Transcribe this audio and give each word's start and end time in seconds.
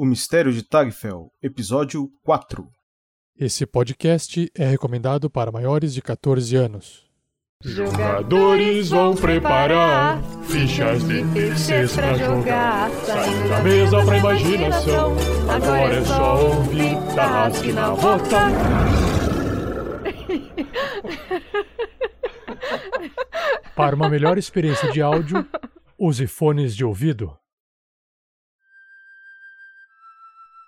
O 0.00 0.04
Mistério 0.04 0.52
de 0.52 0.62
Tagfell, 0.62 1.32
Episódio 1.42 2.08
4 2.22 2.64
Esse 3.36 3.66
podcast 3.66 4.48
é 4.56 4.64
recomendado 4.64 5.28
para 5.28 5.50
maiores 5.50 5.92
de 5.92 6.00
14 6.00 6.54
anos. 6.54 7.04
Jogadores 7.64 8.90
vão 8.90 9.16
preparar 9.16 10.22
fichas 10.44 11.02
de 11.02 11.24
terceiros 11.32 11.96
pra 11.96 12.14
jogar. 12.14 12.88
Saindo 13.04 13.48
da 13.48 13.60
mesa 13.60 14.04
pra 14.04 14.18
imaginação. 14.18 15.16
Agora 15.52 15.94
é 15.96 16.04
só 16.04 16.46
ouvir 16.46 16.94
Tarrasque 17.16 17.72
na 17.72 17.90
bota. 17.90 18.38
Para 23.74 23.96
uma 23.96 24.08
melhor 24.08 24.38
experiência 24.38 24.92
de 24.92 25.02
áudio, 25.02 25.44
use 25.98 26.28
fones 26.28 26.76
de 26.76 26.84
ouvido. 26.84 27.36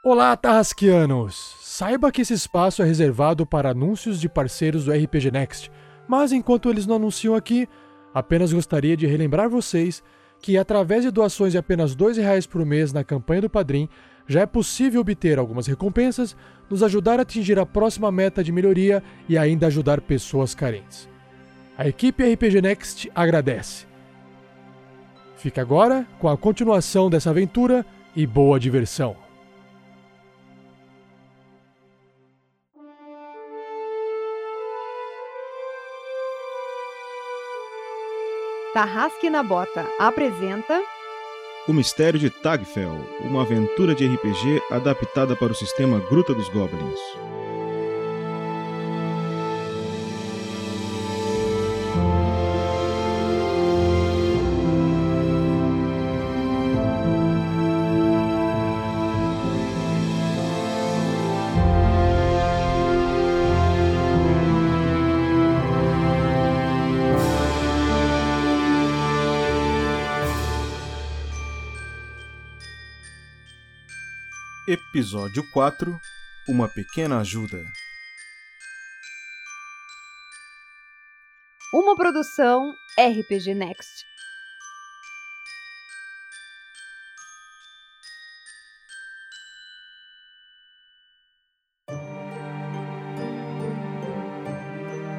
Olá, 0.02 0.34
Tarrasquianos! 0.34 1.56
Saiba 1.60 2.10
que 2.10 2.22
esse 2.22 2.32
espaço 2.32 2.80
é 2.80 2.86
reservado 2.86 3.44
para 3.44 3.72
anúncios 3.72 4.18
de 4.18 4.30
parceiros 4.30 4.86
do 4.86 4.92
RPG 4.92 5.30
Next, 5.30 5.70
mas 6.08 6.32
enquanto 6.32 6.70
eles 6.70 6.86
não 6.86 6.96
anunciam 6.96 7.34
aqui, 7.34 7.68
apenas 8.14 8.50
gostaria 8.50 8.96
de 8.96 9.06
relembrar 9.06 9.50
vocês 9.50 10.02
que, 10.40 10.56
através 10.56 11.04
de 11.04 11.10
doações 11.10 11.52
de 11.52 11.58
apenas 11.58 11.94
R$ 11.94 12.14
reais 12.14 12.46
por 12.46 12.64
mês 12.64 12.94
na 12.94 13.04
campanha 13.04 13.42
do 13.42 13.50
Padrim, 13.50 13.90
já 14.26 14.40
é 14.40 14.46
possível 14.46 15.02
obter 15.02 15.38
algumas 15.38 15.66
recompensas, 15.66 16.34
nos 16.70 16.82
ajudar 16.82 17.18
a 17.18 17.22
atingir 17.22 17.58
a 17.58 17.66
próxima 17.66 18.10
meta 18.10 18.42
de 18.42 18.52
melhoria 18.52 19.02
e 19.28 19.36
ainda 19.36 19.66
ajudar 19.66 20.00
pessoas 20.00 20.54
carentes. 20.54 21.10
A 21.76 21.86
equipe 21.86 22.24
RPG 22.24 22.62
Next 22.62 23.12
agradece. 23.14 23.84
Fica 25.36 25.60
agora 25.60 26.06
com 26.18 26.26
a 26.26 26.38
continuação 26.38 27.10
dessa 27.10 27.28
aventura 27.28 27.84
e 28.16 28.26
boa 28.26 28.58
diversão. 28.58 29.28
Tarrasque 38.72 39.28
na 39.28 39.42
Bota 39.42 39.84
apresenta 39.98 40.80
O 41.66 41.72
Mistério 41.72 42.20
de 42.20 42.30
Tagfell, 42.30 43.04
uma 43.22 43.42
aventura 43.42 43.96
de 43.96 44.06
RPG 44.06 44.62
adaptada 44.70 45.34
para 45.34 45.50
o 45.50 45.56
sistema 45.56 45.98
Gruta 46.08 46.32
dos 46.32 46.48
Goblins. 46.50 47.00
Episódio 74.70 75.42
4 75.50 76.00
Uma 76.48 76.68
Pequena 76.68 77.18
Ajuda. 77.18 77.60
uma 81.74 81.96
produção 81.96 82.72
RPG 82.96 83.52
Next. 83.52 84.04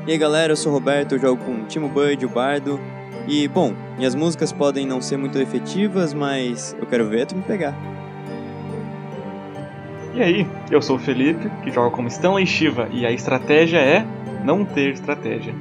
E 0.08 0.12
aí 0.14 0.18
galera, 0.18 0.54
eu 0.54 0.56
sou 0.56 0.72
o 0.72 0.76
Roberto, 0.76 1.16
eu 1.16 1.20
jogo 1.20 1.44
com 1.44 1.56
o 1.56 1.68
Timo 1.68 1.90
Bud, 1.90 2.26
o 2.26 2.30
Bardo. 2.30 2.80
E 3.28 3.50
bom, 3.50 3.74
minhas 3.98 4.16
músicas 4.16 4.54
podem 4.54 4.88
não 4.88 5.02
ser 5.02 5.18
muito 5.18 5.38
efetivas, 5.38 6.14
mas 6.14 6.74
eu 6.80 6.88
quero 6.88 7.10
ver 7.10 7.28
tu 7.28 7.36
me 7.36 7.44
pegar. 7.44 8.01
E 10.14 10.22
aí, 10.22 10.48
eu 10.70 10.82
sou 10.82 10.98
o 10.98 11.00
Felipe, 11.00 11.50
que 11.64 11.72
joga 11.72 11.96
como 11.96 12.08
Stanley 12.08 12.46
Shiva, 12.46 12.90
e 12.92 13.06
a 13.06 13.12
estratégia 13.12 13.80
é 13.80 14.06
não 14.44 14.66
ter 14.66 14.92
estratégia. 14.92 15.54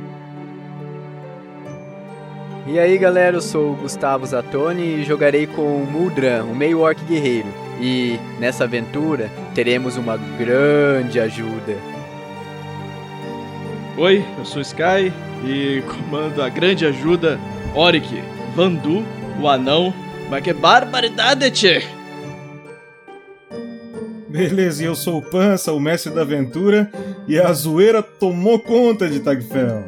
E 2.67 2.79
aí 2.79 2.99
galera, 2.99 3.37
eu 3.37 3.41
sou 3.41 3.73
o 3.73 3.77
Gustavo 3.77 4.27
Zatoni 4.27 5.01
e 5.01 5.05
jogarei 5.05 5.47
com 5.47 5.63
o 5.63 5.87
Muldran, 5.87 6.45
o 6.45 6.55
meio 6.55 6.81
orc 6.81 7.03
guerreiro. 7.05 7.49
E 7.81 8.19
nessa 8.39 8.65
aventura 8.65 9.31
teremos 9.55 9.97
uma 9.97 10.17
grande 10.17 11.19
ajuda. 11.19 11.77
Oi, 13.97 14.25
eu 14.39 14.45
sou 14.45 14.59
o 14.59 14.63
Sky 14.63 15.13
e 15.45 15.83
comando 15.83 16.43
a 16.43 16.49
grande 16.49 16.87
ajuda 16.87 17.41
Oric, 17.75 18.23
Vandu, 18.55 19.05
o 19.41 19.49
anão. 19.49 19.93
Mas 20.29 20.43
que 20.45 20.53
barbaridade, 20.53 21.51
tchê! 21.51 22.00
Beleza, 24.41 24.83
e 24.83 24.87
eu 24.87 24.95
sou 24.95 25.19
o 25.19 25.23
Pança, 25.23 25.71
o 25.71 25.79
mestre 25.79 26.15
da 26.15 26.23
aventura, 26.23 26.91
e 27.29 27.39
a 27.39 27.53
zoeira 27.53 28.03
tomou 28.03 28.59
conta 28.59 29.07
de 29.07 29.21
Tagfell. 29.21 29.85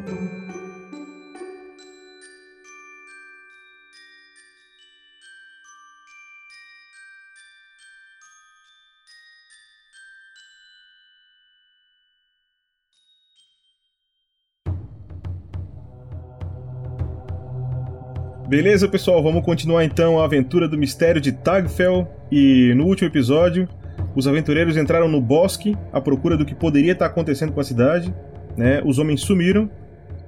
Beleza, 18.47 18.87
pessoal, 18.87 19.23
vamos 19.23 19.43
continuar 19.43 19.83
então 19.83 20.19
a 20.19 20.25
aventura 20.25 20.67
do 20.67 20.77
mistério 20.77 21.19
de 21.19 21.31
Tagfell. 21.31 22.07
E 22.31 22.71
no 22.75 22.85
último 22.85 23.09
episódio, 23.09 23.67
os 24.15 24.27
aventureiros 24.27 24.77
entraram 24.77 25.07
no 25.07 25.19
bosque 25.19 25.75
à 25.91 25.99
procura 25.99 26.37
do 26.37 26.45
que 26.45 26.55
poderia 26.55 26.93
estar 26.93 27.05
acontecendo 27.05 27.51
com 27.51 27.59
a 27.59 27.63
cidade. 27.63 28.13
Né? 28.55 28.81
Os 28.85 28.99
homens 28.99 29.21
sumiram 29.21 29.69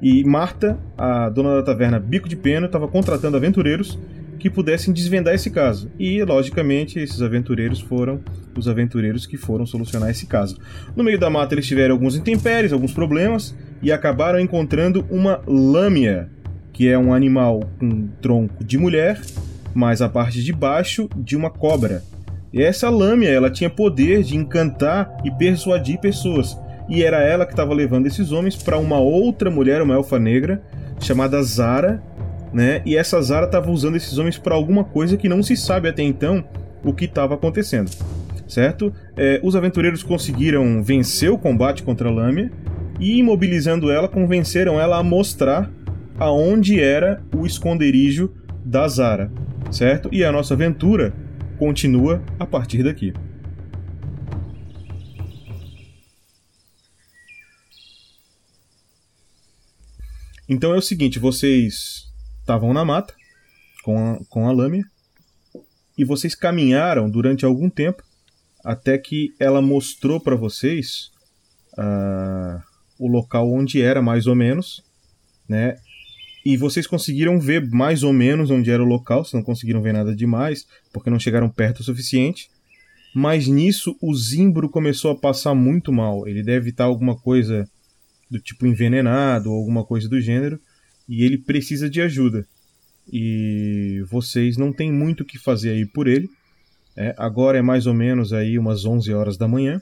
e 0.02 0.24
Marta, 0.24 0.78
a 0.98 1.30
dona 1.30 1.56
da 1.56 1.64
taverna 1.64 2.00
Bico 2.00 2.28
de 2.28 2.36
Pena, 2.36 2.66
estava 2.66 2.88
contratando 2.88 3.38
aventureiros 3.38 3.98
que 4.38 4.50
pudessem 4.50 4.94
desvendar 4.94 5.34
esse 5.34 5.50
caso. 5.50 5.90
E, 5.98 6.24
logicamente, 6.24 7.00
esses 7.00 7.22
aventureiros 7.22 7.80
foram 7.80 8.20
os 8.56 8.68
aventureiros 8.68 9.26
que 9.26 9.38
foram 9.38 9.66
solucionar 9.66 10.10
esse 10.10 10.28
caso. 10.28 10.60
No 10.96 11.04
meio 11.04 11.18
da 11.18 11.30
mata 11.30 11.56
eles 11.56 11.66
tiveram 11.66 11.96
alguns 11.96 12.16
intempéries, 12.16 12.72
alguns 12.72 12.94
problemas 12.94 13.56
e 13.82 13.92
acabaram 13.92 14.40
encontrando 14.40 15.06
uma 15.10 15.42
lâmia, 15.48 16.30
que 16.72 16.88
é 16.88 16.98
um 16.98 17.14
animal 17.14 17.62
com 17.80 18.08
tronco 18.22 18.64
de 18.64 18.78
mulher, 18.78 19.20
mas 19.74 20.02
a 20.02 20.10
parte 20.10 20.44
de 20.44 20.54
baixo 20.54 21.10
de 21.16 21.36
uma 21.36 21.50
cobra. 21.50 22.04
E 22.56 22.64
essa 22.64 22.90
lâmina, 22.90 23.30
ela 23.30 23.52
tinha 23.52 23.70
poder 23.70 24.24
de 24.24 24.38
encantar 24.38 25.18
e 25.26 25.30
persuadir 25.30 26.00
pessoas. 26.00 26.58
E 26.88 27.04
era 27.04 27.22
ela 27.22 27.46
que 27.46 27.52
estava 27.52 27.74
levando 27.74 28.08
esses 28.08 28.32
homens 28.32 28.56
para 28.56 28.78
uma 28.78 28.98
outra 28.98 29.52
mulher, 29.52 29.82
uma 29.82 29.96
elfa 29.96 30.18
negra, 30.18 30.64
chamada 31.02 31.44
Zara, 31.44 32.02
né? 32.54 32.82
E 32.86 32.96
essa 32.96 33.22
Zara 33.22 33.48
estava 33.48 33.70
usando 33.70 33.98
esses 33.98 34.18
homens 34.18 34.38
para 34.38 34.56
alguma 34.56 34.86
coisa 34.86 35.18
que 35.18 35.28
não 35.28 35.44
se 35.44 35.58
sabe 35.58 35.90
até 35.90 36.02
então 36.02 36.46
o 36.82 36.94
que 36.94 37.04
estava 37.04 37.34
acontecendo, 37.34 37.92
certo? 38.48 38.94
É, 39.18 39.42
os 39.44 39.54
aventureiros 39.58 40.02
conseguiram 40.02 40.82
vencer 40.82 41.30
o 41.30 41.38
combate 41.38 41.84
contra 41.84 42.08
a 42.08 42.12
Lâmia 42.12 42.50
e, 43.02 43.18
imobilizando 43.18 43.92
ela, 43.92 44.08
convenceram 44.08 44.80
ela 44.80 44.98
a 44.98 45.04
mostrar 45.04 45.70
aonde 46.18 46.80
era 46.80 47.22
o 47.36 47.46
esconderijo 47.46 48.32
da 48.64 48.88
Zara, 48.88 49.30
certo? 49.70 50.08
E 50.14 50.24
a 50.24 50.32
nossa 50.32 50.54
aventura 50.54 51.25
continua 51.58 52.24
a 52.40 52.46
partir 52.46 52.84
daqui. 52.84 53.14
Então 60.48 60.74
é 60.74 60.78
o 60.78 60.82
seguinte, 60.82 61.18
vocês 61.18 62.06
estavam 62.40 62.72
na 62.72 62.86
mata 62.86 63.14
com 63.84 63.98
a, 63.98 64.20
com 64.30 64.48
a 64.48 64.52
lâmina 64.52 64.86
e 65.98 66.06
vocês 66.06 66.36
caminharam 66.36 67.10
durante 67.10 67.46
algum 67.46 67.70
tempo 67.70 68.04
até 68.64 68.98
que 68.98 69.34
ela 69.40 69.62
mostrou 69.62 70.20
para 70.20 70.36
vocês 70.36 71.12
uh, 71.78 72.62
o 73.00 73.08
local 73.08 73.52
onde 73.52 73.82
era 73.82 74.02
mais 74.02 74.28
ou 74.28 74.36
menos, 74.36 74.84
né? 75.48 75.78
E 76.46 76.56
vocês 76.56 76.86
conseguiram 76.86 77.40
ver 77.40 77.68
mais 77.72 78.04
ou 78.04 78.14
menos 78.14 78.52
onde 78.52 78.70
era 78.70 78.84
o 78.84 78.86
local, 78.86 79.26
se 79.26 79.34
não 79.34 79.42
conseguiram 79.42 79.82
ver 79.82 79.94
nada 79.94 80.16
demais, 80.16 80.66
porque 80.94 81.10
não 81.10 81.20
chegaram 81.20 81.50
perto 81.50 81.80
o 81.80 81.84
suficiente. 81.84 82.48
Mas 83.16 83.48
nisso 83.48 83.98
o 84.00 84.14
Zimbro 84.14 84.70
começou 84.70 85.10
a 85.10 85.16
passar 85.16 85.56
muito 85.56 85.92
mal. 85.92 86.28
Ele 86.28 86.44
deve 86.44 86.70
estar 86.70 86.84
alguma 86.84 87.16
coisa 87.16 87.68
do 88.30 88.40
tipo 88.40 88.68
envenenado 88.68 89.52
ou 89.52 89.58
alguma 89.58 89.84
coisa 89.84 90.08
do 90.08 90.22
gênero, 90.22 90.60
e 91.08 91.24
ele 91.24 91.38
precisa 91.38 91.90
de 91.90 92.02
ajuda. 92.02 92.46
E 93.12 94.04
vocês 94.10 94.58
não 94.58 94.74
têm 94.74 94.92
muito 94.92 95.22
o 95.22 95.26
que 95.26 95.38
fazer 95.38 95.72
aí 95.72 95.86
por 95.86 96.08
ele, 96.08 96.30
É, 96.98 97.14
agora 97.18 97.58
é 97.58 97.62
mais 97.62 97.88
ou 97.88 97.94
menos 97.94 98.32
aí 98.32 98.58
umas 98.58 98.86
11 98.86 99.14
horas 99.14 99.38
da 99.38 99.50
manhã. 99.50 99.82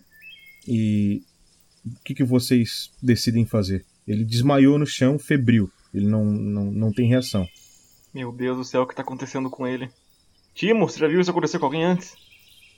E 0.68 1.22
o 1.86 2.04
que, 2.04 2.16
que 2.16 2.24
vocês 2.24 2.90
decidem 3.02 3.46
fazer? 3.46 3.86
Ele 4.08 4.26
desmaiou 4.26 4.80
no 4.80 4.86
chão, 4.88 5.20
febril. 5.20 5.70
Ele 5.94 6.08
não, 6.08 6.26
não, 6.26 6.66
não 6.66 6.92
tem 6.92 7.08
reação. 7.08 7.48
Meu 8.14 8.32
Deus 8.32 8.58
do 8.58 8.64
céu, 8.64 8.82
o 8.82 8.88
que 8.88 8.96
tá 8.96 9.02
acontecendo 9.02 9.50
com 9.50 9.68
ele? 9.68 9.90
Timo, 10.54 10.88
você 10.88 11.00
já 11.00 11.08
viu 11.08 11.20
isso 11.20 11.32
acontecer 11.32 11.60
com 11.60 11.66
alguém 11.66 11.84
antes? 11.84 12.16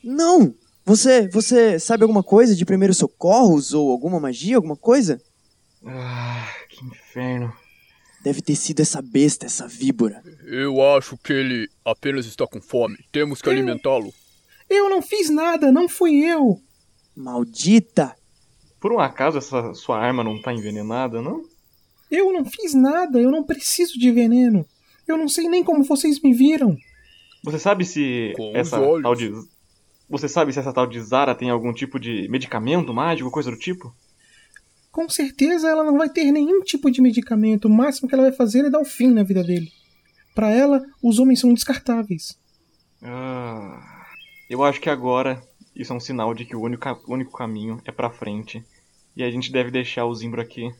Não! 0.04 0.54
Você, 0.86 1.28
você 1.30 1.80
sabe 1.80 2.04
alguma 2.04 2.22
coisa 2.22 2.56
de 2.56 2.64
primeiros 2.64 2.98
socorros 2.98 3.74
ou 3.74 3.92
alguma 3.92 4.20
magia, 4.20 4.56
alguma 4.56 4.76
coisa? 4.76 5.20
Ah, 5.84 6.48
que 6.70 6.86
inferno. 6.86 7.52
Deve 8.24 8.42
ter 8.42 8.56
sido 8.56 8.82
essa 8.82 9.02
besta, 9.02 9.46
essa 9.46 9.68
víbora. 9.68 10.22
Eu 10.44 10.82
acho 10.96 11.18
que 11.18 11.34
ele 11.34 11.68
apenas 11.84 12.26
está 12.26 12.46
com 12.46 12.62
fome. 12.62 12.98
Temos 13.12 13.42
que 13.42 13.50
alimentá-lo. 13.50 14.14
Eu 14.70 14.90
não 14.90 15.02
fiz 15.02 15.30
nada, 15.30 15.72
não 15.72 15.90
fui 15.90 16.24
eu. 16.24 16.60
Maldita! 17.16 18.16
Por 18.80 18.92
um 18.92 19.00
acaso 19.00 19.38
essa 19.38 19.74
sua 19.74 20.00
arma 20.00 20.24
não 20.24 20.40
tá 20.42 20.54
envenenada, 20.54 21.22
não? 21.22 21.44
Eu 22.16 22.32
não 22.32 22.46
fiz 22.46 22.74
nada, 22.74 23.20
eu 23.20 23.30
não 23.30 23.44
preciso 23.44 24.00
de 24.00 24.12
veneno. 24.12 24.66
Eu 25.08 25.18
não 25.18 25.28
sei 25.28 25.50
nem 25.50 25.64
como 25.64 25.84
vocês 25.84 26.22
me 26.22 26.34
viram. 26.34 26.78
Você 27.44 27.60
sabe 27.60 27.86
se 27.86 28.34
Com 28.36 28.56
essa 28.56 28.80
tal 29.02 29.16
de. 29.16 29.32
Você 30.10 30.30
sabe 30.30 30.54
se 30.54 30.60
essa 30.60 30.72
tal 30.72 30.88
de 30.88 31.00
Zara 31.02 31.36
tem 31.36 31.50
algum 31.50 31.74
tipo 31.74 32.00
de 32.00 32.28
medicamento 32.30 32.94
mágico, 32.94 33.30
coisa 33.30 33.52
do 33.52 33.58
tipo? 33.58 33.94
Com 34.92 35.10
certeza 35.10 35.70
ela 35.70 35.84
não 35.84 35.98
vai 35.98 36.10
ter 36.10 36.32
nenhum 36.32 36.62
tipo 36.62 36.90
de 36.90 37.02
medicamento. 37.02 37.66
O 37.66 37.70
máximo 37.70 38.08
que 38.08 38.16
ela 38.16 38.24
vai 38.24 38.32
fazer 38.32 38.66
é 38.66 38.70
dar 38.70 38.80
o 38.80 38.86
fim 38.86 39.10
na 39.10 39.24
vida 39.24 39.44
dele. 39.44 39.72
Para 40.34 40.52
ela, 40.52 40.82
os 41.04 41.20
homens 41.20 41.40
são 41.40 41.54
descartáveis. 41.54 42.38
Ah, 43.02 44.06
eu 44.50 44.64
acho 44.64 44.80
que 44.80 44.90
agora 44.90 45.42
isso 45.76 45.92
é 45.92 45.96
um 45.96 46.00
sinal 46.00 46.34
de 46.34 46.46
que 46.46 46.56
o 46.56 46.62
único, 46.62 46.88
único 47.08 47.38
caminho 47.38 47.82
é 47.86 47.92
pra 47.92 48.10
frente. 48.10 48.64
E 49.16 49.24
a 49.24 49.30
gente 49.30 49.52
deve 49.52 49.70
deixar 49.70 50.06
o 50.06 50.16
Zimbro 50.16 50.42
aqui. 50.42 50.74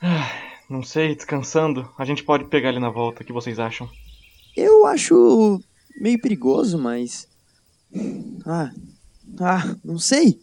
Ah, 0.00 0.30
não 0.68 0.82
sei, 0.82 1.14
descansando. 1.14 1.88
A 1.98 2.04
gente 2.04 2.24
pode 2.24 2.44
pegar 2.44 2.70
ele 2.70 2.78
na 2.80 2.90
volta. 2.90 3.22
O 3.22 3.26
que 3.26 3.32
vocês 3.32 3.58
acham? 3.58 3.88
Eu 4.56 4.86
acho 4.86 5.60
meio 6.00 6.20
perigoso, 6.20 6.78
mas. 6.78 7.28
Ah. 8.46 8.70
Ah, 9.40 9.76
não 9.84 9.98
sei. 9.98 10.38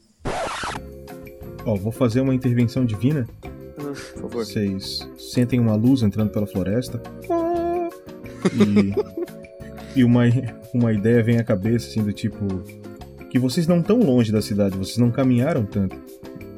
Ó, 1.65 1.75
vou 1.75 1.91
fazer 1.91 2.21
uma 2.21 2.33
intervenção 2.33 2.85
divina. 2.85 3.27
Ah, 3.43 3.49
por 3.77 3.95
favor. 3.95 4.45
Vocês 4.45 5.07
sentem 5.17 5.59
uma 5.59 5.75
luz 5.75 6.01
entrando 6.01 6.31
pela 6.31 6.47
floresta. 6.47 7.01
E, 9.95 9.99
e 9.99 10.03
uma, 10.03 10.23
uma 10.73 10.91
ideia 10.91 11.23
vem 11.23 11.37
à 11.37 11.43
cabeça, 11.43 11.87
assim, 11.89 12.03
do 12.03 12.11
tipo. 12.11 12.45
Que 13.29 13.39
vocês 13.39 13.65
não 13.65 13.79
estão 13.79 13.99
longe 13.99 14.31
da 14.31 14.41
cidade, 14.41 14.77
vocês 14.77 14.97
não 14.97 15.09
caminharam 15.09 15.65
tanto. 15.65 15.95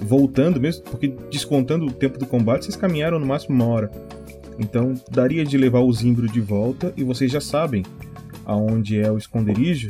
Voltando 0.05 0.59
mesmo, 0.59 0.83
porque 0.83 1.07
descontando 1.31 1.85
o 1.85 1.91
tempo 1.91 2.17
do 2.17 2.25
combate, 2.25 2.65
vocês 2.65 2.75
caminharam 2.75 3.19
no 3.19 3.25
máximo 3.25 3.55
uma 3.55 3.65
hora. 3.65 3.91
Então 4.59 4.94
daria 5.09 5.44
de 5.44 5.57
levar 5.57 5.79
o 5.79 5.91
Zimbro 5.91 6.27
de 6.27 6.39
volta 6.41 6.94
e 6.95 7.03
vocês 7.03 7.31
já 7.31 7.41
sabem 7.41 7.83
aonde 8.45 9.00
é 9.00 9.11
o 9.11 9.17
esconderijo 9.17 9.89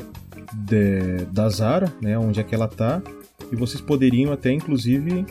de- 0.53 1.25
da 1.31 1.49
Zara, 1.49 1.91
né? 2.01 2.17
Onde 2.17 2.39
é 2.39 2.43
que 2.43 2.53
ela 2.53 2.67
tá. 2.67 3.01
E 3.51 3.55
vocês 3.55 3.81
poderiam 3.81 4.31
até, 4.31 4.51
inclusive, 4.51 5.25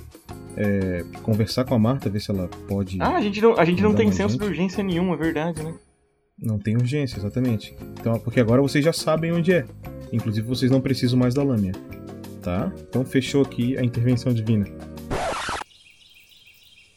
é, 0.57 1.05
conversar 1.23 1.65
com 1.65 1.75
a 1.75 1.79
Marta, 1.79 2.11
ver 2.11 2.21
se 2.21 2.31
ela 2.31 2.49
pode. 2.69 2.99
Ah, 3.01 3.17
a 3.17 3.21
gente 3.21 3.41
não, 3.41 3.59
a 3.59 3.65
gente 3.65 3.83
não 3.83 3.95
tem 3.95 4.11
senso 4.13 4.31
gente? 4.31 4.41
de 4.43 4.47
urgência 4.47 4.83
nenhuma, 4.83 5.15
é 5.15 5.17
verdade, 5.17 5.63
né? 5.63 5.73
Não 6.39 6.59
tem 6.59 6.77
urgência, 6.77 7.17
exatamente. 7.19 7.75
Então, 8.01 8.19
porque 8.19 8.41
agora 8.41 8.61
vocês 8.61 8.85
já 8.85 8.93
sabem 8.93 9.33
onde 9.33 9.53
é. 9.53 9.65
Inclusive, 10.13 10.47
vocês 10.47 10.71
não 10.71 10.81
precisam 10.81 11.19
mais 11.19 11.33
da 11.35 11.43
lâmina. 11.43 11.73
Tá? 12.43 12.73
Então, 12.81 13.05
fechou 13.05 13.43
aqui 13.43 13.77
a 13.79 13.85
intervenção 13.85 14.33
divina. 14.35 14.67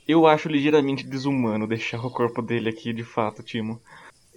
Eu 0.08 0.28
acho 0.28 0.48
ligeiramente 0.50 1.06
desumano 1.06 1.68
deixar 1.68 2.04
o 2.06 2.12
corpo 2.12 2.42
dele 2.42 2.70
aqui, 2.70 2.92
de 2.94 3.04
fato, 3.04 3.42
Timo. 3.44 3.80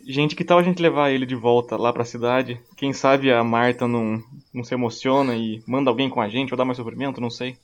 Gente, 0.06 0.34
que 0.34 0.44
tal 0.44 0.58
a 0.58 0.62
gente 0.62 0.80
levar 0.80 1.10
ele 1.10 1.26
de 1.26 1.34
volta 1.34 1.76
lá 1.76 1.92
pra 1.92 2.04
cidade? 2.04 2.60
Quem 2.76 2.92
sabe 2.92 3.30
a 3.30 3.44
Marta 3.44 3.86
não, 3.86 4.22
não 4.54 4.64
se 4.64 4.72
emociona 4.74 5.34
e 5.36 5.62
manda 5.66 5.90
alguém 5.90 6.08
com 6.08 6.20
a 6.20 6.28
gente 6.28 6.52
ou 6.52 6.56
dá 6.56 6.64
mais 6.64 6.76
sofrimento, 6.78 7.20
não 7.20 7.28
sei. 7.30 7.56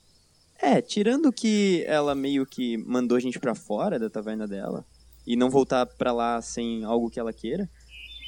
É, 0.61 0.81
tirando 0.81 1.31
que 1.33 1.83
ela 1.87 2.13
meio 2.13 2.45
que 2.45 2.77
mandou 2.77 3.17
a 3.17 3.19
gente 3.19 3.39
pra 3.39 3.55
fora 3.55 3.97
da 3.99 4.09
taverna 4.09 4.47
dela 4.47 4.85
e 5.25 5.35
não 5.35 5.49
voltar 5.49 5.85
pra 5.85 6.11
lá 6.11 6.39
sem 6.41 6.83
algo 6.83 7.09
que 7.09 7.19
ela 7.19 7.33
queira. 7.33 7.67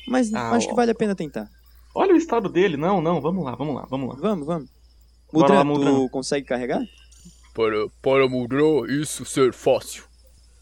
Mas 0.07 0.33
Ah, 0.33 0.51
acho 0.51 0.67
que 0.67 0.73
ó. 0.73 0.75
vale 0.75 0.91
a 0.91 0.95
pena 0.95 1.15
tentar. 1.15 1.47
Olha 1.93 2.13
o 2.13 2.17
estado 2.17 2.49
dele. 2.49 2.77
Não, 2.77 3.01
não, 3.01 3.21
vamos 3.21 3.43
lá, 3.45 3.55
vamos 3.55 3.75
lá, 3.75 3.85
vamos 3.89 4.09
lá. 4.09 4.15
Vamos, 4.19 4.45
vamos. 4.47 4.76
Bora 5.31 5.55
lá, 5.55 5.63
Mudra, 5.63 5.91
tu 5.91 6.09
consegue 6.09 6.45
carregar? 6.45 6.81
Para, 7.53 7.87
para 8.01 8.27
Mudra, 8.27 8.61
isso 8.89 9.25
ser 9.25 9.53
fácil. 9.53 10.03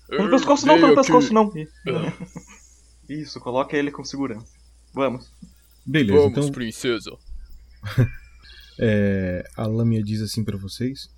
No 0.10 0.30
pescoço 0.30 0.66
não, 0.66 0.80
Veio 0.80 0.96
pescoço 0.96 1.34
não. 1.34 1.52
Isso, 3.10 3.40
coloca 3.40 3.78
ele 3.78 3.92
com 3.92 4.04
segurança. 4.04 4.48
Vamos. 4.94 5.32
Beleza, 5.86 6.20
Vamos, 6.20 6.38
então 6.38 6.52
princesa. 6.52 7.12
é, 8.80 9.48
a 9.56 9.68
lâmina 9.68 10.04
diz 10.04 10.22
assim 10.22 10.44
pra 10.44 10.58
vocês. 10.58 11.10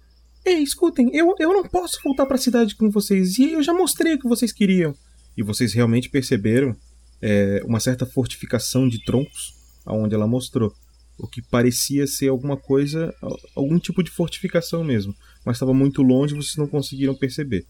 Ei, 0.45 0.59
escutem, 0.59 1.09
eu, 1.13 1.33
eu 1.39 1.53
não 1.53 1.63
posso 1.63 2.00
voltar 2.03 2.25
pra 2.25 2.38
cidade 2.38 2.75
com 2.75 2.89
vocês. 2.89 3.38
E 3.38 3.53
eu 3.53 3.63
já 3.63 3.73
mostrei 3.73 4.15
o 4.15 4.19
que 4.19 4.27
vocês 4.27 4.51
queriam. 4.51 4.95
E 5.38 5.43
vocês 5.43 5.73
realmente 5.73 6.09
perceberam 6.09 6.75
é, 7.21 7.61
uma 7.65 7.79
certa 7.79 8.05
fortificação 8.05 8.88
de 8.88 9.03
troncos 9.03 9.53
aonde 9.85 10.15
ela 10.15 10.27
mostrou. 10.27 10.73
O 11.19 11.27
que 11.27 11.41
parecia 11.41 12.05
ser 12.05 12.27
alguma 12.29 12.55
coisa, 12.57 13.13
al- 13.21 13.37
algum 13.55 13.79
tipo 13.79 14.03
de 14.03 14.11
fortificação 14.11 14.83
mesmo. 14.83 15.13
Mas 15.45 15.55
estava 15.55 15.73
muito 15.73 16.01
longe 16.03 16.33
e 16.33 16.37
vocês 16.37 16.55
não 16.57 16.67
conseguiram 16.67 17.15
perceber. 17.15 17.65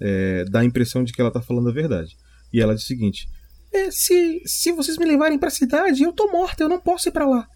É, 0.00 0.44
dá 0.44 0.60
a 0.60 0.64
impressão 0.64 1.02
de 1.02 1.12
que 1.12 1.20
ela 1.20 1.28
está 1.28 1.40
falando 1.40 1.68
a 1.68 1.72
verdade. 1.72 2.16
E 2.52 2.60
ela 2.60 2.74
diz 2.74 2.84
o 2.84 2.86
seguinte: 2.86 3.28
É, 3.72 3.90
se, 3.90 4.40
se 4.46 4.70
vocês 4.72 4.96
me 4.98 5.04
levarem 5.04 5.38
pra 5.38 5.50
cidade, 5.50 6.02
eu 6.02 6.12
tô 6.12 6.30
morta, 6.30 6.62
eu 6.62 6.68
não 6.68 6.80
posso 6.80 7.08
ir 7.08 7.12
pra 7.12 7.26
lá. 7.26 7.48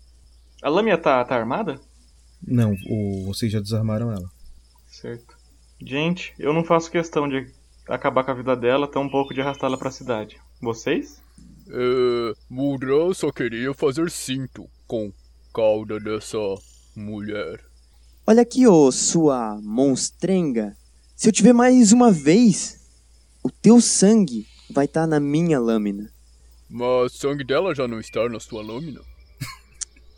A 0.63 0.69
lâmina 0.69 0.99
tá, 0.99 1.25
tá 1.25 1.37
armada? 1.37 1.81
Não, 2.47 2.75
o- 2.89 3.25
vocês 3.27 3.53
já 3.53 3.61
desarmaram 3.61 4.11
ela. 4.11 4.29
Certo. 4.91 5.37
Gente, 5.81 6.35
eu 6.39 6.53
não 6.53 6.65
faço 6.65 6.91
questão 6.91 7.29
de 7.29 7.47
acabar 7.89 8.25
com 8.25 8.31
a 8.33 8.35
vida 8.35 8.57
dela, 8.57 8.89
tampouco 8.89 9.33
de 9.33 9.41
arrastá-la 9.41 9.79
pra 9.79 9.91
cidade. 9.91 10.37
Vocês? 10.61 11.23
É, 11.69 12.33
Mudra 12.49 13.15
só 13.15 13.31
queria 13.31 13.73
fazer 13.75 14.11
cinto 14.11 14.69
com 14.87 15.13
cauda 15.55 15.99
dessa 16.01 16.39
mulher. 16.97 17.65
Olha 18.27 18.43
aqui, 18.43 18.67
ô 18.67 18.91
sua 18.93 19.59
monstrenga. 19.63 20.77
Se 21.17 21.29
eu 21.29 21.33
te 21.33 21.43
ver 21.43 21.53
mais 21.53 21.93
uma 21.93 22.11
vez, 22.11 22.81
o 23.43 23.51
teu 23.51 23.81
sangue 23.81 24.47
vai 24.71 24.85
estar 24.85 25.07
na 25.07 25.19
minha 25.21 25.59
lâmina. 25.59 26.11
Mas 26.69 27.13
sangue 27.15 27.43
dela 27.45 27.75
já 27.75 27.89
não 27.89 27.99
está 27.99 28.29
na 28.29 28.39
sua 28.41 28.63
lâmina. 28.63 29.01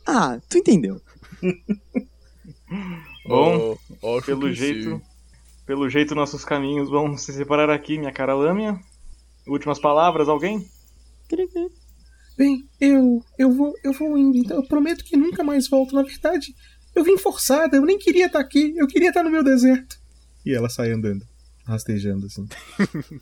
Ah, 0.05 0.41
tu 0.49 0.59
entendeu. 0.59 1.01
Bom, 3.25 3.79
Ah, 4.03 4.17
acho 4.17 4.27
pelo 4.27 4.49
que 4.49 4.55
jeito. 4.55 4.91
sim. 4.97 5.03
Pelo 5.65 5.89
jeito, 5.89 6.13
nossos 6.15 6.45
caminhos 6.45 6.91
vão 6.91 7.17
se 7.17 7.33
separar 7.33 7.71
aqui, 7.71 7.97
minha 7.99 8.13
cara 8.13 8.35
lâmina. 8.35 8.81
Últimas 9.47 9.79
palavras, 9.79 10.29
alguém? 10.29 10.69
Bem, 12.37 12.67
eu 12.81 13.23
eu 13.39 13.53
vou 13.53 13.75
eu 13.85 13.93
vou 13.93 14.17
indo, 14.17 14.39
então 14.39 14.57
eu 14.57 14.67
prometo 14.67 15.05
que 15.05 15.17
nunca 15.17 15.45
mais 15.45 15.69
volto. 15.69 15.95
Na 15.95 16.03
verdade, 16.03 16.55
eu 16.95 17.05
vim 17.05 17.19
forçada, 17.19 17.77
eu 17.77 17.85
nem 17.85 17.99
queria 17.99 18.27
estar 18.27 18.41
aqui, 18.41 18.73
eu 18.77 18.87
queria 18.87 19.09
estar 19.09 19.23
no 19.23 19.31
meu 19.31 19.45
deserto. 19.45 19.99
E 20.45 20.55
ela 20.55 20.69
sai 20.69 20.91
andando, 20.91 21.27
rastejando 21.65 22.27
assim. 22.27 22.49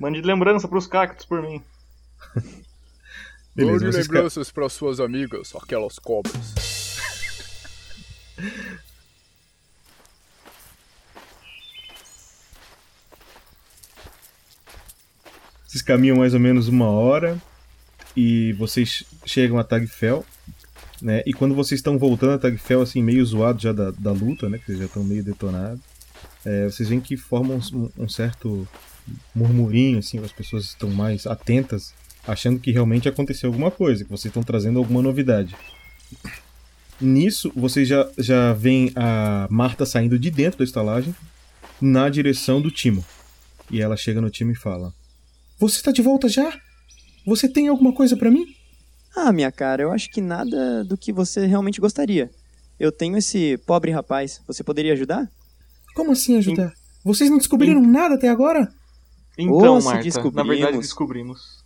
Mande 0.00 0.20
lembrança 0.22 0.66
pros 0.66 0.86
cactos 0.86 1.26
por 1.26 1.42
mim. 1.42 1.62
Beleza, 3.54 3.72
Mande 3.80 3.92
vocês 3.92 4.06
ca- 4.06 4.14
lembranças 4.14 4.50
para 4.50 4.68
suas 4.68 4.98
amigas, 5.00 5.52
aquelas 5.54 5.98
cobras. 5.98 6.34
Vocês 15.66 15.82
caminham 15.82 16.16
mais 16.16 16.34
ou 16.34 16.40
menos 16.40 16.68
uma 16.68 16.90
hora 16.90 17.40
e 18.16 18.52
vocês 18.54 19.04
chegam 19.24 19.58
a 19.58 19.64
Tagfel, 19.64 20.24
né? 21.00 21.22
E 21.26 21.32
quando 21.32 21.54
vocês 21.54 21.78
estão 21.78 21.98
voltando 21.98 22.32
a 22.32 22.38
Tagfel, 22.38 22.82
assim, 22.82 23.02
meio 23.02 23.24
zoado 23.24 23.60
já 23.60 23.72
da, 23.72 23.90
da 23.90 24.12
luta, 24.12 24.48
né? 24.48 24.58
Que 24.58 24.66
vocês 24.66 24.78
já 24.78 24.84
estão 24.86 25.04
meio 25.04 25.24
detonados, 25.24 25.80
é, 26.44 26.64
vocês 26.64 26.88
veem 26.88 27.00
que 27.00 27.16
formam 27.16 27.60
um, 27.72 28.04
um 28.04 28.08
certo 28.08 28.66
murmurinho, 29.34 29.98
assim, 29.98 30.18
as 30.18 30.32
pessoas 30.32 30.64
estão 30.64 30.90
mais 30.90 31.26
atentas, 31.26 31.92
achando 32.26 32.58
que 32.58 32.70
realmente 32.70 33.08
aconteceu 33.08 33.48
alguma 33.48 33.70
coisa, 33.70 34.04
que 34.04 34.10
vocês 34.10 34.30
estão 34.30 34.42
trazendo 34.42 34.78
alguma 34.78 35.02
novidade. 35.02 35.56
Nisso, 37.00 37.50
vocês 37.56 37.88
já, 37.88 38.08
já 38.18 38.52
veem 38.52 38.92
a 38.94 39.46
Marta 39.50 39.86
saindo 39.86 40.18
de 40.18 40.30
dentro 40.30 40.58
da 40.58 40.64
estalagem 40.64 41.14
na 41.80 42.08
direção 42.08 42.60
do 42.60 42.70
Timo. 42.70 43.04
E 43.70 43.80
ela 43.80 43.96
chega 43.96 44.20
no 44.20 44.28
time 44.28 44.52
e 44.52 44.56
fala: 44.56 44.92
Você 45.58 45.76
está 45.76 45.92
de 45.92 46.02
volta 46.02 46.28
já? 46.28 46.52
Você 47.30 47.48
tem 47.48 47.68
alguma 47.68 47.92
coisa 47.92 48.16
pra 48.16 48.28
mim? 48.28 48.44
Ah, 49.16 49.30
minha 49.32 49.52
cara, 49.52 49.82
eu 49.84 49.92
acho 49.92 50.10
que 50.10 50.20
nada 50.20 50.82
do 50.82 50.96
que 50.98 51.12
você 51.12 51.46
realmente 51.46 51.80
gostaria. 51.80 52.28
Eu 52.78 52.90
tenho 52.90 53.16
esse 53.16 53.56
pobre 53.58 53.92
rapaz. 53.92 54.40
Você 54.48 54.64
poderia 54.64 54.94
ajudar? 54.94 55.30
Como 55.94 56.10
assim 56.10 56.36
ajudar? 56.38 56.72
Vocês 57.04 57.30
não 57.30 57.38
descobriram 57.38 57.80
nada 57.80 58.16
até 58.16 58.28
agora? 58.28 58.68
Então, 59.38 59.74
Ou 59.74 59.80
se 59.80 59.84
Marta, 59.86 59.98
na 59.98 60.02
descobrimos. 60.02 60.48
verdade 60.48 60.78
descobrimos. 60.78 61.64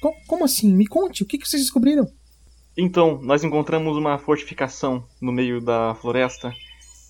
Co- 0.00 0.14
Como 0.28 0.44
assim? 0.44 0.70
Me 0.70 0.86
conte, 0.86 1.22
o 1.22 1.26
que 1.26 1.38
que 1.38 1.48
vocês 1.48 1.62
descobriram? 1.62 2.06
Então, 2.76 3.18
nós 3.22 3.42
encontramos 3.42 3.96
uma 3.96 4.18
fortificação 4.18 5.06
no 5.22 5.32
meio 5.32 5.58
da 5.58 5.94
floresta 5.94 6.52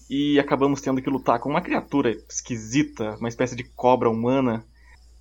e 0.08 0.38
acabamos 0.38 0.80
tendo 0.80 1.02
que 1.02 1.10
lutar 1.10 1.40
com 1.40 1.48
uma 1.50 1.60
criatura 1.60 2.16
esquisita, 2.30 3.16
uma 3.18 3.28
espécie 3.28 3.56
de 3.56 3.64
cobra 3.64 4.08
humana. 4.08 4.64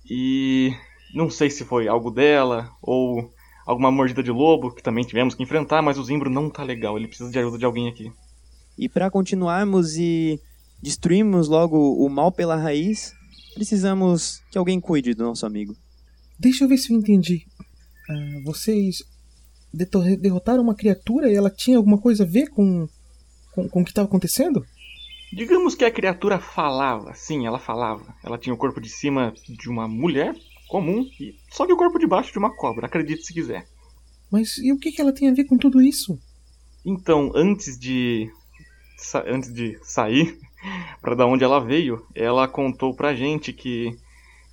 E 0.08 0.72
não 1.14 1.30
sei 1.30 1.50
se 1.50 1.64
foi 1.64 1.88
algo 1.88 2.10
dela 2.10 2.70
ou 2.80 3.30
alguma 3.66 3.90
mordida 3.90 4.22
de 4.22 4.30
lobo 4.30 4.74
que 4.74 4.82
também 4.82 5.04
tivemos 5.04 5.34
que 5.34 5.42
enfrentar, 5.42 5.82
mas 5.82 5.98
o 5.98 6.04
Zimbro 6.04 6.30
não 6.30 6.50
tá 6.50 6.62
legal, 6.62 6.96
ele 6.96 7.08
precisa 7.08 7.30
de 7.30 7.38
ajuda 7.38 7.58
de 7.58 7.64
alguém 7.64 7.88
aqui. 7.88 8.12
E 8.78 8.88
para 8.88 9.10
continuarmos 9.10 9.96
e 9.96 10.40
destruirmos 10.82 11.48
logo 11.48 11.76
o 12.04 12.08
mal 12.08 12.32
pela 12.32 12.56
raiz, 12.56 13.12
precisamos 13.54 14.42
que 14.50 14.58
alguém 14.58 14.80
cuide 14.80 15.14
do 15.14 15.24
nosso 15.24 15.46
amigo. 15.46 15.76
Deixa 16.38 16.64
eu 16.64 16.68
ver 16.68 16.78
se 16.78 16.92
eu 16.92 16.98
entendi. 16.98 17.46
Ah, 18.10 18.40
vocês 18.44 19.04
derrotaram 19.72 20.62
uma 20.62 20.74
criatura 20.74 21.30
e 21.30 21.34
ela 21.34 21.50
tinha 21.50 21.76
alguma 21.76 21.98
coisa 21.98 22.24
a 22.24 22.26
ver 22.26 22.48
com, 22.48 22.88
com, 23.54 23.68
com 23.68 23.80
o 23.80 23.84
que 23.84 23.90
estava 23.90 24.08
acontecendo? 24.08 24.64
Digamos 25.32 25.74
que 25.74 25.84
a 25.84 25.90
criatura 25.90 26.38
falava, 26.38 27.14
sim, 27.14 27.46
ela 27.46 27.58
falava. 27.58 28.14
Ela 28.22 28.36
tinha 28.36 28.52
o 28.52 28.58
corpo 28.58 28.80
de 28.80 28.90
cima 28.90 29.32
de 29.48 29.68
uma 29.68 29.88
mulher 29.88 30.34
comum, 30.72 31.06
e 31.20 31.36
só 31.50 31.66
que 31.66 31.72
o 31.74 31.76
corpo 31.76 31.98
de 31.98 32.06
baixo 32.06 32.32
de 32.32 32.38
uma 32.38 32.56
cobra, 32.56 32.86
acredite 32.86 33.22
se 33.22 33.34
quiser. 33.34 33.66
Mas 34.30 34.56
e 34.56 34.72
o 34.72 34.78
que, 34.78 34.90
que 34.90 35.02
ela 35.02 35.12
tem 35.12 35.28
a 35.28 35.34
ver 35.34 35.44
com 35.44 35.58
tudo 35.58 35.82
isso? 35.82 36.18
Então, 36.82 37.30
antes 37.34 37.78
de 37.78 38.30
antes 39.26 39.52
de 39.52 39.78
sair 39.82 40.38
para 41.02 41.14
da 41.14 41.26
onde 41.26 41.44
ela 41.44 41.60
veio, 41.60 42.06
ela 42.14 42.48
contou 42.48 42.94
pra 42.94 43.14
gente 43.14 43.52
que 43.52 43.94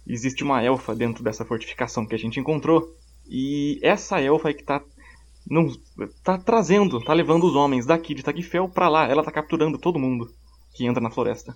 existe 0.05 0.43
uma 0.43 0.61
elfa 0.61 0.93
dentro 0.93 1.23
dessa 1.23 1.45
fortificação 1.45 2.05
que 2.05 2.15
a 2.15 2.19
gente 2.19 2.37
encontrou. 2.37 2.93
E 3.29 3.79
essa 3.81 4.19
elfa 4.19 4.49
é 4.49 4.53
que 4.53 4.63
tá 4.63 4.83
não 5.49 5.71
tá 6.21 6.37
trazendo, 6.37 7.01
tá 7.01 7.13
levando 7.13 7.45
os 7.45 7.55
homens 7.55 7.85
daqui 7.85 8.13
de 8.13 8.23
Tagfel 8.23 8.67
pra 8.67 8.89
lá. 8.89 9.07
Ela 9.07 9.23
tá 9.23 9.31
capturando 9.31 9.77
todo 9.77 9.97
mundo 9.97 10.29
que 10.73 10.85
entra 10.85 11.01
na 11.01 11.09
floresta. 11.09 11.55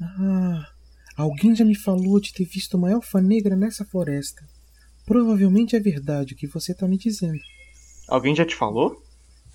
Ah, 0.00 0.64
alguém 1.18 1.54
já 1.54 1.64
me 1.64 1.74
falou 1.74 2.20
de 2.20 2.32
ter 2.32 2.44
visto 2.44 2.76
uma 2.76 2.90
elfa 2.90 3.20
negra 3.20 3.56
nessa 3.56 3.84
floresta. 3.84 4.42
Provavelmente 5.04 5.74
é 5.74 5.80
verdade 5.80 6.34
o 6.34 6.36
que 6.36 6.46
você 6.46 6.72
está 6.72 6.86
me 6.86 6.96
dizendo. 6.96 7.40
Alguém 8.08 8.34
já 8.34 8.44
te 8.44 8.54
falou? 8.54 9.02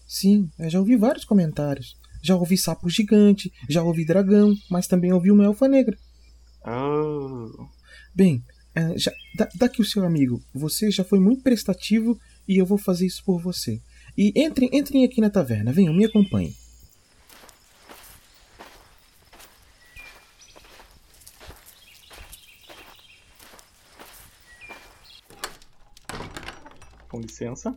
Sim, 0.05 0.49
eu 0.59 0.69
já 0.69 0.79
ouvi 0.79 0.95
vários 0.95 1.25
comentários. 1.25 1.95
Já 2.21 2.35
ouvi 2.35 2.57
sapo 2.57 2.89
gigante, 2.89 3.51
já 3.69 3.83
ouvi 3.83 4.05
dragão, 4.05 4.55
mas 4.69 4.87
também 4.87 5.11
ouvi 5.11 5.31
uma 5.31 5.43
elfa 5.43 5.67
negra. 5.67 5.97
Oh. 6.65 7.67
Bem, 8.15 8.43
eh, 8.75 8.97
já, 8.97 9.11
dá, 9.35 9.49
dá 9.55 9.65
aqui 9.65 9.81
o 9.81 9.85
seu 9.85 10.05
amigo. 10.05 10.41
Você 10.53 10.89
já 10.89 11.03
foi 11.03 11.19
muito 11.19 11.43
prestativo 11.43 12.17
e 12.47 12.57
eu 12.57 12.65
vou 12.65 12.77
fazer 12.77 13.05
isso 13.05 13.23
por 13.25 13.41
você. 13.41 13.81
E 14.17 14.31
entrem, 14.35 14.69
entrem 14.71 15.03
aqui 15.03 15.19
na 15.19 15.29
taverna. 15.29 15.73
Venham, 15.73 15.93
me 15.93 16.05
acompanhem. 16.05 16.55
Com 27.13 27.19
licença. 27.21 27.75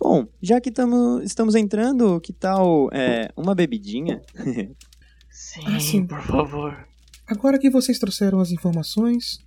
Bom, 0.00 0.26
já 0.40 0.58
que 0.58 0.70
tamo, 0.70 1.20
estamos 1.20 1.54
entrando, 1.54 2.18
que 2.18 2.32
tal 2.32 2.88
é, 2.90 3.30
uma 3.36 3.54
bebidinha? 3.54 4.22
Sim, 5.30 5.60
Ah, 5.66 5.78
sim. 5.78 6.06
por 6.06 6.22
favor. 6.22 6.88
Agora 7.26 7.58
que 7.58 7.68
vocês 7.68 7.98
trouxeram 7.98 8.40
as 8.40 8.50
informações, 8.50 9.38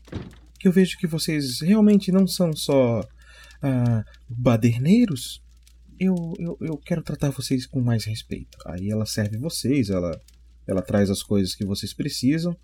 que 0.59 0.67
eu 0.67 0.71
vejo 0.71 0.99
que 0.99 1.07
vocês 1.07 1.61
realmente 1.61 2.11
não 2.11 2.27
são 2.27 2.55
só 2.55 3.01
ah, 3.59 4.03
baderneiros, 4.29 5.41
eu, 5.99 6.13
eu, 6.37 6.55
eu 6.61 6.77
quero 6.77 7.01
tratar 7.01 7.31
vocês 7.31 7.65
com 7.65 7.81
mais 7.81 8.05
respeito. 8.05 8.55
Aí 8.67 8.91
ela 8.91 9.07
serve 9.07 9.35
vocês, 9.39 9.89
ela, 9.89 10.11
ela 10.67 10.83
traz 10.83 11.09
as 11.09 11.23
coisas 11.23 11.55
que 11.55 11.65
vocês 11.65 11.91
precisam. 11.91 12.55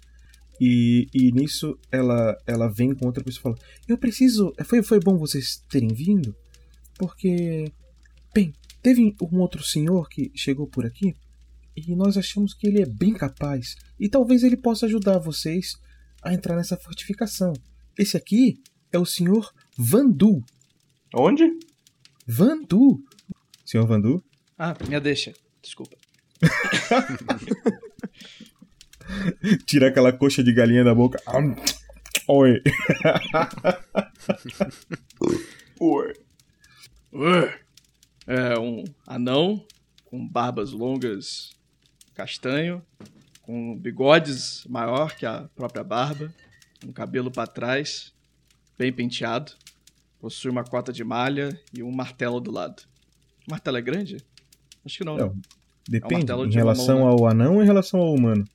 E, 0.63 1.07
e 1.11 1.31
nisso 1.31 1.75
ela, 1.91 2.37
ela 2.45 2.67
vem 2.67 2.93
com 2.93 3.07
outra 3.07 3.23
pessoa 3.23 3.39
e 3.39 3.43
fala: 3.43 3.55
Eu 3.87 3.97
preciso. 3.97 4.53
Foi, 4.63 4.83
foi 4.83 4.99
bom 4.99 5.17
vocês 5.17 5.57
terem 5.67 5.89
vindo, 5.89 6.35
porque. 6.99 7.65
Bem, 8.31 8.53
teve 8.83 9.15
um 9.19 9.39
outro 9.39 9.63
senhor 9.63 10.07
que 10.07 10.31
chegou 10.35 10.67
por 10.67 10.85
aqui 10.85 11.15
e 11.75 11.95
nós 11.95 12.15
achamos 12.15 12.53
que 12.53 12.67
ele 12.67 12.79
é 12.79 12.85
bem 12.85 13.11
capaz 13.11 13.75
e 13.99 14.07
talvez 14.07 14.43
ele 14.43 14.55
possa 14.55 14.85
ajudar 14.85 15.17
vocês 15.17 15.73
a 16.21 16.31
entrar 16.31 16.55
nessa 16.55 16.77
fortificação. 16.77 17.53
Esse 17.97 18.15
aqui 18.15 18.61
é 18.91 18.99
o 18.99 19.05
senhor 19.05 19.51
Vandu. 19.75 20.43
Onde? 21.15 21.43
Vandu. 22.27 23.03
Senhor 23.65 23.87
Vandu? 23.87 24.23
Ah, 24.57 24.77
minha 24.87 25.01
deixa. 25.01 25.33
Desculpa. 25.61 25.97
Tira 29.65 29.87
aquela 29.87 30.11
coxa 30.13 30.43
de 30.43 30.53
galinha 30.53 30.83
da 30.83 30.93
boca. 30.93 31.21
Am, 31.27 31.55
Oi. 32.27 32.61
Oi. 35.79 37.53
É 38.27 38.59
um 38.59 38.83
anão 39.05 39.65
com 40.05 40.27
barbas 40.27 40.71
longas 40.71 41.51
castanho, 42.13 42.81
com 43.41 43.75
bigodes 43.77 44.65
maior 44.69 45.15
que 45.15 45.25
a 45.25 45.49
própria 45.55 45.83
barba, 45.83 46.31
um 46.85 46.91
cabelo 46.91 47.31
para 47.31 47.47
trás, 47.47 48.13
bem 48.77 48.93
penteado, 48.93 49.53
possui 50.19 50.51
uma 50.51 50.63
cota 50.63 50.93
de 50.93 51.03
malha 51.03 51.59
e 51.73 51.81
um 51.81 51.91
martelo 51.91 52.39
do 52.39 52.51
lado. 52.51 52.83
O 53.47 53.51
martelo 53.51 53.77
é 53.77 53.81
grande? 53.81 54.17
Acho 54.85 54.99
que 54.99 55.03
não. 55.03 55.17
Não. 55.17 55.29
né? 55.29 55.41
Depende. 55.89 56.13
martelo 56.13 56.45
em 56.45 56.49
de 56.49 56.57
uma 56.57 56.63
relação 56.63 56.99
mão, 56.99 57.05
né? 57.05 57.11
ao 57.11 57.27
anão 57.27 57.55
ou 57.55 57.63
em 57.63 57.65
relação 57.65 57.99
ao 57.99 58.13
humano? 58.13 58.45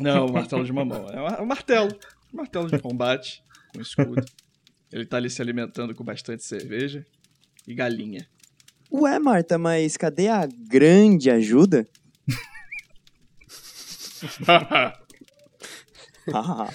Não, 0.00 0.26
o 0.26 0.32
martelo 0.32 0.64
de 0.64 0.72
mamão. 0.72 1.08
É 1.10 1.20
um- 1.20 1.26
é 1.28 1.42
um 1.42 1.46
martelo. 1.46 1.88
Um 2.32 2.36
martelo 2.38 2.70
de 2.70 2.78
combate, 2.78 3.42
com 3.74 3.80
escudo. 3.80 4.24
Ele 4.92 5.06
tá 5.06 5.16
ali 5.16 5.28
se 5.30 5.40
alimentando 5.42 5.94
com 5.94 6.04
bastante 6.04 6.44
cerveja 6.44 7.04
e 7.66 7.74
galinha. 7.74 8.28
Ué, 8.90 9.18
Marta, 9.18 9.58
mas 9.58 9.96
cadê 9.96 10.28
a 10.28 10.46
grande 10.46 11.30
ajuda? 11.30 11.86
Ah. 16.34 16.68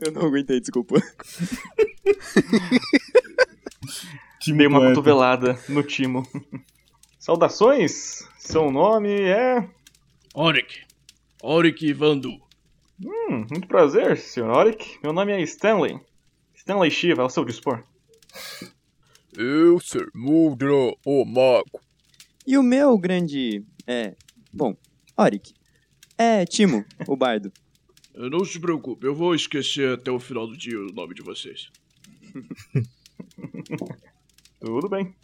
Eu 0.00 0.12
não 0.12 0.22
aguentei, 0.26 0.60
desculpa. 0.60 0.96
Dei 4.46 4.66
uma 4.66 4.78
poeta. 4.80 4.94
cotovelada 4.94 5.58
no 5.68 5.82
timo. 5.82 6.26
Saudações! 7.24 8.28
Seu 8.36 8.70
nome 8.70 9.10
é. 9.10 9.66
Oric. 10.34 10.82
Oric 11.42 11.90
Vandu. 11.94 12.38
Hum, 13.02 13.46
muito 13.50 13.66
prazer, 13.66 14.18
Sr. 14.18 14.50
Oric. 14.50 14.98
Meu 15.02 15.10
nome 15.10 15.32
é 15.32 15.40
Stanley. 15.40 15.98
Stanley 16.54 16.90
Shiva, 16.90 17.22
ao 17.22 17.30
seu 17.30 17.42
dispor. 17.46 17.82
Eu 19.32 19.80
ser 19.80 20.06
Mudra, 20.14 20.70
o 21.02 21.24
mago. 21.24 21.80
E 22.46 22.58
o 22.58 22.62
meu 22.62 22.98
grande. 22.98 23.64
É. 23.86 24.14
Bom, 24.52 24.76
Oric. 25.16 25.54
É 26.18 26.44
Timo, 26.44 26.84
o 27.08 27.16
bardo. 27.16 27.50
Não 28.14 28.44
se 28.44 28.60
preocupe, 28.60 29.06
eu 29.06 29.14
vou 29.14 29.34
esquecer 29.34 29.94
até 29.94 30.10
o 30.10 30.20
final 30.20 30.46
do 30.46 30.54
dia 30.54 30.78
o 30.78 30.92
nome 30.92 31.14
de 31.14 31.22
vocês. 31.22 31.70
Tudo 34.60 34.90
bem. 34.90 35.16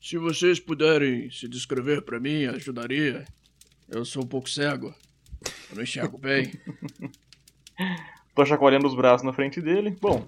Se 0.00 0.16
vocês 0.16 0.58
puderem 0.58 1.30
se 1.30 1.46
descrever 1.46 2.00
pra 2.00 2.18
mim, 2.18 2.46
ajudaria. 2.46 3.26
Eu 3.86 4.02
sou 4.02 4.22
um 4.22 4.26
pouco 4.26 4.48
cego. 4.48 4.94
Eu 5.68 5.76
não 5.76 5.82
enxergo 5.82 6.16
bem. 6.16 6.52
Tô 8.34 8.46
chacoalhando 8.46 8.86
os 8.86 8.94
braços 8.94 9.26
na 9.26 9.32
frente 9.34 9.60
dele. 9.60 9.94
Bom, 10.00 10.24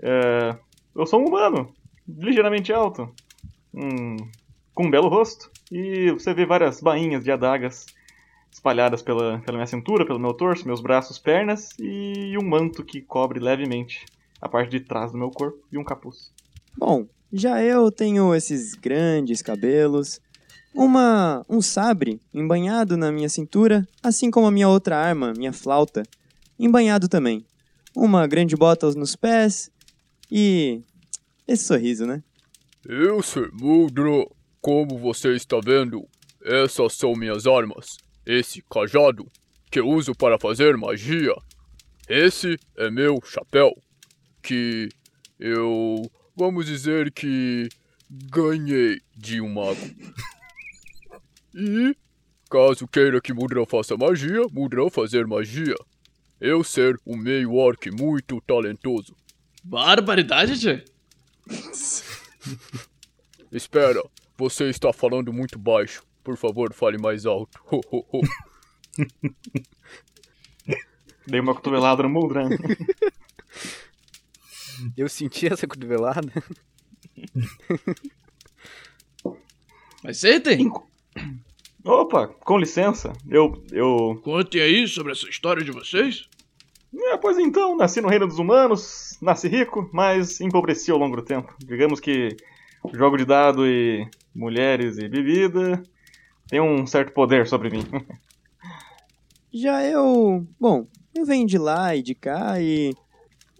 é... 0.00 0.56
eu 0.94 1.04
sou 1.06 1.20
um 1.20 1.26
humano, 1.26 1.74
ligeiramente 2.08 2.72
alto, 2.72 3.12
hum, 3.74 4.16
com 4.72 4.86
um 4.86 4.90
belo 4.90 5.08
rosto, 5.08 5.50
e 5.72 6.12
você 6.12 6.32
vê 6.32 6.46
várias 6.46 6.80
bainhas 6.80 7.24
de 7.24 7.32
adagas 7.32 7.86
espalhadas 8.50 9.02
pela, 9.02 9.40
pela 9.40 9.56
minha 9.56 9.66
cintura, 9.66 10.06
pelo 10.06 10.20
meu 10.20 10.34
torso, 10.34 10.66
meus 10.66 10.80
braços, 10.80 11.18
pernas, 11.18 11.70
e 11.80 12.38
um 12.38 12.48
manto 12.48 12.84
que 12.84 13.00
cobre 13.00 13.40
levemente 13.40 14.06
a 14.40 14.48
parte 14.48 14.70
de 14.70 14.80
trás 14.80 15.10
do 15.10 15.18
meu 15.18 15.30
corpo 15.30 15.58
e 15.72 15.78
um 15.78 15.84
capuz. 15.84 16.32
Bom, 16.76 17.08
já 17.32 17.62
eu 17.62 17.90
tenho 17.90 18.34
esses 18.34 18.74
grandes 18.74 19.42
cabelos, 19.42 20.20
uma 20.74 21.44
um 21.48 21.60
sabre 21.60 22.20
embanhado 22.32 22.96
na 22.96 23.10
minha 23.10 23.28
cintura, 23.28 23.86
assim 24.02 24.30
como 24.30 24.46
a 24.46 24.50
minha 24.50 24.68
outra 24.68 24.96
arma, 24.96 25.32
minha 25.36 25.52
flauta, 25.52 26.02
embanhado 26.58 27.08
também. 27.08 27.44
Uma 27.94 28.26
grande 28.26 28.56
bota 28.56 28.90
nos 28.92 29.16
pés 29.16 29.70
e 30.30 30.82
Esse 31.46 31.64
sorriso, 31.64 32.06
né? 32.06 32.22
Eu, 32.86 33.22
Sr. 33.22 33.50
Muldra, 33.52 34.26
como 34.60 34.98
você 34.98 35.34
está 35.34 35.58
vendo, 35.62 36.06
essas 36.44 36.94
são 36.94 37.12
minhas 37.14 37.46
armas. 37.46 37.96
Esse 38.24 38.62
cajado, 38.70 39.26
que 39.70 39.80
eu 39.80 39.88
uso 39.88 40.14
para 40.14 40.38
fazer 40.38 40.76
magia. 40.76 41.34
Esse 42.08 42.58
é 42.76 42.90
meu 42.90 43.20
chapéu, 43.24 43.70
que 44.42 44.88
eu. 45.38 46.02
Vamos 46.36 46.66
dizer 46.66 47.10
que. 47.12 47.68
ganhei 48.10 49.00
de 49.16 49.40
um 49.40 49.52
mago. 49.52 49.80
E. 51.54 51.96
Caso 52.50 52.88
queira 52.88 53.20
que 53.20 53.32
Mudra 53.32 53.64
faça 53.64 53.96
magia, 53.96 54.42
Mudra 54.50 54.90
fazer 54.90 55.24
magia. 55.26 55.76
Eu 56.40 56.64
ser 56.64 56.98
um 57.06 57.16
meio 57.16 57.54
orc 57.54 57.88
muito 57.90 58.40
talentoso. 58.40 59.14
Barbaridade, 59.62 60.58
tchê. 60.58 60.84
Espera, 63.52 64.02
você 64.38 64.70
está 64.70 64.92
falando 64.92 65.32
muito 65.32 65.58
baixo. 65.58 66.02
Por 66.24 66.36
favor, 66.36 66.72
fale 66.72 66.98
mais 66.98 67.26
alto. 67.26 67.60
Ho, 67.70 67.80
ho, 67.90 68.06
ho. 68.12 68.20
Dei 71.26 71.40
uma 71.40 71.54
cotovelada 71.54 72.02
no 72.02 72.08
Muldran. 72.08 72.48
Eu 74.96 75.08
senti 75.08 75.46
essa 75.46 75.66
cotovelada. 75.66 76.30
Mas 80.02 80.18
sentem. 80.18 80.70
Opa, 81.84 82.28
com 82.28 82.58
licença. 82.58 83.12
Eu. 83.28 83.64
eu. 83.70 84.20
Contem 84.22 84.60
aí 84.60 84.86
sobre 84.86 85.12
essa 85.12 85.28
história 85.28 85.64
de 85.64 85.70
vocês. 85.70 86.28
É, 86.92 87.16
pois 87.16 87.38
então, 87.38 87.76
nasci 87.76 88.00
no 88.00 88.08
reino 88.08 88.26
dos 88.26 88.38
humanos, 88.38 89.16
nasci 89.22 89.48
rico, 89.48 89.88
mas 89.92 90.40
empobreci 90.40 90.90
ao 90.90 90.98
longo 90.98 91.16
do 91.16 91.22
tempo. 91.22 91.54
Digamos 91.60 92.00
que 92.00 92.36
jogo 92.92 93.16
de 93.16 93.24
dado 93.24 93.66
e 93.66 94.08
mulheres 94.34 94.98
e 94.98 95.08
bebida 95.08 95.82
tem 96.48 96.60
um 96.60 96.84
certo 96.84 97.12
poder 97.12 97.46
sobre 97.46 97.70
mim. 97.70 97.86
Já 99.52 99.84
eu. 99.84 100.44
Bom, 100.58 100.88
eu 101.14 101.24
venho 101.24 101.46
de 101.46 101.58
lá 101.58 101.94
e 101.94 102.02
de 102.02 102.14
cá 102.14 102.60
e. 102.60 102.92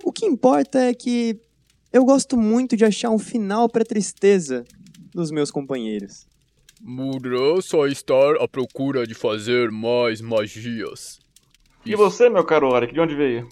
O 0.04 0.12
que 0.12 0.26
importa 0.26 0.78
é 0.78 0.94
que 0.94 1.40
eu 1.92 2.04
gosto 2.04 2.36
muito 2.36 2.76
de 2.76 2.84
achar 2.84 3.10
um 3.10 3.18
final 3.18 3.68
pra 3.68 3.84
tristeza 3.84 4.64
dos 5.12 5.30
meus 5.30 5.50
companheiros. 5.50 6.26
Mudra 6.80 7.60
só 7.60 7.86
estar 7.86 8.36
à 8.36 8.48
procura 8.48 9.06
de 9.06 9.14
fazer 9.14 9.70
mais 9.70 10.20
magias. 10.20 11.18
E 11.84 11.94
você, 11.94 12.28
meu 12.28 12.44
caro 12.44 12.68
Oric, 12.68 12.92
de 12.92 13.00
onde 13.00 13.14
veio? 13.14 13.48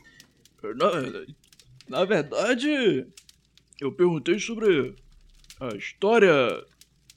Na, 0.63 1.99
na 2.01 2.05
verdade, 2.05 3.07
eu 3.81 3.93
perguntei 3.93 4.39
sobre 4.39 4.95
a 5.61 5.77
história 5.77 6.33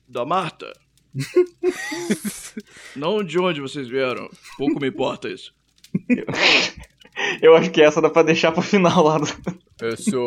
da 0.07 0.25
Marta. 0.25 0.71
Não 2.95 3.23
de 3.23 3.39
onde 3.39 3.61
vocês 3.61 3.87
vieram. 3.87 4.29
Pouco 4.57 4.79
me 4.79 4.87
importa 4.87 5.29
isso. 5.29 5.53
Eu 7.41 7.55
acho 7.55 7.71
que 7.71 7.81
essa 7.81 8.01
dá 8.01 8.09
pra 8.09 8.23
deixar 8.23 8.51
pro 8.51 8.61
final 8.61 9.03
lá. 9.03 9.17
Do... 9.17 9.25
Essa 9.81 10.17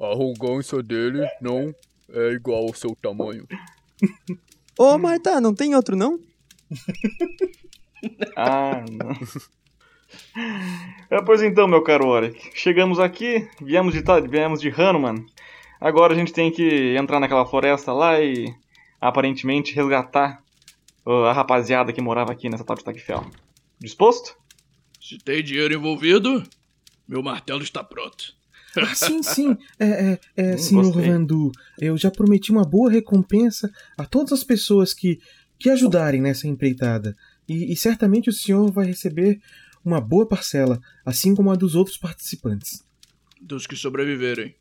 arrogância 0.00 0.82
dele 0.82 1.26
não 1.40 1.74
é 2.12 2.30
igual 2.32 2.62
ao 2.66 2.74
seu 2.74 2.96
tamanho. 3.00 3.46
Ô, 4.78 4.96
Marta, 4.98 5.40
não 5.40 5.54
tem 5.54 5.74
outro 5.74 5.94
não? 5.96 6.18
Ah, 8.36 8.82
não. 8.90 9.14
É, 11.10 11.22
pois 11.22 11.42
então, 11.42 11.68
meu 11.68 11.82
caro 11.82 12.08
Oric. 12.08 12.50
Chegamos 12.54 12.98
aqui, 12.98 13.48
viemos 13.60 13.94
de, 13.94 14.02
viemos 14.28 14.60
de 14.60 14.70
Hanuman. 14.70 15.24
Agora 15.80 16.14
a 16.14 16.16
gente 16.16 16.32
tem 16.32 16.50
que 16.50 16.96
entrar 16.96 17.20
naquela 17.20 17.46
floresta 17.46 17.92
lá 17.92 18.20
e 18.20 18.52
aparentemente 19.00 19.74
resgatar 19.74 20.42
ó, 21.04 21.24
a 21.26 21.32
rapaziada 21.32 21.92
que 21.92 22.00
morava 22.00 22.32
aqui 22.32 22.48
nessa 22.48 22.64
tal 22.64 22.76
de 22.76 22.84
Tagfell. 22.84 23.24
Disposto? 23.78 24.36
Se 25.10 25.18
tem 25.18 25.42
dinheiro 25.42 25.74
envolvido, 25.74 26.40
meu 27.08 27.20
martelo 27.20 27.64
está 27.64 27.82
pronto. 27.82 28.32
Ah, 28.76 28.94
sim, 28.94 29.24
sim. 29.24 29.56
É, 29.76 29.84
é, 29.84 30.20
é, 30.36 30.54
Hum, 30.54 30.58
senhor. 30.58 30.92
Vandu, 30.92 31.50
eu 31.80 31.98
já 31.98 32.12
prometi 32.12 32.52
uma 32.52 32.64
boa 32.64 32.88
recompensa 32.88 33.68
a 33.98 34.06
todas 34.06 34.32
as 34.32 34.44
pessoas 34.44 34.94
que, 34.94 35.18
que 35.58 35.68
ajudarem 35.68 36.22
nessa 36.22 36.46
empreitada. 36.46 37.16
E, 37.48 37.72
e 37.72 37.76
certamente 37.76 38.30
o 38.30 38.32
senhor 38.32 38.70
vai 38.70 38.86
receber 38.86 39.40
uma 39.84 40.00
boa 40.00 40.28
parcela, 40.28 40.80
assim 41.04 41.34
como 41.34 41.50
a 41.50 41.56
dos 41.56 41.74
outros 41.74 41.98
participantes. 41.98 42.84
Dos 43.40 43.66
que 43.66 43.74
sobreviverem. 43.74 44.54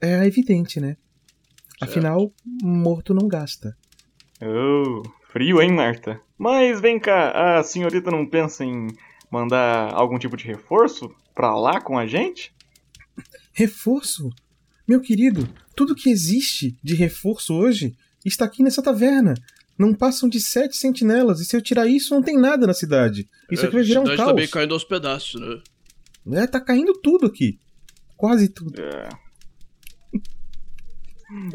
É 0.00 0.24
evidente, 0.24 0.80
né? 0.80 0.96
Afinal, 1.78 2.32
morto 2.62 3.12
não 3.12 3.28
gasta. 3.28 3.76
Oh, 4.40 5.02
frio, 5.30 5.60
hein, 5.60 5.74
Marta? 5.74 6.18
Mas 6.38 6.80
vem 6.80 6.98
cá, 6.98 7.58
a 7.58 7.62
senhorita 7.62 8.10
não 8.10 8.24
pensa 8.24 8.64
em 8.64 8.88
mandar 9.30 9.92
algum 9.94 10.18
tipo 10.18 10.36
de 10.36 10.44
reforço 10.46 11.08
pra 11.34 11.54
lá 11.54 11.80
com 11.80 11.98
a 11.98 12.06
gente? 12.06 12.52
Reforço? 13.52 14.30
Meu 14.86 15.00
querido, 15.00 15.48
tudo 15.76 15.94
que 15.94 16.10
existe 16.10 16.76
de 16.82 16.94
reforço 16.94 17.54
hoje 17.54 17.96
está 18.24 18.44
aqui 18.44 18.62
nessa 18.62 18.82
taverna. 18.82 19.34
Não 19.78 19.94
passam 19.94 20.28
de 20.28 20.38
sete 20.40 20.76
sentinelas, 20.76 21.40
e 21.40 21.44
se 21.44 21.56
eu 21.56 21.62
tirar 21.62 21.86
isso, 21.86 22.14
não 22.14 22.22
tem 22.22 22.36
nada 22.38 22.66
na 22.66 22.74
cidade. 22.74 23.28
Isso 23.50 23.62
É, 23.64 23.66
aqui 23.68 23.76
vai 23.76 23.84
virar 23.84 24.00
a 24.00 24.02
um 24.02 24.06
cidade 24.06 24.18
tá 24.28 24.34
caos. 24.36 24.50
caindo 24.50 24.74
aos 24.74 24.84
pedaços, 24.84 25.40
né? 25.40 26.42
É, 26.42 26.46
tá 26.46 26.60
caindo 26.60 26.92
tudo 27.00 27.26
aqui. 27.26 27.58
Quase 28.16 28.48
tudo. 28.50 28.78
É. 28.78 29.08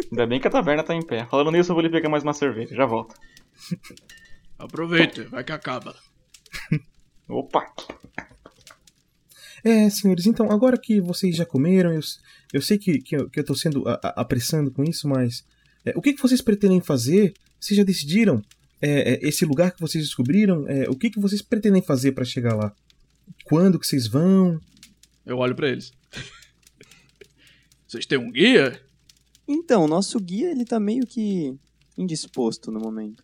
Ainda 0.10 0.26
bem 0.26 0.40
que 0.40 0.48
a 0.48 0.52
taverna 0.52 0.82
tá 0.84 0.96
em 0.96 1.06
pé. 1.06 1.26
Falando 1.30 1.52
nisso, 1.52 1.70
eu 1.72 1.76
vou 1.76 1.84
lhe 1.84 1.90
pegar 1.90 2.10
mais 2.10 2.24
uma 2.24 2.34
cerveja. 2.34 2.74
Já 2.76 2.86
volto. 2.86 3.14
Aproveita, 4.58 5.26
vai 5.30 5.44
que 5.44 5.52
acaba. 5.52 5.96
Opa! 7.28 7.66
É, 9.64 9.90
senhores, 9.90 10.26
então, 10.28 10.52
agora 10.52 10.78
que 10.78 11.02
vocês 11.02 11.36
já 11.36 11.46
comeram, 11.46 11.92
eu, 11.92 12.00
eu 12.54 12.62
sei 12.62 12.78
que, 12.78 13.00
que, 13.00 13.16
eu, 13.16 13.30
que 13.30 13.40
eu 13.40 13.44
tô 13.44 13.56
sendo 13.56 13.88
a- 13.90 14.00
a- 14.04 14.22
apressando 14.22 14.70
com 14.70 14.84
isso, 14.84 15.08
mas 15.08 15.44
é, 15.84 15.92
o 15.96 16.02
que, 16.02 16.14
que 16.14 16.22
vocês 16.22 16.40
pretendem 16.42 16.80
fazer? 16.82 17.34
Vocês 17.60 17.76
já 17.78 17.84
decidiram 17.84 18.44
é, 18.80 19.14
é, 19.14 19.20
esse 19.28 19.44
lugar 19.44 19.72
que 19.72 19.82
vocês 19.82 20.04
descobriram? 20.04 20.68
É, 20.68 20.88
o 20.88 20.96
que, 20.96 21.10
que 21.10 21.20
vocês 21.20 21.42
pretendem 21.42 21.82
fazer 21.82 22.12
pra 22.12 22.24
chegar 22.24 22.54
lá? 22.56 22.72
Quando 23.46 23.80
que 23.80 23.88
vocês 23.88 24.06
vão? 24.06 24.62
Eu 25.26 25.38
olho 25.40 25.56
pra 25.56 25.68
eles. 25.70 25.92
Vocês 27.88 28.06
têm 28.06 28.18
um 28.18 28.32
guia? 28.32 28.82
Então, 29.48 29.86
o 29.86 29.88
nosso 29.88 30.20
guia, 30.20 30.52
ele 30.52 30.66
tá 30.66 30.80
meio 30.80 31.06
que 31.06 31.56
indisposto 31.98 32.72
no 32.72 32.80
momento. 32.80 33.24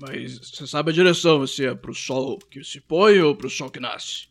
Mas 0.00 0.38
você 0.38 0.66
sabe 0.66 0.90
a 0.90 0.94
direção, 0.94 1.46
se 1.46 1.66
é 1.66 1.74
pro 1.74 1.94
sol 1.94 2.38
que 2.38 2.62
se 2.62 2.80
põe 2.80 3.20
ou 3.20 3.34
pro 3.34 3.50
sol 3.50 3.68
que 3.68 3.80
nasce. 3.80 4.28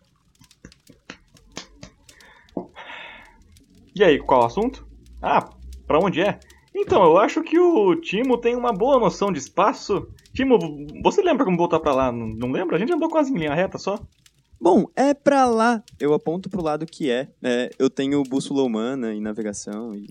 E 3.93 4.03
aí, 4.03 4.19
qual 4.19 4.43
o 4.43 4.45
assunto? 4.45 4.88
Ah, 5.21 5.49
pra 5.86 5.99
onde 5.99 6.21
é? 6.21 6.39
Então, 6.73 7.03
eu 7.03 7.17
acho 7.17 7.41
que 7.41 7.60
o 7.60 7.95
Timo 7.95 8.38
tem 8.38 8.56
uma 8.56 8.71
boa 8.71 8.99
noção 8.99 9.32
de 9.32 9.39
espaço. 9.39 10.08
Timo, 10.34 10.60
você 11.03 11.21
lembra 11.21 11.43
como 11.43 11.58
voltar 11.58 11.80
pra 11.80 11.93
lá? 11.93 12.12
Não, 12.12 12.27
não 12.27 12.51
lembra? 12.51 12.75
A 12.75 12.80
gente 12.80 12.93
andou 12.93 13.10
quase 13.10 13.34
em 13.34 13.38
linha 13.38 13.56
reta 13.56 13.80
só. 13.80 13.99
Bom, 14.62 14.86
é 14.95 15.13
pra 15.13 15.45
lá. 15.45 15.84
Eu 15.99 16.13
aponto 16.13 16.49
pro 16.49 16.63
lado 16.63 16.86
que 16.86 17.10
é. 17.10 17.30
É, 17.43 17.71
eu 17.77 17.89
tenho 17.89 18.23
bússola 18.23 18.63
humana 18.63 19.13
e 19.13 19.19
navegação 19.19 19.95
e. 19.95 20.08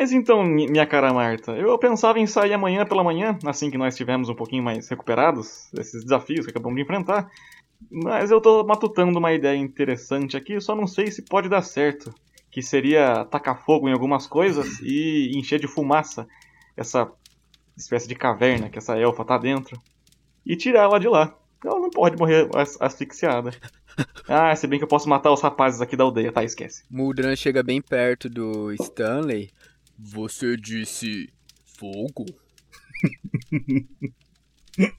Mas 0.00 0.12
então, 0.12 0.42
mi- 0.42 0.66
minha 0.66 0.86
cara 0.86 1.12
Marta, 1.12 1.52
eu 1.52 1.76
pensava 1.78 2.18
em 2.18 2.26
sair 2.26 2.54
amanhã 2.54 2.86
pela 2.86 3.04
manhã, 3.04 3.38
assim 3.44 3.70
que 3.70 3.76
nós 3.76 3.92
estivermos 3.92 4.30
um 4.30 4.34
pouquinho 4.34 4.62
mais 4.62 4.88
recuperados 4.88 5.68
desses 5.74 6.02
desafios 6.02 6.46
que 6.46 6.50
acabamos 6.50 6.76
de 6.76 6.82
enfrentar. 6.82 7.30
Mas 7.90 8.30
eu 8.30 8.40
tô 8.40 8.64
matutando 8.64 9.18
uma 9.18 9.30
ideia 9.34 9.56
interessante 9.58 10.38
aqui, 10.38 10.58
só 10.58 10.74
não 10.74 10.86
sei 10.86 11.10
se 11.10 11.20
pode 11.26 11.50
dar 11.50 11.60
certo. 11.60 12.14
Que 12.50 12.62
seria 12.62 13.26
tacar 13.26 13.62
fogo 13.62 13.90
em 13.90 13.92
algumas 13.92 14.26
coisas 14.26 14.80
e 14.82 15.32
encher 15.38 15.60
de 15.60 15.68
fumaça 15.68 16.26
essa 16.74 17.06
espécie 17.76 18.08
de 18.08 18.14
caverna 18.14 18.70
que 18.70 18.78
essa 18.78 18.96
elfa 18.98 19.22
tá 19.22 19.36
dentro. 19.36 19.78
E 20.46 20.56
tirar 20.56 20.84
ela 20.84 20.98
de 20.98 21.08
lá. 21.08 21.36
Ela 21.62 21.78
não 21.78 21.90
pode 21.90 22.16
morrer 22.16 22.48
as- 22.54 22.80
asfixiada. 22.80 23.50
Ah, 24.26 24.54
se 24.54 24.66
bem 24.66 24.78
que 24.78 24.84
eu 24.84 24.88
posso 24.88 25.08
matar 25.08 25.30
os 25.32 25.42
rapazes 25.42 25.80
aqui 25.80 25.94
da 25.96 26.04
aldeia, 26.04 26.30
tá? 26.32 26.42
Esquece. 26.44 26.84
Muldran 26.88 27.34
chega 27.36 27.62
bem 27.62 27.82
perto 27.82 28.30
do 28.30 28.72
Stanley. 28.74 29.50
Você 30.02 30.56
disse 30.56 31.30
fogo? 31.78 32.24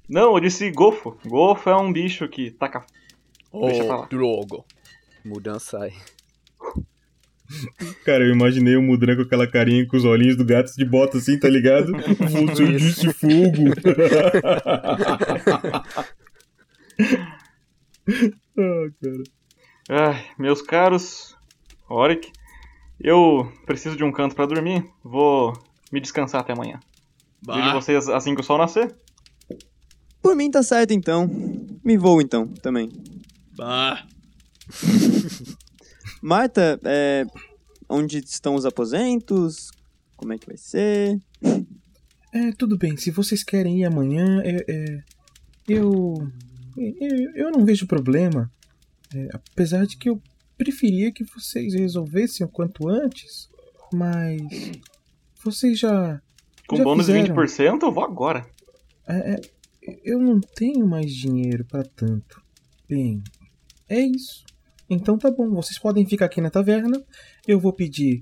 Não, 0.07 0.35
eu 0.35 0.39
disse 0.39 0.69
golfo. 0.71 1.17
Golfo 1.25 1.69
é 1.69 1.75
um 1.75 1.91
bicho 1.91 2.27
que 2.27 2.51
taca. 2.51 2.85
Deixa 3.51 3.83
pra 3.85 3.95
Oh, 3.97 3.99
lá. 4.01 4.05
droga. 4.07 4.63
Muldran 5.25 5.59
sai. 5.59 5.91
Cara, 8.05 8.23
eu 8.23 8.31
imaginei 8.33 8.77
o 8.77 8.81
Mudran 8.81 9.15
com 9.17 9.23
aquela 9.23 9.45
carinha 9.45 9.85
com 9.85 9.97
os 9.97 10.05
olhinhos 10.05 10.37
do 10.37 10.45
gato 10.45 10.71
de 10.73 10.85
bota 10.85 11.17
assim, 11.17 11.37
tá 11.37 11.49
ligado? 11.49 11.91
Você 12.49 12.71
disse 12.77 13.11
fogo. 13.11 13.73
ah, 18.57 18.89
cara. 19.01 19.23
Ai, 19.89 20.25
meus 20.39 20.61
caros, 20.61 21.35
Oric, 21.89 22.31
eu 23.03 23.51
preciso 23.65 23.95
de 23.95 24.03
um 24.03 24.11
canto 24.11 24.35
pra 24.35 24.45
dormir. 24.45 24.85
Vou 25.03 25.53
me 25.91 25.99
descansar 25.99 26.41
até 26.41 26.53
amanhã. 26.53 26.79
Vejo 27.45 27.59
Bah, 27.59 27.73
vocês 27.73 28.07
assim 28.09 28.35
que 28.35 28.41
o 28.41 28.43
sol 28.43 28.57
nascer. 28.57 28.95
Por 30.21 30.35
mim 30.35 30.51
tá 30.51 30.61
certo 30.61 30.91
então. 30.93 31.27
Me 31.83 31.97
vou 31.97 32.21
então, 32.21 32.47
também. 32.47 32.89
bah. 33.57 34.05
Marta, 36.21 36.79
é, 36.85 37.25
onde 37.89 38.19
estão 38.19 38.53
os 38.55 38.65
aposentos? 38.65 39.71
Como 40.15 40.31
é 40.33 40.37
que 40.37 40.45
vai 40.45 40.57
ser? 40.57 41.19
É, 42.31 42.51
tudo 42.51 42.77
bem. 42.77 42.95
Se 42.95 43.09
vocês 43.09 43.43
querem 43.43 43.79
ir 43.79 43.85
amanhã, 43.85 44.41
é, 44.43 44.57
é, 44.67 45.03
eu, 45.67 46.13
eu. 46.77 47.31
Eu 47.35 47.51
não 47.51 47.65
vejo 47.65 47.87
problema. 47.87 48.51
É, 49.13 49.29
apesar 49.33 49.85
de 49.87 49.97
que 49.97 50.09
eu 50.09 50.21
preferia 50.61 51.11
que 51.11 51.23
vocês 51.23 51.73
resolvessem 51.73 52.45
o 52.45 52.49
quanto 52.49 52.87
antes. 52.87 53.49
Mas. 53.91 54.39
Vocês 55.43 55.79
já. 55.79 56.21
Com 56.67 56.75
já 56.75 56.83
bônus 56.83 57.07
de 57.07 57.13
fizeram. 57.13 57.35
20%, 57.35 57.81
eu 57.81 57.91
vou 57.91 58.03
agora. 58.03 58.45
É, 59.07 59.33
é, 59.33 59.41
eu 60.05 60.19
não 60.19 60.39
tenho 60.39 60.85
mais 60.85 61.11
dinheiro 61.11 61.65
para 61.65 61.83
tanto. 61.83 62.39
Bem, 62.87 63.23
é 63.89 64.01
isso. 64.01 64.45
Então 64.87 65.17
tá 65.17 65.31
bom, 65.31 65.49
vocês 65.49 65.79
podem 65.79 66.05
ficar 66.05 66.25
aqui 66.25 66.39
na 66.39 66.51
taverna. 66.51 67.03
Eu 67.47 67.59
vou 67.59 67.73
pedir 67.73 68.21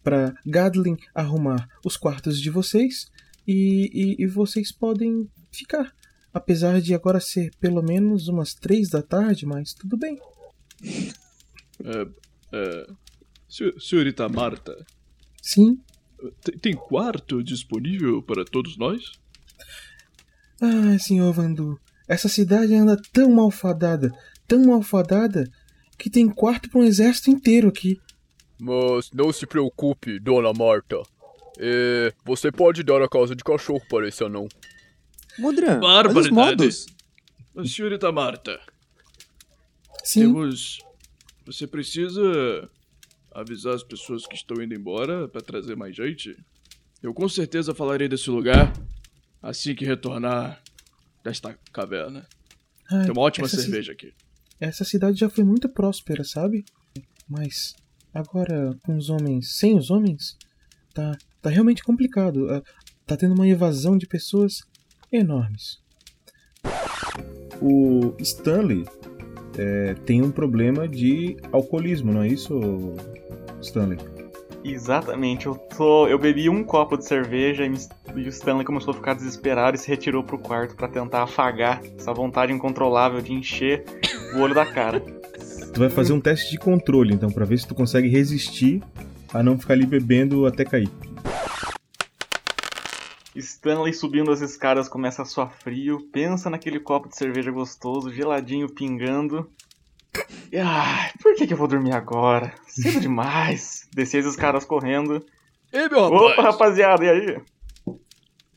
pra 0.00 0.32
Gadlin 0.46 0.96
arrumar 1.12 1.68
os 1.84 1.96
quartos 1.96 2.40
de 2.40 2.50
vocês 2.50 3.10
e, 3.46 3.90
e, 3.92 4.22
e 4.22 4.26
vocês 4.28 4.70
podem 4.70 5.28
ficar. 5.50 5.92
Apesar 6.32 6.80
de 6.80 6.94
agora 6.94 7.18
ser 7.18 7.50
pelo 7.58 7.82
menos 7.82 8.28
umas 8.28 8.54
três 8.54 8.88
da 8.88 9.02
tarde, 9.02 9.44
mas 9.44 9.74
tudo 9.74 9.96
bem. 9.96 10.16
É, 11.84 12.06
é, 12.52 12.86
senhor- 13.48 13.80
senhorita 13.80 14.28
Marta, 14.28 14.76
Sim. 15.42 15.78
tem, 16.42 16.58
tem 16.58 16.74
quarto 16.74 17.42
disponível 17.42 18.22
para 18.22 18.44
todos 18.44 18.76
nós? 18.76 19.12
Ah, 20.60 20.98
senhor 20.98 21.32
Vandu, 21.32 21.78
essa 22.08 22.28
cidade 22.28 22.74
anda 22.74 23.00
tão 23.12 23.30
malfadada, 23.30 24.10
tão 24.46 24.62
malfadada, 24.66 25.50
que 25.98 26.10
tem 26.10 26.28
quarto 26.28 26.68
para 26.70 26.80
um 26.80 26.84
exército 26.84 27.30
inteiro 27.30 27.68
aqui. 27.68 27.98
Mas 28.58 29.10
não 29.12 29.32
se 29.32 29.46
preocupe, 29.46 30.18
dona 30.18 30.52
Marta. 30.52 30.96
É, 31.58 32.12
você 32.24 32.50
pode 32.52 32.82
dar 32.82 33.02
a 33.02 33.08
casa 33.08 33.34
de 33.34 33.42
cachorro 33.44 33.82
para 33.88 34.06
esse 34.08 34.22
anão. 34.24 34.46
Olha 35.42 35.74
os 35.74 35.80
Barbaridade. 35.80 36.30
modos. 36.32 36.86
Senhorita 37.66 38.10
Marta, 38.12 38.58
Sim. 40.04 40.20
temos. 40.20 40.78
Você 41.46 41.66
precisa 41.66 42.68
avisar 43.32 43.74
as 43.74 43.82
pessoas 43.82 44.26
que 44.26 44.34
estão 44.34 44.62
indo 44.62 44.74
embora 44.74 45.28
para 45.28 45.40
trazer 45.40 45.76
mais 45.76 45.94
gente? 45.94 46.36
Eu 47.02 47.14
com 47.14 47.28
certeza 47.28 47.74
falarei 47.74 48.08
desse 48.08 48.28
lugar 48.30 48.72
assim 49.42 49.74
que 49.74 49.84
retornar 49.84 50.62
desta 51.24 51.58
caverna. 51.72 52.26
Ai, 52.90 53.04
Tem 53.04 53.12
uma 53.12 53.22
ótima 53.22 53.48
cerveja 53.48 53.92
aqui. 53.92 54.12
Essa 54.58 54.84
cidade 54.84 55.18
já 55.18 55.30
foi 55.30 55.44
muito 55.44 55.68
próspera, 55.68 56.22
sabe? 56.24 56.64
Mas 57.28 57.74
agora 58.12 58.76
com 58.82 58.96
os 58.96 59.08
homens, 59.08 59.56
sem 59.56 59.78
os 59.78 59.90
homens, 59.90 60.36
tá, 60.92 61.16
tá 61.40 61.48
realmente 61.48 61.82
complicado. 61.82 62.48
Ah, 62.50 62.62
Tá 63.10 63.16
tendo 63.16 63.34
uma 63.34 63.48
evasão 63.48 63.98
de 63.98 64.06
pessoas 64.06 64.60
enormes. 65.10 65.80
O 67.60 68.14
Stanley 68.20 68.84
é, 69.58 69.94
tem 70.06 70.22
um 70.22 70.30
problema 70.30 70.86
de 70.88 71.36
alcoolismo, 71.52 72.12
não 72.12 72.22
é 72.22 72.28
isso, 72.28 72.58
Stanley? 73.60 73.98
Exatamente, 74.62 75.46
eu 75.46 75.54
tô. 75.54 76.06
Eu 76.06 76.18
bebi 76.18 76.48
um 76.50 76.62
copo 76.62 76.96
de 76.98 77.06
cerveja 77.06 77.64
e, 77.64 77.68
me- 77.70 77.78
e 78.16 78.20
o 78.26 78.28
Stanley 78.28 78.64
começou 78.64 78.92
a 78.92 78.94
ficar 78.94 79.14
desesperado 79.14 79.76
e 79.76 79.80
se 79.80 79.88
retirou 79.88 80.22
pro 80.22 80.38
quarto 80.38 80.76
pra 80.76 80.86
tentar 80.86 81.22
afagar 81.22 81.80
essa 81.98 82.12
vontade 82.12 82.52
incontrolável 82.52 83.22
de 83.22 83.32
encher 83.32 83.84
o 84.34 84.40
olho 84.40 84.54
da 84.54 84.66
cara. 84.66 85.00
Tu 85.72 85.78
vai 85.80 85.88
fazer 85.88 86.12
um 86.12 86.20
teste 86.20 86.50
de 86.50 86.58
controle, 86.58 87.14
então, 87.14 87.30
pra 87.30 87.44
ver 87.46 87.58
se 87.58 87.66
tu 87.66 87.74
consegue 87.74 88.08
resistir 88.08 88.82
a 89.32 89.42
não 89.42 89.58
ficar 89.58 89.74
ali 89.74 89.86
bebendo 89.86 90.44
até 90.44 90.62
cair. 90.64 90.90
Stanley 93.40 93.92
subindo 93.92 94.30
as 94.30 94.40
escadas 94.40 94.88
começa 94.88 95.22
a 95.22 95.24
suar 95.24 95.50
frio, 95.50 96.08
pensa 96.12 96.48
naquele 96.48 96.78
copo 96.78 97.08
de 97.08 97.16
cerveja 97.16 97.50
gostoso, 97.50 98.12
geladinho 98.12 98.68
pingando. 98.68 99.50
E, 100.52 100.58
ai, 100.58 101.10
por 101.22 101.34
que, 101.34 101.46
que 101.46 101.52
eu 101.52 101.56
vou 101.56 101.68
dormir 101.68 101.92
agora? 101.92 102.54
Cedo 102.66 103.00
demais. 103.00 103.88
Desci 103.92 104.18
as 104.18 104.26
escadas 104.26 104.64
correndo. 104.64 105.24
Ei, 105.72 105.88
meu 105.88 106.02
rapaz! 106.02 106.32
Opa, 106.32 106.42
rapaziada, 106.42 107.04
e 107.04 107.08
aí? 107.08 107.42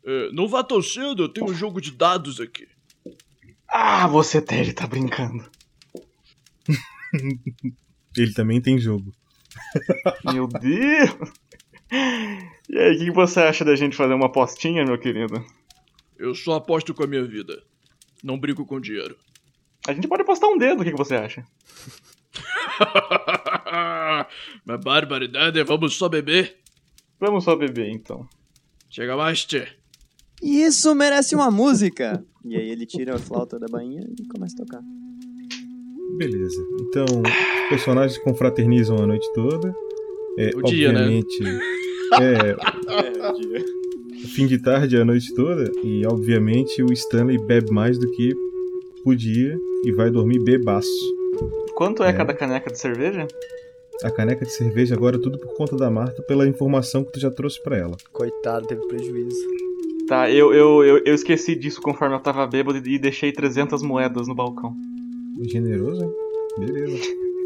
é, 0.06 0.32
não 0.32 0.48
vá 0.48 0.64
tão 0.64 0.82
cedo, 0.82 1.24
eu 1.24 1.30
tenho 1.30 1.48
um 1.50 1.54
jogo 1.54 1.80
de 1.80 1.92
dados 1.92 2.40
aqui. 2.42 2.68
Ah, 3.68 4.08
você 4.08 4.42
Ted 4.42 4.74
tá 4.74 4.86
brincando. 4.86 5.50
Ele 8.16 8.34
também 8.34 8.62
tem 8.62 8.78
jogo. 8.78 9.14
Meu 10.32 10.48
Deus! 10.48 11.32
E 12.74 12.78
aí, 12.80 12.96
o 12.96 13.00
que 13.00 13.12
você 13.12 13.40
acha 13.40 13.64
da 13.64 13.76
gente 13.76 13.96
fazer 13.96 14.16
uma 14.16 14.26
apostinha, 14.26 14.84
meu 14.84 14.98
querido? 14.98 15.46
Eu 16.18 16.34
só 16.34 16.56
aposto 16.56 16.92
com 16.92 17.04
a 17.04 17.08
minha 17.08 17.24
vida. 17.24 17.62
Não 18.24 18.36
brinco 18.36 18.66
com 18.66 18.82
dinheiro. 18.82 19.16
A 19.88 19.94
gente 19.94 20.08
pode 20.08 20.24
apostar 20.24 20.50
um 20.50 20.58
dedo, 20.58 20.82
o 20.82 20.84
que 20.84 20.92
você 20.92 21.14
acha? 21.14 21.46
Mas 24.66 24.84
barbaridade, 24.84 25.62
vamos 25.62 25.94
só 25.96 26.10
beber? 26.10 26.58
Vamos 27.20 27.44
só 27.44 27.56
beber, 27.56 27.92
então. 27.92 28.28
Chega 28.90 29.16
mais, 29.16 29.46
tchê. 29.46 29.68
Isso 30.42 30.96
merece 30.96 31.36
uma 31.36 31.52
música! 31.52 32.26
E 32.46 32.58
aí 32.58 32.72
ele 32.72 32.86
tira 32.86 33.16
a 33.16 33.18
flauta 33.18 33.58
da 33.58 33.68
bainha 33.68 34.06
e 34.20 34.28
começa 34.28 34.54
a 34.62 34.66
tocar. 34.66 34.82
Beleza. 36.18 36.62
Então, 36.82 37.06
os 37.06 37.70
personagens 37.70 38.18
confraternizam 38.18 38.98
a 38.98 39.08
noite 39.08 39.26
toda. 39.34 39.74
É, 40.38 40.50
O 40.54 40.62
dia, 40.64 40.92
né? 40.92 41.08
É, 42.22 42.56
o 44.24 44.28
fim 44.28 44.46
de 44.48 44.58
tarde 44.62 44.98
a 44.98 45.06
noite 45.06 45.34
toda. 45.34 45.72
E, 45.84 46.06
obviamente, 46.06 46.82
o 46.84 46.92
Stanley 46.94 47.38
bebe 47.38 47.72
mais 47.72 47.98
do 47.98 48.10
que 48.12 48.34
podia 49.04 49.58
e 49.86 49.92
vai 49.92 50.10
dormir 50.10 50.40
bebaço. 50.44 50.90
Quanto 51.76 52.04
é, 52.04 52.10
É. 52.10 52.14
cada 52.14 52.34
caneca 52.34 52.72
de 52.72 52.80
cerveja? 52.80 53.28
A 54.04 54.12
caneca 54.12 54.46
de 54.46 54.52
cerveja 54.52 54.96
agora 54.96 55.20
tudo 55.20 55.38
por 55.40 55.54
conta 55.56 55.76
da 55.76 55.90
Marta, 55.90 56.22
pela 56.24 56.48
informação 56.48 57.04
que 57.04 57.12
tu 57.14 57.20
já 57.20 57.30
trouxe 57.32 57.62
pra 57.62 57.78
ela. 57.78 57.96
Coitado, 58.12 58.68
teve 58.68 58.86
prejuízo. 58.88 59.38
Tá, 60.08 60.30
eu, 60.30 60.54
eu, 60.54 60.84
eu, 60.84 60.98
eu 61.06 61.14
esqueci 61.16 61.56
disso 61.56 61.82
conforme 61.82 62.16
eu 62.16 62.20
tava 62.20 62.46
bêbado 62.46 62.78
e 62.86 63.00
deixei 63.00 63.32
300 63.32 63.82
moedas 63.82 64.28
no 64.28 64.36
balcão. 64.36 64.74
Generoso, 65.50 66.04
hein? 66.04 66.12
Beleza. 66.60 66.98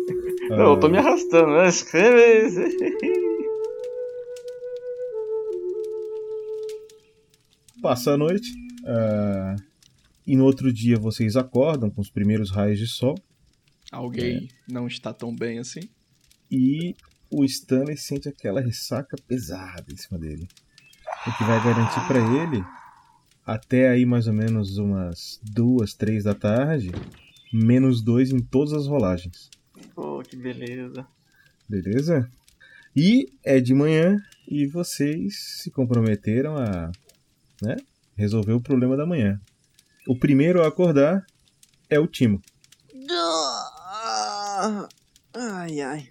Não, 0.50 0.72
eu 0.74 0.80
tô 0.80 0.88
Ah, 0.88 0.90
me 0.90 0.98
arrastando. 0.98 1.52
né? 1.52 1.68
Passa 7.82 8.14
a 8.14 8.18
noite. 8.18 8.52
ah, 8.86 9.56
e 10.26 10.36
no 10.36 10.44
outro 10.44 10.74
dia 10.74 10.98
vocês 10.98 11.38
acordam 11.38 11.90
com 11.90 12.02
os 12.02 12.10
primeiros 12.10 12.52
raios 12.52 12.78
de 12.78 12.86
sol. 12.86 13.16
Alguém 13.90 14.50
não 14.68 14.86
está 14.86 15.14
tão 15.14 15.34
bem 15.34 15.60
assim? 15.60 15.80
E 16.52 16.96
o 17.32 17.46
Stanley 17.46 17.96
sente 17.96 18.28
aquela 18.28 18.60
ressaca 18.60 19.16
pesada 19.26 19.86
em 19.90 19.96
cima 19.96 20.20
dele. 20.20 20.48
O 21.26 21.38
que 21.38 21.44
vai 21.46 21.64
garantir 21.64 22.06
pra 22.08 22.20
ele, 22.20 22.62
até 23.46 23.90
aí 23.90 24.06
mais 24.06 24.28
ou 24.28 24.34
menos 24.34 24.78
umas 24.78 25.40
duas, 25.42 25.94
três 25.94 26.26
da 26.26 26.34
tarde, 26.34 26.92
menos 27.54 28.02
dois 28.02 28.32
em 28.32 28.40
todas 28.40 28.74
as 28.74 28.86
rolagens. 28.86 29.50
Pô, 29.96 30.22
que 30.24 30.36
beleza. 30.36 31.08
Beleza? 31.70 32.30
E 32.94 33.32
é 33.46 33.62
de 33.62 33.74
manhã 33.74 34.22
e 34.48 34.66
vocês 34.68 35.62
se 35.62 35.72
comprometeram 35.72 36.58
a 36.58 36.92
né, 37.62 37.78
resolver 38.16 38.54
o 38.54 38.62
problema 38.62 38.96
da 38.96 39.06
manhã. 39.06 39.40
O 40.08 40.18
primeiro 40.18 40.64
a 40.64 40.68
acordar 40.68 41.26
é 41.90 42.00
o 42.00 42.08
Timo. 42.08 42.42
Ah, 43.10 44.88
Ai, 45.34 45.82
ai. 45.82 46.08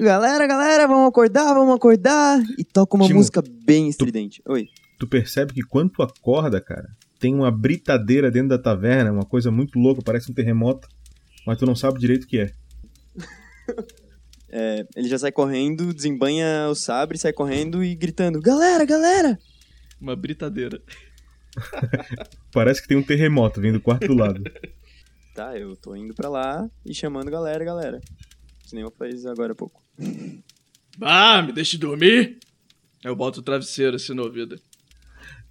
Galera, 0.00 0.46
galera, 0.46 0.88
vamos 0.88 1.08
acordar, 1.08 1.52
vamos 1.52 1.74
acordar. 1.74 2.42
E 2.58 2.64
toca 2.64 2.96
uma 2.96 3.06
Timo, 3.06 3.18
música 3.18 3.42
bem 3.64 3.88
estridente. 3.88 4.42
Oi. 4.46 4.68
Tu 4.98 5.06
percebe 5.06 5.52
que 5.52 5.62
quando 5.62 5.90
tu 5.90 6.02
acorda, 6.02 6.60
cara, 6.60 6.88
tem 7.20 7.34
uma 7.34 7.50
britadeira 7.50 8.30
dentro 8.30 8.48
da 8.48 8.58
taverna, 8.58 9.12
uma 9.12 9.24
coisa 9.24 9.50
muito 9.50 9.78
louca, 9.78 10.02
parece 10.02 10.30
um 10.30 10.34
terremoto, 10.34 10.88
mas 11.46 11.58
tu 11.58 11.66
não 11.66 11.76
sabe 11.76 12.00
direito 12.00 12.24
o 12.24 12.26
que 12.26 12.40
é. 12.40 12.52
É, 14.56 14.86
ele 14.94 15.08
já 15.08 15.18
sai 15.18 15.32
correndo, 15.32 15.92
desembanha 15.92 16.68
o 16.70 16.76
sabre, 16.76 17.18
sai 17.18 17.32
correndo 17.32 17.82
e 17.82 17.92
gritando: 17.92 18.40
Galera, 18.40 18.84
galera! 18.84 19.36
Uma 20.04 20.14
britadeira. 20.14 20.82
Parece 22.52 22.82
que 22.82 22.88
tem 22.88 22.96
um 22.96 23.02
terremoto 23.02 23.58
vindo 23.58 23.78
do 23.78 23.80
quarto 23.80 24.06
do 24.06 24.14
lado. 24.14 24.42
Tá, 25.34 25.58
eu 25.58 25.74
tô 25.74 25.96
indo 25.96 26.14
pra 26.14 26.28
lá 26.28 26.70
e 26.86 26.94
chamando 26.94 27.28
galera, 27.28 27.64
galera. 27.64 28.00
Que 28.68 28.72
nem 28.76 28.84
eu 28.84 28.92
fiz 28.92 29.26
agora 29.26 29.50
há 29.50 29.56
pouco. 29.56 29.82
Ah, 31.00 31.42
me 31.42 31.50
deixe 31.50 31.76
dormir. 31.76 32.38
Eu 33.02 33.16
boto 33.16 33.40
o 33.40 33.42
travesseiro 33.42 33.96
assim 33.96 34.14
no 34.14 34.22
ouvido. 34.22 34.60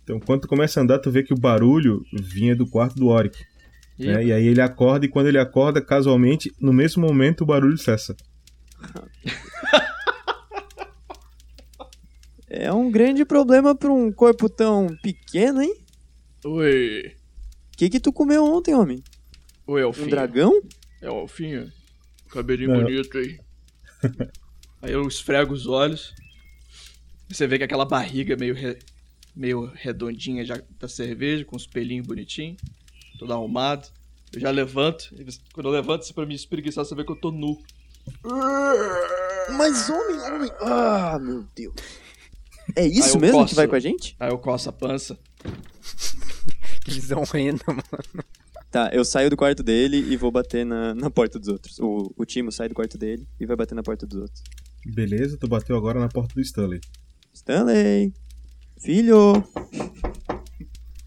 Então, 0.01 0.21
quando 0.21 0.43
tu 0.43 0.47
começa 0.47 0.79
a 0.79 0.83
andar, 0.83 0.99
tu 0.99 1.11
vê 1.11 1.21
que 1.21 1.33
o 1.33 1.37
barulho 1.37 2.01
vinha 2.13 2.55
do 2.55 2.65
quarto 2.65 2.95
do 2.95 3.07
Oric. 3.07 3.37
Né? 3.99 4.27
E 4.27 4.31
aí 4.31 4.47
ele 4.47 4.61
acorda, 4.61 5.05
e 5.05 5.09
quando 5.09 5.27
ele 5.27 5.37
acorda, 5.37 5.81
casualmente, 5.81 6.49
no 6.61 6.71
mesmo 6.71 7.05
momento 7.05 7.41
o 7.41 7.45
barulho 7.45 7.77
cessa. 7.77 8.15
É 12.55 12.71
um 12.71 12.91
grande 12.91 13.25
problema 13.25 13.73
pra 13.73 13.91
um 13.91 14.11
corpo 14.11 14.47
tão 14.47 14.87
pequeno, 15.01 15.61
hein? 15.61 15.73
Oi. 16.45 17.15
O 17.73 17.77
que 17.77 17.89
que 17.89 17.99
tu 17.99 18.13
comeu 18.13 18.45
ontem, 18.45 18.75
homem? 18.75 19.03
Oi, 19.65 19.83
Um 19.83 19.87
Elfinho. 19.87 20.09
dragão? 20.09 20.61
É 21.01 21.09
o 21.09 21.21
Elfinho. 21.21 21.71
Cabelinho 22.29 22.69
Não. 22.71 22.83
bonito 22.83 23.17
aí. 23.17 23.39
aí 24.83 24.91
eu 24.91 25.07
esfrego 25.07 25.51
os 25.53 25.65
olhos. 25.65 26.13
Você 27.27 27.47
vê 27.47 27.57
que 27.57 27.63
aquela 27.63 27.85
barriga 27.85 28.35
meio, 28.37 28.53
re- 28.53 28.77
meio 29.35 29.65
redondinha 29.73 30.45
já 30.45 30.61
da 30.79 30.87
cerveja, 30.87 31.43
com 31.45 31.55
os 31.55 31.65
pelinhos 31.65 32.05
bonitinhos. 32.05 32.61
Todo 33.17 33.33
arrumado. 33.33 33.87
Eu 34.31 34.39
já 34.39 34.51
levanto. 34.51 35.09
e 35.17 35.23
você- 35.23 35.39
Quando 35.53 35.67
eu 35.69 35.73
levanto, 35.73 36.01
assim, 36.01 36.13
pra 36.13 36.25
me 36.25 36.35
espreguiçar, 36.35 36.85
você 36.85 36.93
vê 36.93 37.03
que 37.03 37.11
eu 37.11 37.15
tô 37.19 37.31
nu. 37.31 37.59
Mas 39.57 39.89
homem, 39.89 40.19
homem. 40.19 40.51
Ah, 40.61 41.17
meu 41.19 41.45
Deus. 41.55 41.73
É 42.75 42.85
isso 42.85 43.19
mesmo 43.19 43.37
que 43.39 43.43
coço. 43.43 43.55
vai 43.55 43.67
com 43.67 43.75
a 43.75 43.79
gente? 43.79 44.15
Aí 44.19 44.29
eu 44.29 44.37
coço 44.37 44.69
a 44.69 44.73
pança. 44.73 45.17
Que 46.83 46.91
visão 46.91 47.23
renda, 47.23 47.63
mano. 47.67 48.25
Tá, 48.69 48.89
eu 48.91 49.05
saio 49.05 49.29
do 49.29 49.37
quarto 49.37 49.63
dele 49.63 49.97
e 49.97 50.17
vou 50.17 50.29
bater 50.29 50.65
na, 50.65 50.93
na 50.93 51.09
porta 51.09 51.39
dos 51.39 51.47
outros. 51.47 51.79
O, 51.79 52.13
o 52.17 52.25
Timo 52.25 52.51
sai 52.51 52.67
do 52.67 52.75
quarto 52.75 52.97
dele 52.97 53.25
e 53.39 53.45
vai 53.45 53.55
bater 53.55 53.73
na 53.73 53.81
porta 53.81 54.05
dos 54.05 54.19
outros. 54.19 54.43
Beleza, 54.85 55.37
tu 55.37 55.47
bateu 55.47 55.77
agora 55.77 55.97
na 55.97 56.09
porta 56.09 56.35
do 56.35 56.41
Stanley. 56.41 56.81
Stanley! 57.33 58.13
Filho! 58.81 59.31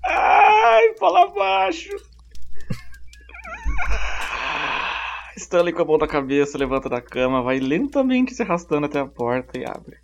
Ai, 0.03 0.95
fala 0.99 1.27
baixo. 1.35 1.91
Stanley 5.37 5.75
com 5.75 5.83
a 5.83 5.85
mão 5.85 5.99
na 5.99 6.07
cabeça, 6.07 6.57
levanta 6.57 6.89
da 6.89 7.03
cama, 7.03 7.43
vai 7.43 7.59
lentamente 7.61 8.35
se 8.35 8.43
arrastando 8.43 8.87
até 8.87 8.99
a 9.01 9.07
porta 9.07 9.59
e 9.59 9.65
abre. 9.67 9.99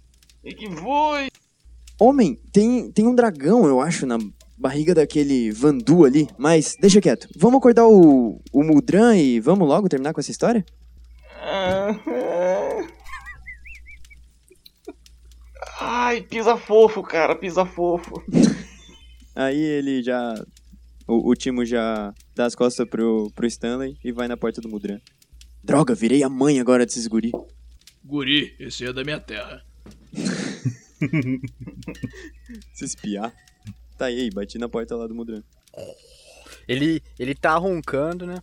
E 0.44 0.52
que 0.54 0.70
foi? 0.70 1.28
Homem, 2.02 2.34
tem, 2.52 2.90
tem 2.90 3.06
um 3.06 3.14
dragão, 3.14 3.64
eu 3.64 3.80
acho, 3.80 4.04
na 4.06 4.18
barriga 4.58 4.92
daquele 4.92 5.52
Vandu 5.52 6.04
ali. 6.04 6.26
Mas 6.36 6.74
deixa 6.80 7.00
quieto. 7.00 7.28
Vamos 7.36 7.58
acordar 7.58 7.86
o, 7.86 8.42
o 8.52 8.64
Muldran 8.64 9.16
e 9.16 9.38
vamos 9.38 9.68
logo 9.68 9.88
terminar 9.88 10.12
com 10.12 10.18
essa 10.18 10.32
história? 10.32 10.66
Ai, 15.80 16.22
pisa 16.22 16.56
fofo, 16.56 17.04
cara, 17.04 17.36
pisa 17.36 17.64
fofo. 17.64 18.20
Aí 19.36 19.60
ele 19.60 20.02
já. 20.02 20.34
O, 21.06 21.30
o 21.30 21.36
Timo 21.36 21.64
já 21.64 22.12
dá 22.34 22.46
as 22.46 22.56
costas 22.56 22.88
pro, 22.88 23.30
pro 23.32 23.46
Stanley 23.46 23.96
e 24.02 24.10
vai 24.10 24.26
na 24.26 24.36
porta 24.36 24.60
do 24.60 24.68
Muldran. 24.68 24.98
Droga, 25.62 25.94
virei 25.94 26.24
a 26.24 26.28
mãe 26.28 26.58
agora 26.58 26.84
desses 26.84 27.06
guri. 27.06 27.30
Guri, 28.04 28.56
esse 28.58 28.84
é 28.84 28.92
da 28.92 29.04
minha 29.04 29.20
terra. 29.20 29.62
Se 32.74 32.84
espiar. 32.84 33.32
Tá 33.98 34.06
aí, 34.06 34.30
bati 34.30 34.58
na 34.58 34.68
porta 34.68 34.96
lá 34.96 35.06
do 35.06 35.14
Mudran. 35.14 35.42
Ele, 36.68 37.02
ele 37.18 37.34
tá 37.34 37.56
roncando, 37.56 38.26
né? 38.26 38.36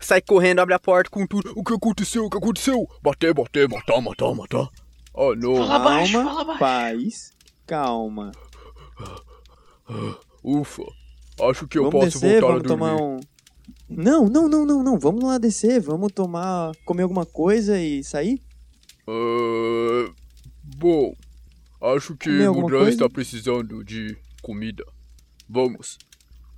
Sai 0.00 0.20
correndo, 0.22 0.60
abre 0.60 0.74
a 0.74 0.78
porta 0.78 1.10
com 1.10 1.26
tudo. 1.26 1.52
O 1.56 1.62
que 1.64 1.74
aconteceu? 1.74 2.24
O 2.26 2.30
que 2.30 2.36
aconteceu? 2.38 2.86
Bater, 3.02 3.34
bater, 3.34 3.68
matar, 3.68 4.00
matar, 4.00 4.34
matar. 4.34 4.68
Oh, 5.14 5.34
não. 5.34 5.56
Fala 5.56 5.78
baixo, 5.78 6.12
Calma, 6.12 6.30
fala 6.30 6.44
baixo. 6.44 6.58
paz, 6.60 7.32
calma. 7.66 8.32
Ufa. 10.42 10.82
Acho 11.50 11.66
que 11.66 11.78
eu 11.78 11.84
vamos 11.90 12.04
posso 12.06 12.20
descer, 12.20 12.40
voltar 12.40 12.46
vamos 12.58 12.72
a 12.72 12.76
dormir. 12.76 12.96
tomar 12.96 13.02
um. 13.02 13.20
Não, 13.88 14.26
não, 14.28 14.48
não, 14.48 14.64
não, 14.64 14.82
não. 14.82 14.98
Vamos 14.98 15.24
lá 15.24 15.38
descer, 15.38 15.80
vamos 15.80 16.12
tomar. 16.12 16.72
comer 16.84 17.02
alguma 17.02 17.26
coisa 17.26 17.78
e 17.78 18.02
sair? 18.02 18.40
Ah, 19.06 20.12
bom, 20.76 21.14
acho 21.80 22.16
que 22.16 22.30
Comer 22.30 22.44
o 22.44 22.48
alguma 22.48 22.68
coisa? 22.70 22.90
está 22.90 23.08
precisando 23.08 23.84
de 23.84 24.16
comida. 24.40 24.84
Vamos. 25.48 25.98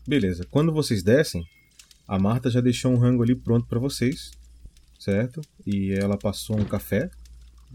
Beleza, 0.07 0.47
quando 0.51 0.73
vocês 0.73 1.03
descem, 1.03 1.45
a 2.07 2.19
Marta 2.19 2.51
já 2.51 2.61
deixou 2.61 2.93
um 2.93 2.99
rango 2.99 3.23
ali 3.23 3.35
pronto 3.35 3.67
pra 3.67 3.79
vocês, 3.79 4.31
certo? 4.99 5.41
E 5.67 5.93
ela 5.93 6.19
passou 6.19 6.59
um 6.59 6.65
café 6.65 7.11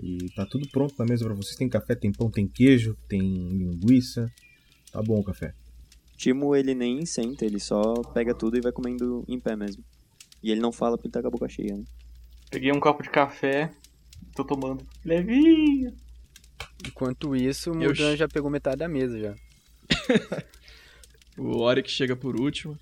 e 0.02 0.30
tá 0.36 0.46
tudo 0.46 0.70
pronto 0.70 0.94
na 1.00 1.06
mesa 1.06 1.26
pra 1.26 1.34
vocês. 1.34 1.56
Tem 1.56 1.68
café, 1.68 1.96
tem 1.96 2.12
pão, 2.12 2.30
tem 2.30 2.48
queijo, 2.48 2.96
tem 3.08 3.20
linguiça. 3.22 4.32
Tá 4.92 5.02
bom 5.02 5.20
o 5.20 5.24
café. 5.24 5.54
Timo, 6.16 6.56
ele 6.56 6.76
nem 6.76 7.06
senta, 7.06 7.46
ele 7.46 7.60
só 7.60 7.94
pega 8.14 8.34
tudo 8.34 8.58
e 8.58 8.62
vai 8.62 8.72
comendo 8.72 9.24
em 9.28 9.40
pé 9.40 9.56
mesmo. 9.56 9.84
E 10.44 10.52
ele 10.52 10.62
não 10.62 10.72
fala 10.72 10.98
porque 10.98 11.08
ele 11.08 11.14
tá 11.14 11.22
com 11.22 11.28
a 11.28 11.32
boca 11.32 11.50
cheia, 11.50 11.76
né? 11.76 11.84
Peguei 12.52 12.72
um 12.72 12.80
copo 12.80 13.04
de 13.04 13.10
café, 13.10 13.72
tô 14.36 14.44
tomando 14.44 14.86
levinho. 15.04 15.94
Enquanto 16.86 17.36
isso, 17.36 17.72
o 17.72 17.76
Mudan 17.76 18.16
já 18.16 18.28
pegou 18.28 18.50
metade 18.50 18.78
da 18.78 18.88
mesa 18.88 19.20
já. 19.20 19.36
O 21.40 21.60
Oric 21.62 21.90
chega 21.90 22.18
por 22.18 22.38
último. 22.38 22.78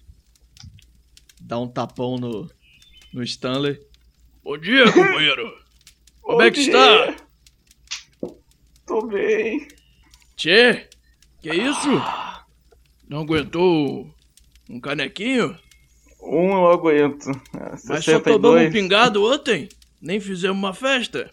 Dá 1.40 1.60
um 1.60 1.68
tapão 1.68 2.18
no, 2.18 2.50
no 3.14 3.22
Stanley. 3.22 3.80
Bom 4.44 4.58
dia, 4.58 4.84
companheiro. 4.92 5.54
Como 6.24 6.42
é 6.42 6.50
que 6.50 6.62
está? 6.62 7.16
Tô 8.88 9.06
bem. 9.06 9.68
Tchê, 10.36 10.90
que 11.40 11.54
isso? 11.54 11.90
Não 13.08 13.20
aguentou 13.20 14.12
um 14.68 14.80
canequinho? 14.80 15.56
Um 16.20 16.50
eu 16.50 16.72
aguento. 16.72 17.30
Ah, 17.54 17.78
Mas 17.88 18.04
só 18.06 18.20
tomamos 18.20 18.50
um 18.50 18.64
62. 18.66 18.74
pingado 18.74 19.24
ontem? 19.24 19.70
Nem 20.02 20.20
fizemos 20.20 20.58
uma 20.58 20.74
festa? 20.74 21.32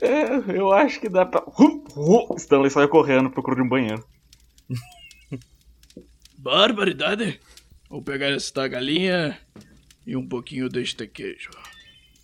É, 0.00 0.56
eu 0.56 0.72
acho 0.72 1.00
que 1.00 1.08
dá 1.08 1.26
pra. 1.26 1.42
Hu, 1.46 1.84
hu. 1.94 2.34
Stanley 2.36 2.70
sai 2.70 2.88
correndo, 2.88 3.30
procura 3.30 3.56
de 3.56 3.62
um 3.62 3.68
banheiro. 3.68 4.04
Barbaridade. 6.38 7.38
Vou 7.88 8.02
pegar 8.02 8.30
esta 8.30 8.66
galinha 8.66 9.38
e 10.06 10.16
um 10.16 10.26
pouquinho 10.26 10.68
deste 10.68 11.06
queijo. 11.06 11.50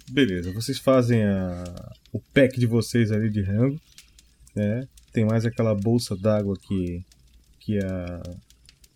Beleza, 0.09 0.53
vocês 0.53 0.79
fazem 0.79 1.25
a... 1.25 1.65
o 2.13 2.21
pack 2.21 2.59
de 2.59 2.67
vocês 2.67 3.11
ali 3.11 3.29
de 3.29 3.43
rango, 3.43 3.79
né? 4.55 4.89
Tem 5.13 5.25
mais 5.25 5.45
aquela 5.45 5.75
bolsa 5.75 6.17
d'água 6.17 6.57
que, 6.57 7.05
que 7.61 7.79
a... 7.79 8.23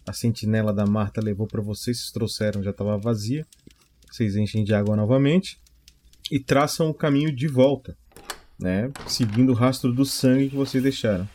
a 0.07 0.12
sentinela 0.12 0.73
da 0.73 0.87
Marta 0.87 1.21
levou 1.21 1.47
pra 1.47 1.61
vocês, 1.61 1.99
vocês 1.99 2.12
trouxeram, 2.12 2.62
já 2.62 2.71
estava 2.71 2.97
vazia. 2.97 3.47
Vocês 4.11 4.37
enchem 4.37 4.64
de 4.64 4.73
água 4.73 4.97
novamente 4.97 5.59
e 6.31 6.38
traçam 6.38 6.88
o 6.88 6.95
caminho 6.95 7.35
de 7.35 7.49
volta, 7.49 7.97
né? 8.59 8.90
Seguindo 9.07 9.51
o 9.51 9.55
rastro 9.55 9.93
do 9.93 10.05
sangue 10.05 10.51
que 10.51 10.57
vocês 10.57 10.83
deixaram. 10.83 11.29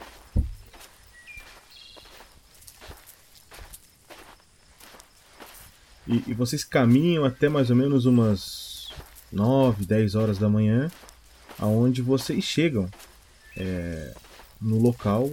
E, 6.08 6.23
e 6.27 6.34
vocês 6.34 6.63
caminham 6.63 7.25
até 7.25 7.49
mais 7.49 7.69
ou 7.69 7.75
menos 7.75 8.05
umas 8.05 8.89
9, 9.31 9.86
10 9.86 10.15
horas 10.15 10.38
da 10.38 10.47
manhã, 10.47 10.91
aonde 11.60 12.01
vocês 12.01 12.43
chegam 12.43 12.88
é, 13.58 14.13
no 14.62 14.77
local 14.79 15.31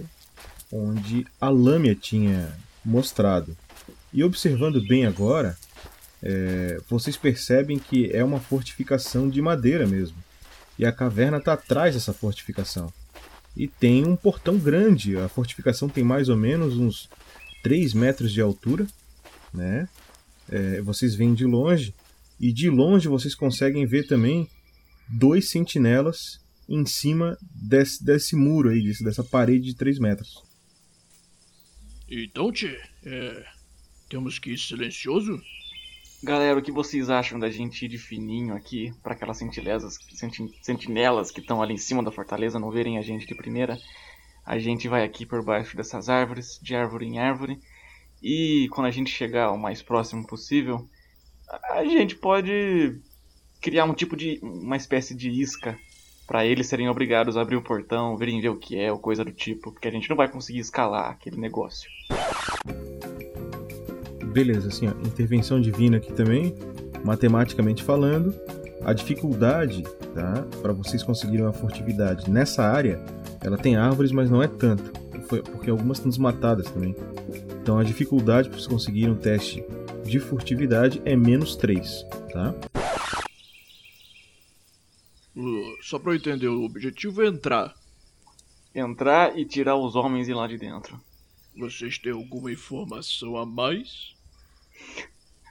onde 0.71 1.27
a 1.39 1.49
Lâmia 1.49 1.93
tinha 1.93 2.57
mostrado. 2.83 3.55
E 4.11 4.23
observando 4.23 4.85
bem 4.85 5.05
agora, 5.05 5.57
é, 6.25 6.79
vocês 6.89 7.17
percebem 7.17 7.77
que 7.77 8.09
é 8.11 8.23
uma 8.23 8.39
fortificação 8.39 9.29
de 9.29 9.41
madeira 9.41 9.85
mesmo. 9.85 10.17
E 10.79 10.85
a 10.85 10.91
caverna 10.91 11.37
está 11.37 11.53
atrás 11.53 11.93
dessa 11.93 12.13
fortificação. 12.13 12.91
E 13.55 13.67
tem 13.67 14.07
um 14.07 14.15
portão 14.15 14.57
grande. 14.57 15.17
A 15.17 15.27
fortificação 15.27 15.87
tem 15.89 16.03
mais 16.03 16.29
ou 16.29 16.37
menos 16.37 16.77
uns 16.77 17.09
3 17.61 17.93
metros 17.93 18.31
de 18.31 18.41
altura. 18.41 18.87
Né? 19.53 19.87
É, 20.49 20.81
vocês 20.81 21.13
veem 21.13 21.33
de 21.33 21.45
longe. 21.45 21.93
E 22.39 22.51
de 22.51 22.69
longe 22.69 23.07
vocês 23.07 23.35
conseguem 23.35 23.85
ver 23.85 24.07
também 24.07 24.49
dois 25.07 25.49
sentinelas 25.49 26.39
em 26.67 26.85
cima 26.85 27.37
desse, 27.53 28.03
desse 28.03 28.35
muro 28.35 28.69
aí, 28.69 28.81
desse- 28.81 29.03
dessa 29.03 29.23
parede 29.23 29.65
de 29.65 29.75
3 29.75 29.99
metros. 29.99 30.41
Então, 32.09 32.51
Tchê, 32.51 32.79
é, 33.05 33.45
temos 34.09 34.39
que 34.39 34.51
ir 34.51 34.57
silencioso? 34.57 35.41
Galera, 36.23 36.57
o 36.57 36.61
que 36.61 36.71
vocês 36.71 37.09
acham 37.09 37.37
da 37.37 37.49
gente 37.49 37.83
ir 37.83 37.89
de 37.89 37.97
fininho 37.97 38.55
aqui 38.55 38.93
pra 39.03 39.13
aquelas 39.13 39.37
sentinelas, 39.37 39.97
senti- 40.13 40.57
sentinelas 40.61 41.29
que 41.31 41.41
estão 41.41 41.61
ali 41.61 41.73
em 41.73 41.77
cima 41.77 42.01
da 42.01 42.11
fortaleza 42.11 42.57
não 42.59 42.71
verem 42.71 42.97
a 42.97 43.01
gente 43.01 43.25
de 43.27 43.35
primeira? 43.35 43.77
A 44.45 44.57
gente 44.57 44.87
vai 44.87 45.03
aqui 45.03 45.25
por 45.25 45.43
baixo 45.43 45.75
dessas 45.75 46.07
árvores, 46.07 46.59
de 46.61 46.75
árvore 46.75 47.05
em 47.07 47.19
árvore, 47.19 47.59
e 48.21 48.69
quando 48.71 48.87
a 48.87 48.91
gente 48.91 49.09
chegar 49.11 49.51
o 49.51 49.57
mais 49.57 49.81
próximo 49.81 50.25
possível, 50.25 50.87
a- 51.69 51.83
gente 51.83 52.15
pode 52.15 53.01
criar 53.61 53.83
um 53.83 53.93
tipo 53.93 54.15
de. 54.15 54.39
uma 54.41 54.77
espécie 54.77 55.13
de 55.13 55.29
isca 55.29 55.77
para 56.25 56.45
eles 56.45 56.67
serem 56.67 56.87
obrigados 56.87 57.35
a 57.35 57.41
abrir 57.41 57.57
o 57.57 57.61
portão, 57.61 58.15
virem 58.15 58.39
ver 58.39 58.49
o 58.49 58.57
que 58.57 58.79
é, 58.79 58.89
ou 58.91 58.97
coisa 58.97 59.25
do 59.25 59.31
tipo, 59.33 59.73
porque 59.73 59.89
a 59.89 59.91
gente 59.91 60.09
não 60.09 60.15
vai 60.15 60.29
conseguir 60.29 60.59
escalar 60.59 61.11
aquele 61.11 61.35
negócio. 61.37 61.89
Beleza, 64.33 64.69
assim, 64.69 64.87
ó, 64.87 64.91
intervenção 65.05 65.61
divina 65.61 65.97
aqui 65.97 66.11
também, 66.11 66.55
matematicamente 67.03 67.83
falando, 67.83 68.33
a 68.83 68.91
dificuldade, 68.91 69.83
tá, 70.15 70.43
para 70.59 70.73
vocês 70.73 71.03
conseguirem 71.03 71.45
uma 71.45 71.53
furtividade 71.53 72.29
nessa 72.31 72.63
área, 72.63 72.99
ela 73.41 73.59
tem 73.59 73.75
árvores, 73.75 74.11
mas 74.11 74.31
não 74.31 74.41
é 74.41 74.47
tanto, 74.47 74.91
foi 75.27 75.43
porque 75.43 75.69
algumas 75.69 75.99
estão 75.99 76.09
desmatadas 76.09 76.65
também. 76.71 76.95
Então 77.61 77.77
a 77.77 77.83
dificuldade 77.83 78.49
para 78.49 78.57
vocês 78.57 78.67
conseguirem 78.67 79.11
um 79.11 79.15
teste 79.15 79.63
de 80.03 80.19
furtividade 80.19 80.99
é 81.05 81.15
menos 81.15 81.55
3, 81.55 82.03
tá? 82.31 82.55
Uh, 85.35 85.77
só 85.83 85.99
pra 85.99 86.11
eu 86.11 86.15
entender, 86.15 86.47
o 86.47 86.63
objetivo 86.63 87.21
é 87.21 87.27
entrar. 87.27 87.75
Entrar 88.73 89.37
e 89.37 89.45
tirar 89.45 89.75
os 89.75 89.95
homens 89.95 90.25
de 90.25 90.33
lá 90.33 90.47
de 90.47 90.57
dentro. 90.57 90.99
Vocês 91.55 91.99
têm 91.99 92.11
alguma 92.11 92.51
informação 92.51 93.37
a 93.37 93.45
mais? 93.45 94.12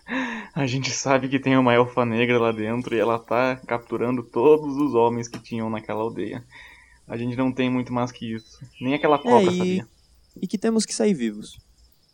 A 0.55 0.66
gente 0.66 0.90
sabe 0.90 1.29
que 1.29 1.38
tem 1.38 1.57
uma 1.57 1.73
elfa 1.73 2.05
negra 2.05 2.38
lá 2.38 2.53
dentro 2.53 2.95
e 2.95 2.99
ela 2.99 3.18
tá 3.18 3.57
capturando 3.66 4.23
todos 4.23 4.77
os 4.77 4.95
homens 4.95 5.27
que 5.29 5.38
tinham 5.38 5.71
naquela 5.71 6.03
aldeia. 6.03 6.45
A 7.09 7.16
gente 7.16 7.37
não 7.37 7.51
tem 7.51 7.71
muito 7.71 7.92
mais 7.92 8.12
que 8.12 8.35
isso. 8.35 8.61
Nem 8.81 8.95
aquela 8.95 9.18
cobra, 9.18 9.51
é, 9.51 9.55
e... 9.55 9.59
sabia? 9.59 9.88
E 10.40 10.47
que 10.47 10.59
temos 10.59 10.85
que 10.85 10.95
sair 10.95 11.14
vivos. 11.14 11.59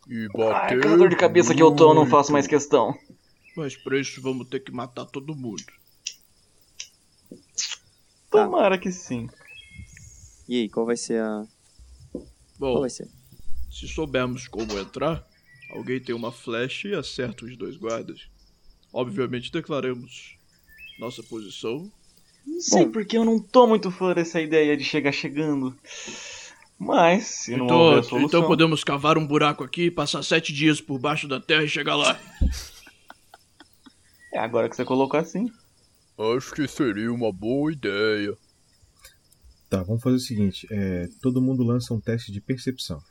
E 0.07 0.21
Ai, 0.21 0.27
bater. 0.29 0.77
aquela 0.77 0.97
dor 0.97 1.09
de 1.09 1.15
cabeça 1.15 1.53
que 1.53 1.61
eu 1.61 1.75
tô, 1.75 1.91
eu 1.91 1.95
não 1.95 2.05
faço 2.05 2.31
mais 2.31 2.47
questão. 2.47 2.97
Mas 3.55 3.75
pra 3.75 3.99
isso 3.99 4.21
vamos 4.21 4.47
ter 4.47 4.61
que 4.61 4.71
matar 4.71 5.05
todo 5.05 5.35
mundo. 5.35 5.63
Tomara 8.29 8.77
que 8.77 8.91
sim. 8.91 9.27
E 10.47 10.61
aí, 10.61 10.69
qual 10.69 10.85
vai 10.85 10.97
ser 10.97 11.21
a. 11.21 11.45
Qual 12.57 12.75
Bom, 12.75 12.79
vai 12.81 12.89
ser? 12.89 13.07
se 13.69 13.87
soubermos 13.87 14.47
como 14.47 14.77
entrar, 14.77 15.25
alguém 15.69 15.99
tem 15.99 16.15
uma 16.15 16.31
flecha 16.31 16.87
e 16.87 16.95
acerta 16.95 17.45
os 17.45 17.55
dois 17.57 17.77
guardas. 17.77 18.27
Obviamente 18.91 19.51
declaramos 19.51 20.37
nossa 20.99 21.23
posição. 21.23 21.91
Não 22.45 22.59
sei 22.59 22.87
porque 22.87 23.17
eu 23.17 23.23
não 23.23 23.39
tô 23.39 23.67
muito 23.67 23.91
fã 23.91 24.13
dessa 24.13 24.41
ideia 24.41 24.75
de 24.75 24.83
chegar 24.83 25.11
chegando. 25.11 25.77
Mas, 26.77 27.25
se 27.25 27.57
não 27.57 27.65
houver 27.67 27.99
Então, 27.99 28.03
solução... 28.03 28.27
então 28.39 28.47
podemos 28.47 28.83
cavar 28.83 29.17
um 29.17 29.27
buraco 29.27 29.63
aqui, 29.63 29.91
passar 29.91 30.23
sete 30.23 30.53
dias 30.53 30.79
por 30.79 30.97
baixo 30.97 31.27
da 31.27 31.39
terra 31.39 31.63
e 31.63 31.69
chegar 31.69 31.95
lá. 31.95 32.19
É 34.33 34.39
agora 34.39 34.69
que 34.69 34.75
você 34.75 34.85
colocou 34.85 35.19
assim. 35.19 35.51
Acho 36.37 36.53
que 36.53 36.67
seria 36.67 37.11
uma 37.11 37.31
boa 37.31 37.71
ideia. 37.71 38.37
Tá, 39.69 39.83
vamos 39.83 40.01
fazer 40.01 40.15
o 40.15 40.19
seguinte, 40.19 40.67
é, 40.71 41.07
todo 41.21 41.41
mundo 41.41 41.63
lança 41.63 41.93
um 41.93 41.99
teste 41.99 42.31
de 42.31 42.41
percepção. 42.41 43.01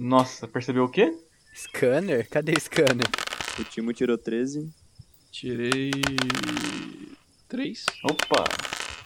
Nossa, 0.00 0.46
percebeu 0.46 0.84
o 0.84 0.88
quê? 0.88 1.12
Scanner? 1.52 2.28
Cadê 2.30 2.52
o 2.52 2.60
scanner? 2.60 3.08
O 3.58 3.64
Timo 3.64 3.92
tirou 3.92 4.16
13. 4.16 4.72
Tirei. 5.32 5.90
Três. 7.48 7.84
Opa! 8.04 8.44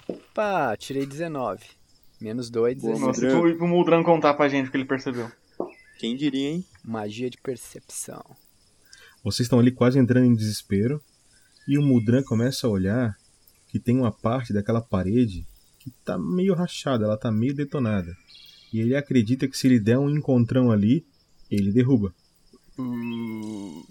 Opa, 0.06 0.76
tirei 0.76 1.06
19. 1.06 1.64
Menos 2.20 2.50
2, 2.50 2.78
Boa, 2.78 2.92
16. 2.92 3.06
Nossa, 3.06 3.26
e 3.26 3.30
pro, 3.30 3.56
pro 3.56 3.66
Muldran 3.66 4.02
contar 4.04 4.34
pra 4.34 4.50
gente 4.50 4.68
o 4.68 4.70
que 4.70 4.76
ele 4.76 4.84
percebeu. 4.84 5.32
Quem 5.98 6.14
diria, 6.14 6.50
hein? 6.50 6.66
Magia 6.84 7.30
de 7.30 7.38
percepção. 7.38 8.22
Vocês 9.24 9.46
estão 9.46 9.60
ali 9.60 9.72
quase 9.72 9.98
entrando 9.98 10.26
em 10.26 10.34
desespero 10.34 11.02
e 11.66 11.78
o 11.78 11.82
Mudran 11.82 12.22
começa 12.22 12.66
a 12.66 12.70
olhar 12.70 13.16
que 13.66 13.80
tem 13.80 13.96
uma 13.96 14.12
parte 14.12 14.52
daquela 14.52 14.82
parede 14.82 15.46
que 15.78 15.90
tá 16.04 16.18
meio 16.18 16.52
rachada, 16.52 17.06
ela 17.06 17.16
tá 17.16 17.32
meio 17.32 17.54
detonada. 17.54 18.14
E 18.72 18.80
ele 18.80 18.96
acredita 18.96 19.46
que 19.46 19.56
se 19.56 19.66
ele 19.66 19.78
der 19.78 19.98
um 19.98 20.10
encontrão 20.10 20.70
ali, 20.70 21.04
ele 21.50 21.70
derruba. 21.72 22.14
Hum, 22.78 23.84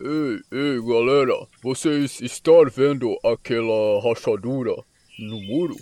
Ei, 0.00 0.40
ei, 0.50 0.80
galera, 0.80 1.34
vocês 1.62 2.20
estão 2.20 2.64
vendo 2.70 3.18
aquela 3.24 4.00
rachadura 4.02 4.74
no 5.18 5.40
muro? 5.42 5.76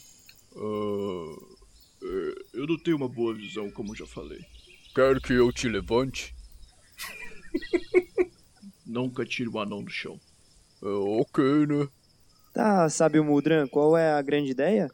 Ah, 0.57 1.37
é, 2.03 2.35
eu 2.55 2.67
não 2.67 2.79
tenho 2.79 2.97
uma 2.97 3.09
boa 3.09 3.35
visão, 3.35 3.71
como 3.71 3.95
já 3.95 4.07
falei. 4.07 4.41
Quer 4.95 5.21
que 5.21 5.35
eu 5.35 5.53
te 5.53 5.69
levante? 5.69 6.35
Nunca 8.87 9.25
tire 9.25 9.49
o 9.49 9.59
anão 9.61 9.85
do 9.85 9.91
chão. 9.91 10.19
É, 10.83 10.89
ok, 10.89 11.67
né? 11.67 11.89
Tá, 12.55 12.89
sabe 12.89 13.21
o 13.21 13.25
Mudran, 13.25 13.69
qual 13.69 13.97
é 13.97 14.13
a 14.13 14.23
grande 14.23 14.51
ideia? 14.51 14.91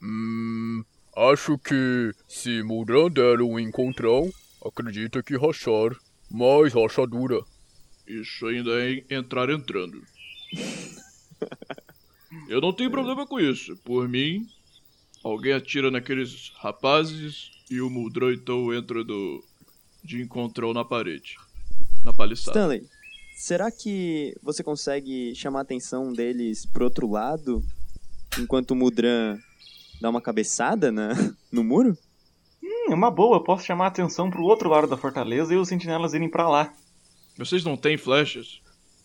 Hum, 0.00 0.84
acho 1.16 1.58
que 1.58 2.12
se 2.28 2.62
Muran 2.62 3.10
der 3.10 3.40
um 3.40 3.58
encontrão, 3.58 4.30
acredita 4.64 5.22
que 5.22 5.36
rachar 5.36 5.96
mais 6.30 6.72
rachadura. 6.72 7.40
Isso 8.06 8.46
ainda 8.46 8.70
é 8.82 9.04
entrar 9.10 9.50
entrando. 9.50 10.02
Eu 12.48 12.60
não 12.60 12.72
tenho 12.72 12.90
problema 12.90 13.26
com 13.26 13.38
isso. 13.38 13.76
Por 13.78 14.08
mim, 14.08 14.46
alguém 15.22 15.52
atira 15.52 15.90
naqueles 15.90 16.52
rapazes 16.56 17.50
e 17.70 17.80
o 17.80 17.90
Muldran 17.90 18.34
então 18.34 18.72
entra 18.72 19.04
do... 19.04 19.44
de 20.02 20.20
encontrão 20.20 20.72
na 20.72 20.84
parede. 20.84 21.36
Na 22.04 22.12
paliçada. 22.12 22.58
Stanley, 22.58 22.88
será 23.36 23.70
que 23.70 24.36
você 24.42 24.62
consegue 24.62 25.34
chamar 25.34 25.60
a 25.60 25.62
atenção 25.62 26.12
deles 26.12 26.66
pro 26.66 26.84
outro 26.84 27.08
lado 27.08 27.62
enquanto 28.38 28.72
o 28.72 28.76
Mudran 28.76 29.38
dá 30.02 30.10
uma 30.10 30.20
cabeçada 30.20 30.90
na, 30.92 31.10
no 31.50 31.62
muro? 31.64 31.96
Hum, 32.62 32.90
é 32.92 32.94
uma 32.94 33.10
boa, 33.10 33.36
eu 33.36 33.44
posso 33.44 33.64
chamar 33.64 33.84
a 33.86 33.88
atenção 33.88 34.28
pro 34.30 34.42
outro 34.44 34.68
lado 34.68 34.86
da 34.88 34.96
fortaleza 34.96 35.54
e 35.54 35.56
os 35.56 35.68
sentinelas 35.68 36.12
irem 36.12 36.28
pra 36.28 36.48
lá. 36.48 36.72
Vocês 37.38 37.64
não 37.64 37.76
têm 37.76 37.96
flechas? 37.96 38.60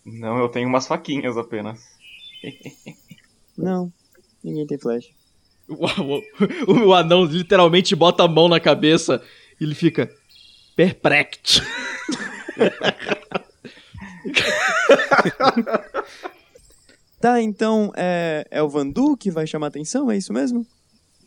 Não, 0.06 0.38
eu 0.40 0.50
tenho 0.50 0.68
umas 0.68 0.88
faquinhas 0.88 1.38
apenas. 1.38 1.80
Não, 3.58 3.92
ninguém 4.44 4.68
tem 4.68 4.78
flash. 4.78 5.10
O, 5.68 5.86
o- 5.86 6.88
o 6.90 6.94
anão 6.94 7.24
literalmente 7.26 7.96
bota 7.96 8.24
a 8.24 8.28
mão 8.28 8.48
na 8.48 8.60
cabeça 8.60 9.22
e 9.60 9.64
ele 9.64 9.74
fica 9.74 10.10
perplexo. 10.76 11.62
Tá, 17.20 17.42
então 17.42 17.92
é, 17.96 18.46
é 18.52 18.62
o 18.62 18.70
Vandu 18.70 19.18
que 19.18 19.32
vai 19.32 19.48
chamar 19.48 19.68
a 19.68 19.70
atenção, 19.70 20.12
é 20.12 20.18
isso 20.18 20.32
mesmo? 20.32 20.66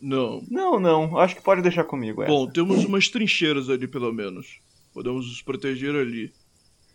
Não. 0.00 0.42
Não, 0.50 0.80
não, 0.80 1.18
acho 1.18 1.36
que 1.36 1.42
pode 1.42 1.60
deixar 1.62 1.84
comigo. 1.84 2.22
essa. 2.22 2.30
Bom, 2.32 2.46
temos 2.50 2.84
umas 2.84 3.08
trincheiras 3.08 3.68
ali 3.68 3.86
pelo 3.86 4.12
menos. 4.12 4.58
Podemos 4.94 5.26
nos 5.26 5.42
proteger 5.42 5.94
ali. 5.94 6.32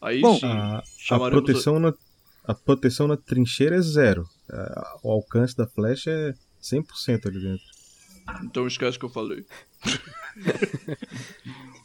Aí 0.02 0.22
Bom, 0.22 0.36
sim, 0.38 0.46
A, 0.48 0.84
a 1.12 1.20
proteção 1.30 1.80
na, 1.80 1.94
a 2.44 2.54
proteção 2.54 3.08
na 3.08 3.16
trincheira 3.18 3.76
é 3.76 3.82
zero. 3.82 4.26
A- 4.50 4.98
O 5.04 5.12
alcance 5.12 5.56
da 5.56 5.66
flecha 5.68 6.10
é 6.12 6.34
100% 6.62 7.28
ali 7.28 7.40
dentro. 7.40 7.66
Então 8.44 8.66
esquece 8.66 8.98
o 8.98 9.00
que 9.00 9.06
eu 9.06 9.10
falei. 9.10 9.46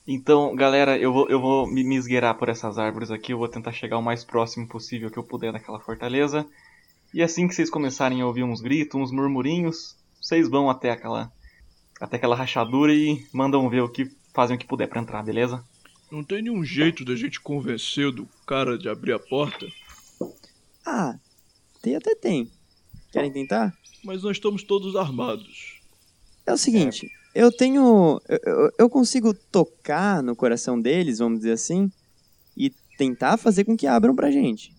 Então, 0.06 0.54
galera, 0.56 0.98
eu 0.98 1.12
vou, 1.12 1.28
eu 1.28 1.40
vou 1.40 1.66
me 1.66 1.84
me 1.84 1.94
esgueirar 1.96 2.36
por 2.36 2.48
essas 2.48 2.78
árvores 2.78 3.10
aqui. 3.10 3.32
Eu 3.32 3.38
vou 3.38 3.46
tentar 3.48 3.70
chegar 3.72 3.98
o 3.98 4.02
mais 4.02 4.24
próximo 4.24 4.66
possível 4.66 5.10
que 5.10 5.18
eu 5.18 5.22
puder 5.22 5.52
daquela 5.52 5.78
fortaleza. 5.78 6.44
E 7.14 7.22
assim 7.22 7.46
que 7.46 7.54
vocês 7.54 7.70
começarem 7.70 8.20
a 8.20 8.26
ouvir 8.26 8.42
uns 8.42 8.60
gritos, 8.60 9.00
uns 9.00 9.12
murmurinhos, 9.12 9.96
vocês 10.30 10.48
vão 10.48 10.70
até 10.70 10.92
aquela, 10.92 11.32
até 12.00 12.16
aquela 12.16 12.36
rachadura 12.36 12.94
e 12.94 13.26
mandam 13.32 13.68
ver 13.68 13.80
o 13.80 13.88
que 13.88 14.08
fazem 14.32 14.54
o 14.54 14.58
que 14.58 14.64
puder 14.66 14.86
pra 14.86 15.00
entrar, 15.00 15.24
beleza? 15.24 15.64
Não 16.08 16.22
tem 16.22 16.40
nenhum 16.40 16.62
jeito 16.64 17.04
da 17.04 17.16
gente 17.16 17.40
convencer 17.40 18.12
do 18.12 18.28
cara 18.46 18.78
de 18.78 18.88
abrir 18.88 19.12
a 19.12 19.18
porta, 19.18 19.66
Ah, 20.86 21.18
tem 21.82 21.96
até 21.96 22.14
tem. 22.14 22.48
Querem 23.12 23.32
tentar? 23.32 23.74
mas 24.04 24.22
nós 24.22 24.36
estamos 24.36 24.62
todos 24.62 24.94
armados. 24.96 25.80
É 26.46 26.52
o 26.52 26.56
seguinte, 26.56 27.10
eu 27.34 27.50
tenho. 27.52 28.20
Eu, 28.28 28.38
eu- 28.46 28.70
eu 28.78 28.88
consigo 28.90 29.34
tocar 29.34 30.22
no 30.22 30.34
coração 30.36 30.80
deles, 30.80 31.18
vamos 31.18 31.40
dizer 31.40 31.52
assim, 31.52 31.90
e 32.56 32.70
tentar 32.96 33.36
fazer 33.36 33.64
com 33.64 33.76
que 33.76 33.86
abram 33.88 34.14
pra 34.14 34.30
gente. 34.30 34.72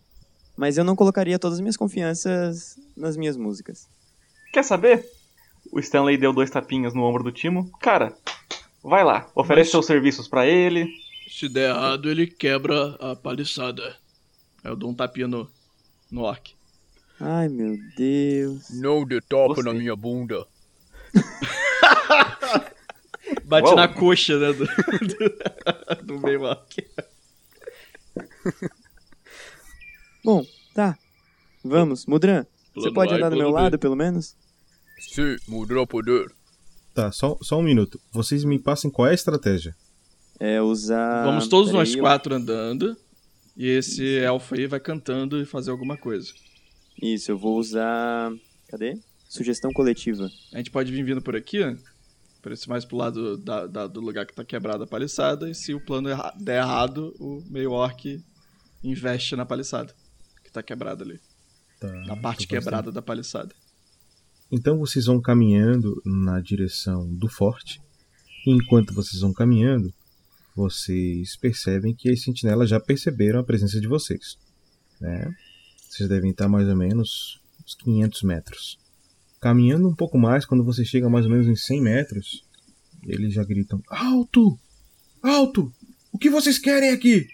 Mas 0.57 0.77
eu 0.77 0.83
não 0.85 0.95
colocaria 0.95 1.37
todas 1.37 1.57
as 1.57 1.61
minhas 1.61 1.77
confianças 1.77 2.77
nas 2.97 3.15
minhas 3.17 3.35
músicas. 3.37 3.87
Quer 4.53 4.63
saber? 4.63 5.07
O 5.71 5.79
Stanley 5.79 6.17
deu 6.17 6.31
dois 6.31 6.49
tapinhas 6.49 6.93
no 6.93 7.03
ombro 7.03 7.23
do 7.23 7.31
Timo. 7.31 7.69
Cara, 7.79 8.15
vai 8.83 9.03
lá, 9.03 9.29
oferece 9.35 9.67
Mas- 9.67 9.71
seus 9.71 9.85
serviços 9.85 10.27
pra 10.27 10.45
ele. 10.47 10.87
Se 11.29 11.47
der 11.49 11.69
errado, 11.69 12.09
ele 12.09 12.27
quebra 12.27 12.95
a 12.99 13.15
paliçada. 13.15 13.95
Aí 14.63 14.71
eu 14.71 14.75
dou 14.75 14.89
um 14.89 14.93
tapinha 14.93 15.27
no, 15.27 15.49
no 16.11 16.21
orc. 16.21 16.53
Ai, 17.19 17.47
meu 17.47 17.77
Deus. 17.95 18.69
Não 18.81 19.05
dê 19.05 19.21
tapa 19.21 19.47
Gostei. 19.47 19.63
na 19.65 19.73
minha 19.73 19.95
bunda. 19.95 20.45
Bate 23.45 23.67
Uau. 23.67 23.75
na 23.75 23.87
coxa, 23.87 24.37
né? 24.39 24.53
Do, 24.53 24.65
do, 24.65 26.05
do 26.05 26.19
meio 26.19 26.41
orc. 26.41 26.85
Bom, 30.23 30.45
tá. 30.73 30.97
Vamos, 31.63 32.05
Mudran. 32.05 32.45
Você 32.73 32.91
Plano 32.91 32.93
pode 32.93 33.13
A 33.13 33.15
e 33.15 33.19
andar 33.19 33.29
do 33.29 33.37
meu 33.37 33.49
lado, 33.49 33.77
pelo 33.79 33.95
menos? 33.95 34.35
Sim, 35.01 35.35
Mudra 35.47 35.85
poder. 35.87 36.31
Tá, 36.93 37.11
só, 37.11 37.37
só 37.41 37.57
um 37.59 37.63
minuto. 37.63 37.99
Vocês 38.11 38.43
me 38.43 38.59
passem 38.59 38.91
qual 38.91 39.07
é 39.07 39.11
a 39.11 39.15
estratégia. 39.15 39.75
É 40.39 40.61
usar. 40.61 41.23
Vamos 41.25 41.47
todos 41.47 41.71
peraí, 41.71 41.79
nós 41.79 41.93
eu- 41.93 42.01
quatro 42.01 42.35
andando. 42.35 42.95
E 43.55 43.67
esse 43.67 44.17
elfo 44.17 44.55
aí 44.55 44.65
vai 44.67 44.79
cantando 44.79 45.39
e 45.41 45.45
fazer 45.45 45.71
alguma 45.71 45.97
coisa. 45.97 46.31
Isso, 47.01 47.31
eu 47.31 47.37
vou 47.37 47.57
usar. 47.59 48.31
Cadê? 48.69 48.97
Sugestão 49.27 49.71
coletiva. 49.71 50.29
A 50.53 50.57
gente 50.57 50.71
pode 50.71 50.91
vir 50.91 51.03
vindo 51.03 51.21
por 51.21 51.35
aqui, 51.35 51.61
ó. 51.63 51.75
Por 52.41 52.51
esse 52.51 52.67
mais 52.67 52.83
pro 52.85 52.97
lado 52.97 53.37
da- 53.37 53.67
da- 53.67 53.87
do 53.87 54.01
lugar 54.01 54.25
que 54.25 54.33
tá 54.33 54.43
quebrada 54.43 54.83
a 54.83 54.87
paliçada. 54.87 55.49
E 55.49 55.53
se 55.55 55.73
o 55.73 55.79
plano 55.85 56.09
erra- 56.09 56.33
der 56.39 56.57
errado, 56.61 57.13
o 57.19 57.43
meio 57.49 57.71
orc 57.71 58.19
investe 58.83 59.35
na 59.35 59.45
paliçada. 59.45 59.93
Que 60.43 60.51
tá 60.51 60.63
quebrada 60.63 61.03
ali. 61.03 61.19
Tá, 61.79 61.87
Na 62.07 62.15
parte 62.17 62.47
quebrada 62.47 62.91
da 62.91 63.01
paliçada. 63.01 63.53
Então 64.51 64.77
vocês 64.77 65.05
vão 65.05 65.21
caminhando 65.21 66.01
na 66.05 66.41
direção 66.41 67.07
do 67.07 67.29
forte. 67.29 67.81
E 68.45 68.51
enquanto 68.51 68.93
vocês 68.93 69.21
vão 69.21 69.31
caminhando, 69.31 69.93
vocês 70.55 71.37
percebem 71.37 71.93
que 71.93 72.09
as 72.09 72.21
sentinelas 72.21 72.69
já 72.69 72.79
perceberam 72.79 73.39
a 73.39 73.43
presença 73.43 73.79
de 73.79 73.87
vocês. 73.87 74.37
Né? 74.99 75.33
Vocês 75.89 76.09
devem 76.09 76.31
estar 76.31 76.49
mais 76.49 76.67
ou 76.67 76.75
menos 76.75 77.39
uns 77.63 77.75
500 77.75 78.23
metros. 78.23 78.79
Caminhando 79.39 79.87
um 79.87 79.95
pouco 79.95 80.17
mais, 80.17 80.45
quando 80.45 80.63
você 80.63 80.83
chega 80.83 81.09
mais 81.09 81.25
ou 81.25 81.31
menos 81.31 81.47
em 81.47 81.55
100 81.55 81.81
metros, 81.81 82.45
eles 83.07 83.33
já 83.33 83.43
gritam: 83.43 83.81
Alto! 83.87 84.59
Alto! 85.21 85.73
O 86.11 86.17
que 86.17 86.29
vocês 86.29 86.59
querem 86.59 86.91
aqui? 86.91 87.27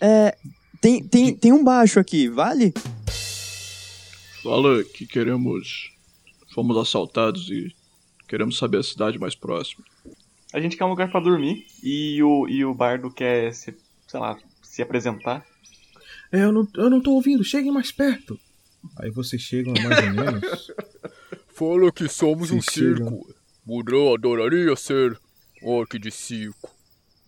É. 0.00 0.36
Tem, 0.80 1.04
tem, 1.04 1.36
tem 1.36 1.52
um 1.52 1.62
baixo 1.62 2.00
aqui, 2.00 2.28
vale? 2.28 2.72
Fala 4.42 4.82
que 4.82 5.06
queremos. 5.06 5.92
Fomos 6.60 6.76
assaltados 6.76 7.48
e 7.48 7.74
queremos 8.28 8.58
saber 8.58 8.80
a 8.80 8.82
cidade 8.82 9.18
mais 9.18 9.34
próxima. 9.34 9.82
A 10.52 10.60
gente 10.60 10.76
quer 10.76 10.84
um 10.84 10.90
lugar 10.90 11.10
pra 11.10 11.18
dormir 11.18 11.64
e 11.82 12.22
o, 12.22 12.46
e 12.50 12.62
o 12.66 12.74
bardo 12.74 13.10
quer, 13.10 13.54
se, 13.54 13.74
sei 14.06 14.20
lá, 14.20 14.38
se 14.62 14.82
apresentar. 14.82 15.42
É, 16.30 16.44
eu 16.44 16.52
não, 16.52 16.68
eu 16.74 16.90
não 16.90 17.00
tô 17.00 17.12
ouvindo, 17.12 17.42
cheguem 17.42 17.72
mais 17.72 17.90
perto. 17.90 18.38
Aí 18.98 19.10
vocês 19.10 19.40
chegam 19.40 19.72
a 19.74 19.80
mais 19.80 20.04
ou 20.04 20.12
menos. 20.12 20.70
Fala 21.48 21.90
que 21.90 22.06
somos 22.10 22.50
um 22.50 22.60
chegam. 22.60 23.08
circo. 23.08 23.34
Mudra 23.64 23.96
adoraria 24.14 24.76
ser 24.76 25.18
orc 25.62 25.98
de 25.98 26.10
circo. 26.10 26.70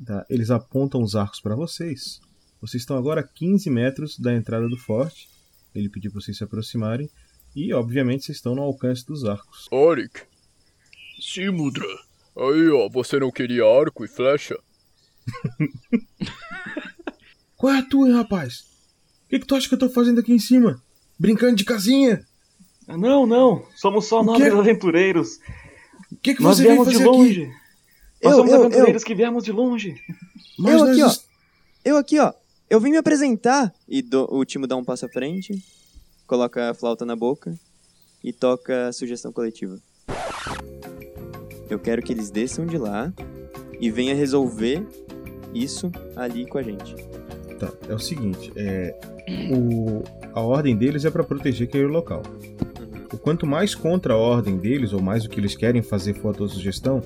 Tá, 0.04 0.26
eles 0.28 0.50
apontam 0.50 1.02
os 1.02 1.16
arcos 1.16 1.40
para 1.40 1.56
vocês. 1.56 2.20
Vocês 2.60 2.82
estão 2.82 2.98
agora 2.98 3.22
a 3.22 3.26
15 3.26 3.70
metros 3.70 4.18
da 4.18 4.34
entrada 4.34 4.68
do 4.68 4.76
forte. 4.76 5.26
Ele 5.74 5.88
pediu 5.88 6.10
para 6.12 6.20
vocês 6.20 6.36
se 6.36 6.44
aproximarem. 6.44 7.08
E, 7.54 7.72
obviamente, 7.74 8.24
vocês 8.24 8.38
estão 8.38 8.54
no 8.54 8.62
alcance 8.62 9.04
dos 9.06 9.24
arcos. 9.24 9.68
Oric, 9.70 10.22
Sim, 11.20 11.50
Mudra. 11.50 11.84
aí 12.36 12.68
ó, 12.70 12.88
você 12.88 13.18
não 13.20 13.30
queria 13.30 13.64
arco 13.64 14.04
e 14.04 14.08
flecha? 14.08 14.58
Qual 17.56 17.72
é 17.72 17.78
a 17.78 17.82
tua, 17.82 18.08
hein, 18.08 18.14
rapaz? 18.14 18.60
O 19.26 19.28
que, 19.30 19.38
que 19.38 19.46
tu 19.46 19.54
acha 19.54 19.68
que 19.68 19.74
eu 19.74 19.78
tô 19.78 19.88
fazendo 19.88 20.20
aqui 20.20 20.32
em 20.32 20.38
cima? 20.38 20.82
Brincando 21.18 21.54
de 21.56 21.64
casinha? 21.64 22.24
Ah, 22.88 22.96
Não, 22.96 23.26
não, 23.26 23.64
somos 23.76 24.06
só 24.06 24.20
O 24.20 24.24
nobres 24.24 24.52
aventureiros. 24.52 25.38
O 26.10 26.16
que, 26.16 26.34
que 26.34 26.42
Nós 26.42 26.56
você 26.56 26.64
veio 26.64 26.74
viemos 26.74 26.88
de 26.92 26.98
fazer 26.98 27.08
longe. 27.08 27.42
aqui? 27.42 27.52
Nós 28.24 28.32
Eu, 28.32 28.38
somos 28.38 28.52
eu, 28.52 28.58
eu. 28.58 28.64
aventureiros 28.66 29.04
que 29.04 29.14
viemos 29.14 29.44
de 29.44 29.52
longe. 29.52 29.94
Mas 30.58 30.72
eu 30.74 30.78
nós 30.80 30.90
aqui, 30.90 31.02
ó. 31.02 31.12
Eu 31.84 31.96
aqui, 31.96 32.18
ó. 32.18 32.32
Eu 32.68 32.80
vim 32.80 32.90
me 32.90 32.96
apresentar. 32.96 33.72
E 33.88 34.02
do- 34.02 34.28
o 34.34 34.44
Timo 34.44 34.66
dá 34.66 34.76
um 34.76 34.84
passo 34.84 35.06
à 35.06 35.08
frente, 35.08 35.54
coloca 36.26 36.70
a 36.70 36.74
flauta 36.74 37.04
na 37.04 37.16
boca 37.16 37.54
e 38.22 38.32
toca 38.32 38.88
a 38.88 38.92
sugestão 38.92 39.32
coletiva. 39.32 39.78
Eu 41.68 41.78
quero 41.78 42.02
que 42.02 42.12
eles 42.12 42.30
desçam 42.30 42.66
de 42.66 42.76
lá 42.76 43.12
e 43.80 43.90
venha 43.90 44.14
resolver 44.14 44.86
isso 45.54 45.90
ali 46.16 46.46
com 46.46 46.58
a 46.58 46.62
gente. 46.62 46.94
Tá, 47.58 47.72
é 47.88 47.94
o 47.94 47.98
seguinte, 47.98 48.52
é, 48.56 48.94
o, 49.54 50.02
a 50.32 50.40
ordem 50.40 50.76
deles 50.76 51.04
é 51.04 51.10
para 51.10 51.24
proteger 51.24 51.68
aquele 51.68 51.86
local. 51.86 52.22
O 53.12 53.18
quanto 53.18 53.46
mais 53.46 53.74
contra 53.74 54.14
a 54.14 54.16
ordem 54.16 54.56
deles, 54.56 54.92
ou 54.92 55.00
mais 55.00 55.24
o 55.24 55.28
que 55.28 55.38
eles 55.38 55.54
querem 55.54 55.82
fazer 55.82 56.14
for 56.14 56.30
a 56.30 56.34
tua 56.34 56.48
sugestão, 56.48 57.02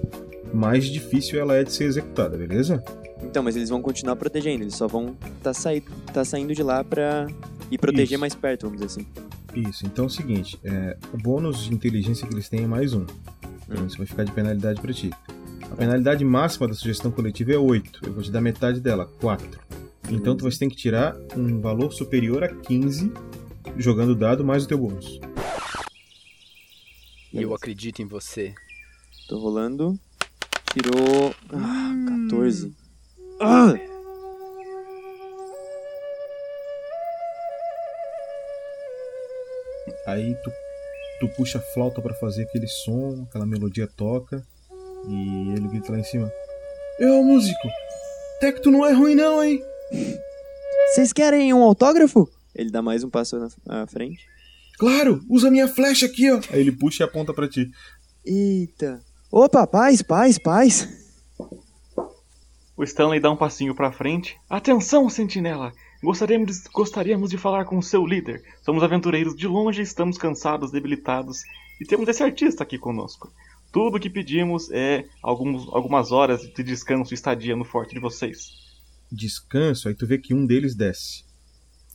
mais 0.52 0.84
difícil 0.86 1.40
ela 1.40 1.56
é 1.56 1.64
de 1.64 1.72
ser 1.72 1.84
executada, 1.84 2.36
beleza? 2.36 2.82
Então, 3.22 3.42
mas 3.42 3.56
eles 3.56 3.68
vão 3.68 3.80
continuar 3.80 4.16
protegendo, 4.16 4.62
eles 4.62 4.74
só 4.74 4.86
vão 4.86 5.16
tá, 5.42 5.54
saí 5.54 5.80
tá 6.12 6.24
saindo 6.24 6.54
de 6.54 6.62
lá 6.62 6.84
pra 6.84 7.26
ir 7.70 7.78
proteger 7.78 8.12
Isso. 8.12 8.20
mais 8.20 8.34
perto, 8.34 8.66
vamos 8.66 8.80
dizer 8.80 9.00
assim. 9.00 9.06
Isso, 9.54 9.86
então 9.86 10.04
é 10.04 10.08
o 10.08 10.10
seguinte, 10.10 10.58
é, 10.62 10.96
o 11.12 11.16
bônus 11.16 11.64
de 11.64 11.74
inteligência 11.74 12.26
que 12.26 12.34
eles 12.34 12.48
têm 12.48 12.64
é 12.64 12.66
mais 12.66 12.92
um. 12.92 13.06
Então 13.68 13.86
isso 13.86 13.96
vai 13.96 14.06
ficar 14.06 14.24
de 14.24 14.32
penalidade 14.32 14.80
pra 14.80 14.92
ti. 14.92 15.10
A 15.70 15.76
penalidade 15.76 16.24
máxima 16.24 16.68
da 16.68 16.74
sugestão 16.74 17.10
coletiva 17.10 17.52
é 17.52 17.58
8. 17.58 18.06
Eu 18.06 18.12
vou 18.12 18.22
te 18.22 18.30
dar 18.30 18.40
metade 18.40 18.80
dela, 18.80 19.06
4. 19.20 19.58
Então 20.10 20.36
tu 20.36 20.44
vai 20.44 20.52
ter 20.52 20.68
que 20.68 20.76
tirar 20.76 21.16
um 21.36 21.60
valor 21.60 21.92
superior 21.92 22.44
a 22.44 22.48
15 22.48 23.12
jogando 23.76 24.10
o 24.10 24.14
dado 24.14 24.44
mais 24.44 24.64
o 24.64 24.68
teu 24.68 24.78
bônus. 24.78 25.20
Eu 27.32 27.54
acredito 27.54 28.00
em 28.00 28.06
você. 28.06 28.54
Tô 29.28 29.38
rolando. 29.38 29.98
Tirou. 30.72 31.34
Ah, 31.52 31.94
14. 32.28 32.72
Ah! 33.40 33.74
Aí 40.06 40.34
tu, 40.42 40.52
tu 41.20 41.28
puxa 41.36 41.58
a 41.58 41.60
flauta 41.60 42.00
pra 42.00 42.14
fazer 42.14 42.44
aquele 42.44 42.68
som, 42.68 43.26
aquela 43.28 43.44
melodia 43.44 43.86
toca 43.86 44.46
e 45.08 45.52
ele 45.52 45.68
grita 45.68 45.92
lá 45.92 45.98
em 45.98 46.04
cima: 46.04 46.30
Eu, 46.98 47.22
músico! 47.22 47.68
Até 48.36 48.52
que 48.52 48.62
tu 48.62 48.70
não 48.70 48.86
é 48.86 48.92
ruim 48.92 49.14
não, 49.14 49.42
hein? 49.42 49.60
Vocês 50.90 51.12
querem 51.12 51.52
um 51.52 51.62
autógrafo? 51.62 52.28
Ele 52.54 52.70
dá 52.70 52.80
mais 52.80 53.02
um 53.02 53.10
passo 53.10 53.36
na, 53.66 53.86
frente. 53.86 54.26
Claro, 54.78 55.22
usa 55.28 55.50
minha 55.50 55.68
flecha 55.68 56.06
aqui, 56.06 56.30
ó. 56.30 56.40
Aí 56.50 56.60
ele 56.60 56.72
puxa 56.72 57.02
e 57.02 57.04
aponta 57.04 57.34
pra 57.34 57.48
ti. 57.48 57.70
Eita. 58.24 59.00
Opa, 59.30 59.66
paz, 59.66 60.02
paz, 60.02 60.38
paz. 60.38 61.05
O 62.76 62.84
Stanley 62.84 63.20
dá 63.20 63.30
um 63.30 63.36
passinho 63.36 63.74
pra 63.74 63.90
frente. 63.90 64.36
Atenção, 64.50 65.08
sentinela! 65.08 65.72
Gostaríamos 66.02 66.62
de, 66.62 66.68
gostaríamos 66.68 67.30
de 67.30 67.38
falar 67.38 67.64
com 67.64 67.78
o 67.78 67.82
seu 67.82 68.04
líder. 68.04 68.42
Somos 68.62 68.82
aventureiros 68.82 69.34
de 69.34 69.48
longe, 69.48 69.80
estamos 69.80 70.18
cansados, 70.18 70.70
debilitados 70.70 71.42
e 71.80 71.86
temos 71.86 72.06
esse 72.06 72.22
artista 72.22 72.62
aqui 72.62 72.76
conosco. 72.78 73.32
Tudo 73.72 73.96
o 73.96 74.00
que 74.00 74.10
pedimos 74.10 74.70
é 74.70 75.06
alguns, 75.22 75.66
algumas 75.68 76.12
horas 76.12 76.42
de 76.42 76.62
descanso 76.62 77.12
e 77.12 77.16
estadia 77.16 77.56
no 77.56 77.64
forte 77.64 77.94
de 77.94 78.00
vocês. 78.00 78.50
Descanso, 79.10 79.88
aí 79.88 79.94
tu 79.94 80.06
vê 80.06 80.18
que 80.18 80.34
um 80.34 80.46
deles 80.46 80.74
desce. 80.74 81.24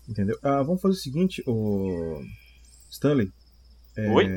Entendeu? 0.10 0.38
Ah, 0.42 0.64
vamos 0.64 0.82
fazer 0.82 0.96
o 0.96 0.98
seguinte, 0.98 1.44
ô. 1.46 2.22
Stanley. 2.90 3.32
É, 3.96 4.10
Oi? 4.10 4.28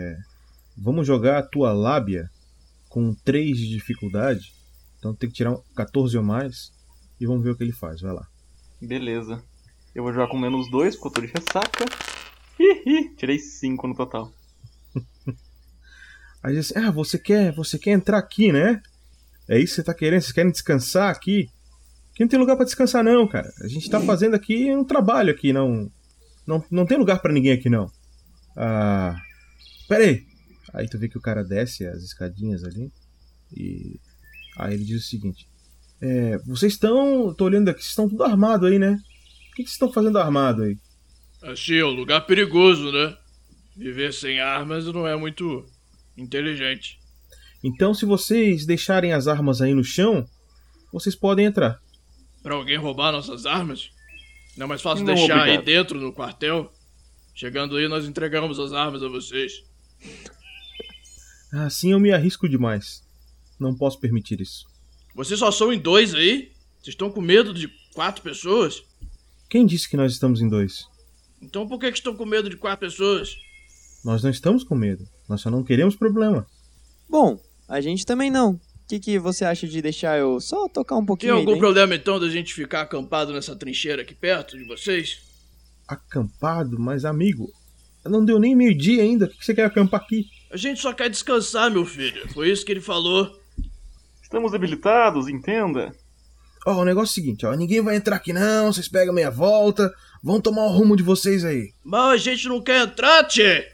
Vamos 0.77 1.07
jogar 1.07 1.39
a 1.39 1.43
tua 1.43 1.73
lábia 1.73 2.29
com 2.89 3.15
3 3.25 3.57
de 3.57 3.69
dificuldade. 3.71 4.53
Então 5.05 5.15
tem 5.15 5.29
que 5.29 5.37
tirar 5.37 5.53
um 5.53 5.63
14 5.77 6.17
ou 6.17 6.25
mais. 6.25 6.73
E 7.21 7.27
vamos 7.27 7.45
ver 7.45 7.51
o 7.51 7.57
que 7.57 7.63
ele 7.63 7.75
faz. 7.75 8.01
Vai 8.01 8.15
lá. 8.15 8.27
Beleza. 8.81 9.45
Eu 9.95 10.03
vou 10.03 10.11
jogar 10.15 10.29
com 10.29 10.39
menos 10.39 10.71
2, 10.71 10.97
porque 10.97 11.09
eu 11.09 11.13
tô 11.13 11.21
de 11.21 11.27
ressaca. 11.27 11.85
Hihi, 12.59 13.15
tirei 13.15 13.39
5 13.39 13.87
no 13.87 13.95
total. 13.95 14.33
Aí 16.43 16.55
diz 16.55 16.71
assim, 16.71 16.87
ah, 16.87 16.91
você 16.91 17.19
quer, 17.19 17.55
você 17.55 17.79
quer 17.79 17.91
entrar 17.91 18.17
aqui, 18.17 18.51
né? 18.51 18.81
É 19.47 19.59
isso 19.59 19.75
que 19.75 19.75
você 19.77 19.83
tá 19.83 19.93
querendo? 19.93 20.23
Vocês 20.23 20.33
querem 20.33 20.51
descansar 20.51 21.11
aqui? 21.11 21.51
Aqui 22.13 22.21
não 22.21 22.29
tem 22.29 22.39
lugar 22.39 22.57
pra 22.57 22.65
descansar 22.65 23.05
não, 23.05 23.29
cara. 23.29 23.53
A 23.61 23.69
gente 23.69 23.91
tá 23.91 24.01
fazendo 24.01 24.35
aqui 24.35 24.75
um 24.75 24.85
trabalho 24.85 25.31
aqui, 25.31 25.53
não... 25.53 25.93
Não, 26.47 26.65
não 26.71 26.87
tem 26.87 26.97
lugar 26.97 27.21
pra 27.21 27.33
ninguém 27.33 27.53
aqui, 27.53 27.69
não. 27.69 27.91
Ah... 28.57 29.15
Pera 29.87 30.05
aí. 30.05 30.27
Aí 30.73 30.89
tu 30.89 30.99
vê 30.99 31.11
que 31.11 31.19
o 31.19 31.23
cara 31.23 31.45
desce 31.45 31.87
as 31.87 32.03
escadinhas 32.03 32.65
ali. 32.65 32.91
E... 33.55 34.01
Aí 34.57 34.75
ele 34.75 34.85
diz 34.85 35.05
o 35.05 35.09
seguinte. 35.09 35.47
É, 36.01 36.39
vocês 36.47 36.75
estão... 36.75 37.35
Tô 37.35 37.45
olhando 37.45 37.69
aqui, 37.69 37.81
vocês 37.81 37.91
estão 37.91 38.09
tudo 38.09 38.25
armado 38.25 38.67
aí, 38.67 38.79
né? 38.79 38.93
O 38.93 39.57
que, 39.57 39.63
que 39.63 39.69
vocês 39.69 39.73
estão 39.73 39.93
fazendo 39.93 40.19
armado 40.19 40.63
aí? 40.63 40.77
Assim, 41.43 41.75
é 41.77 41.85
um 41.85 41.91
lugar 41.91 42.23
perigoso, 42.27 42.91
né? 42.91 43.17
Viver 43.77 44.13
sem 44.13 44.41
armas 44.41 44.87
não 44.87 45.07
é 45.07 45.17
muito 45.17 45.65
inteligente. 46.17 46.99
Então 47.63 47.93
se 47.95 48.05
vocês 48.05 48.67
deixarem 48.67 49.13
as 49.13 49.27
armas 49.27 49.61
aí 49.61 49.75
no 49.75 49.85
chão, 49.85 50.27
vocês 50.93 51.15
podem 51.15 51.47
entrar. 51.47 51.81
Pra 52.43 52.55
alguém 52.55 52.77
roubar 52.77 53.13
nossas 53.13 53.47
armas? 53.47 53.91
Não 54.57 54.67
é 54.67 54.69
mais 54.69 54.83
fácil 54.83 55.05
Não, 55.05 55.15
deixar 55.15 55.35
aí 55.43 55.57
obrigado. 55.57 55.65
dentro 55.65 56.01
no 56.01 56.13
quartel? 56.13 56.73
Chegando 57.35 57.77
aí, 57.77 57.89
nós 57.89 58.07
entregamos 58.07 58.61
as 58.61 58.73
armas 58.73 59.03
a 59.03 59.09
vocês. 59.09 59.65
Assim 61.53 61.93
eu 61.93 62.01
me 62.01 62.13
arrisco 62.13 62.49
demais. 62.49 63.04
Não 63.59 63.75
posso 63.75 63.99
permitir 64.01 64.41
isso. 64.41 64.67
Vocês 65.15 65.39
só 65.39 65.51
são 65.51 65.73
em 65.73 65.79
dois 65.79 66.15
aí? 66.15 66.53
Vocês 66.81 66.95
estão 66.95 67.11
com 67.11 67.21
medo 67.21 67.55
de 67.55 67.69
quatro 67.95 68.23
pessoas? 68.23 68.83
Quem 69.49 69.65
disse 69.65 69.89
que 69.89 69.97
nós 69.97 70.13
estamos 70.13 70.41
em 70.41 70.49
dois? 70.49 70.87
Então 71.41 71.67
por 71.67 71.79
que, 71.79 71.91
que 71.91 71.99
estão 71.99 72.17
com 72.17 72.27
medo 72.27 72.51
de 72.51 72.57
quatro 72.57 72.87
pessoas? 72.87 73.37
Nós 74.05 74.23
não 74.23 74.31
estamos 74.31 74.65
com 74.65 74.75
medo. 74.75 75.09
Nós 75.29 75.41
só 75.41 75.51
não 75.51 75.63
queremos 75.65 75.97
problema. 75.97 76.47
Bom, 77.09 77.41
a 77.69 77.81
gente 77.81 78.05
também 78.05 78.31
não. 78.31 78.53
O 78.53 78.61
que, 78.87 79.01
que 79.01 79.19
você 79.19 79.45
acha 79.45 79.67
de 79.67 79.81
deixar 79.81 80.19
eu 80.19 80.41
só 80.41 80.69
tocar 80.69 80.97
um 80.97 80.99
Tem 80.99 81.07
pouquinho 81.07 81.35
aí 81.35 81.39
algum 81.41 81.59
problema 81.59 81.95
então 81.95 82.21
da 82.21 82.29
gente 82.29 82.53
ficar 82.53 82.83
acampado 82.83 83.33
nessa 83.33 83.57
trincheira 83.57 84.03
aqui 84.03 84.15
perto 84.15 84.59
de 84.59 84.65
vocês? 84.65 85.21
Acampado, 85.89 86.79
mas 86.79 87.05
amigo, 87.05 87.51
não 88.05 88.25
deu 88.25 88.39
nem 88.39 88.55
meio-dia 88.55 89.03
ainda. 89.03 89.27
O 89.27 89.29
que 89.29 89.45
você 89.45 89.55
quer 89.55 89.65
acampar 89.65 90.01
aqui? 90.01 90.27
A 90.51 90.57
gente 90.57 90.81
só 90.81 90.93
quer 90.93 91.09
descansar, 91.09 91.71
meu 91.71 91.87
filho. 91.87 92.29
Foi 92.33 92.51
isso 92.51 92.65
que 92.65 92.73
ele 92.73 92.81
falou. 92.81 93.41
Estamos 94.35 94.51
debilitados, 94.51 95.29
entenda. 95.29 95.95
Ó, 96.67 96.81
o 96.81 96.85
negócio 96.85 97.11
é 97.11 97.13
o 97.13 97.15
seguinte, 97.15 97.47
ó. 97.47 97.55
Ninguém 97.55 97.81
vai 97.81 97.95
entrar 97.95 98.17
aqui 98.17 98.33
não, 98.33 98.73
vocês 98.73 98.89
pegam 98.89 99.15
meia 99.15 99.31
volta. 99.31 99.95
Vão 100.21 100.41
tomar 100.41 100.65
o 100.65 100.73
rumo 100.77 100.97
de 100.97 101.05
vocês 101.05 101.45
aí. 101.45 101.73
Mas 101.85 102.15
a 102.15 102.17
gente 102.17 102.49
não 102.49 102.61
quer 102.61 102.83
entrar, 102.83 103.23
tchê. 103.29 103.69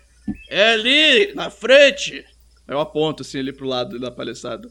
É 0.51 0.75
ali, 0.75 1.33
na 1.35 1.49
frente. 1.49 2.23
Eu 2.69 2.79
aponto 2.79 3.23
assim 3.23 3.39
ali 3.39 3.55
pro 3.55 3.67
lado 3.67 3.99
da 3.99 4.11
palhaçada. 4.11 4.71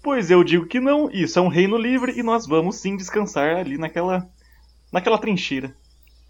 Pois 0.00 0.30
eu 0.30 0.44
digo 0.44 0.64
que 0.64 0.78
não, 0.78 1.10
isso 1.10 1.40
é 1.40 1.42
um 1.42 1.48
reino 1.48 1.76
livre 1.76 2.16
e 2.16 2.22
nós 2.22 2.46
vamos 2.46 2.76
sim 2.76 2.96
descansar 2.96 3.56
ali 3.56 3.76
naquela. 3.76 4.24
naquela 4.92 5.18
trincheira. 5.18 5.74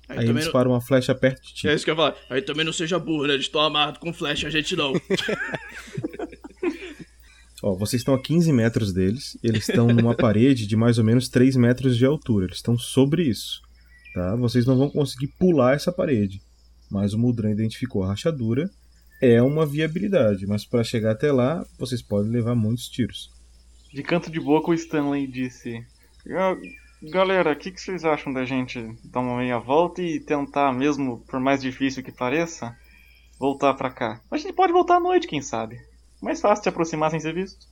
Aí, 0.08 0.20
ele 0.20 0.32
dispara 0.38 0.66
uma 0.66 0.80
flecha 0.80 1.14
perto 1.14 1.42
de 1.42 1.52
ti. 1.52 1.68
É 1.68 1.74
isso 1.74 1.84
que 1.84 1.90
eu 1.90 1.94
ia 1.94 1.98
falar. 1.98 2.16
Aí 2.30 2.40
também 2.40 2.64
não 2.64 2.72
seja 2.72 2.98
burro, 2.98 3.26
né? 3.26 3.34
Eles 3.34 3.44
estão 3.44 3.60
amarrados 3.60 4.00
com 4.00 4.10
flecha, 4.10 4.46
a 4.46 4.50
gente 4.50 4.74
não. 4.74 4.94
Ó, 7.66 7.74
vocês 7.74 8.00
estão 8.00 8.14
a 8.14 8.22
15 8.22 8.52
metros 8.52 8.92
deles. 8.92 9.36
Eles 9.42 9.68
estão 9.68 9.88
numa 9.88 10.14
parede 10.16 10.68
de 10.68 10.76
mais 10.76 10.98
ou 10.98 11.04
menos 11.04 11.28
3 11.28 11.56
metros 11.56 11.96
de 11.96 12.06
altura. 12.06 12.44
Eles 12.44 12.58
estão 12.58 12.78
sobre 12.78 13.24
isso. 13.24 13.60
Tá? 14.14 14.36
Vocês 14.36 14.64
não 14.64 14.78
vão 14.78 14.88
conseguir 14.88 15.26
pular 15.36 15.74
essa 15.74 15.90
parede. 15.90 16.40
Mas 16.88 17.12
o 17.12 17.18
Mudran 17.18 17.50
identificou 17.50 18.04
a 18.04 18.08
rachadura. 18.08 18.70
É 19.20 19.42
uma 19.42 19.66
viabilidade, 19.66 20.46
mas 20.46 20.64
para 20.64 20.84
chegar 20.84 21.10
até 21.10 21.32
lá, 21.32 21.66
vocês 21.76 22.00
podem 22.00 22.30
levar 22.30 22.54
muitos 22.54 22.88
tiros. 22.88 23.32
De 23.92 24.02
canto 24.02 24.30
de 24.30 24.38
boca, 24.38 24.70
o 24.70 24.74
Stanley 24.74 25.26
disse: 25.26 25.84
"Ah, 26.30 26.54
Galera, 27.02 27.52
o 27.52 27.56
que, 27.56 27.72
que 27.72 27.80
vocês 27.80 28.04
acham 28.04 28.32
da 28.32 28.44
gente 28.44 28.78
dar 29.04 29.20
uma 29.20 29.38
meia 29.38 29.58
volta 29.58 30.02
e 30.02 30.20
tentar, 30.20 30.72
mesmo 30.72 31.24
por 31.26 31.40
mais 31.40 31.62
difícil 31.62 32.02
que 32.02 32.12
pareça, 32.12 32.76
voltar 33.40 33.74
pra 33.74 33.90
cá? 33.90 34.20
A 34.30 34.36
gente 34.36 34.52
pode 34.52 34.72
voltar 34.72 34.96
à 34.96 35.00
noite, 35.00 35.26
quem 35.26 35.42
sabe? 35.42 35.80
Mais 36.20 36.40
fácil 36.40 36.62
se 36.62 36.68
aproximar 36.68 37.10
sem 37.10 37.20
ser 37.20 37.34
visto. 37.34 37.66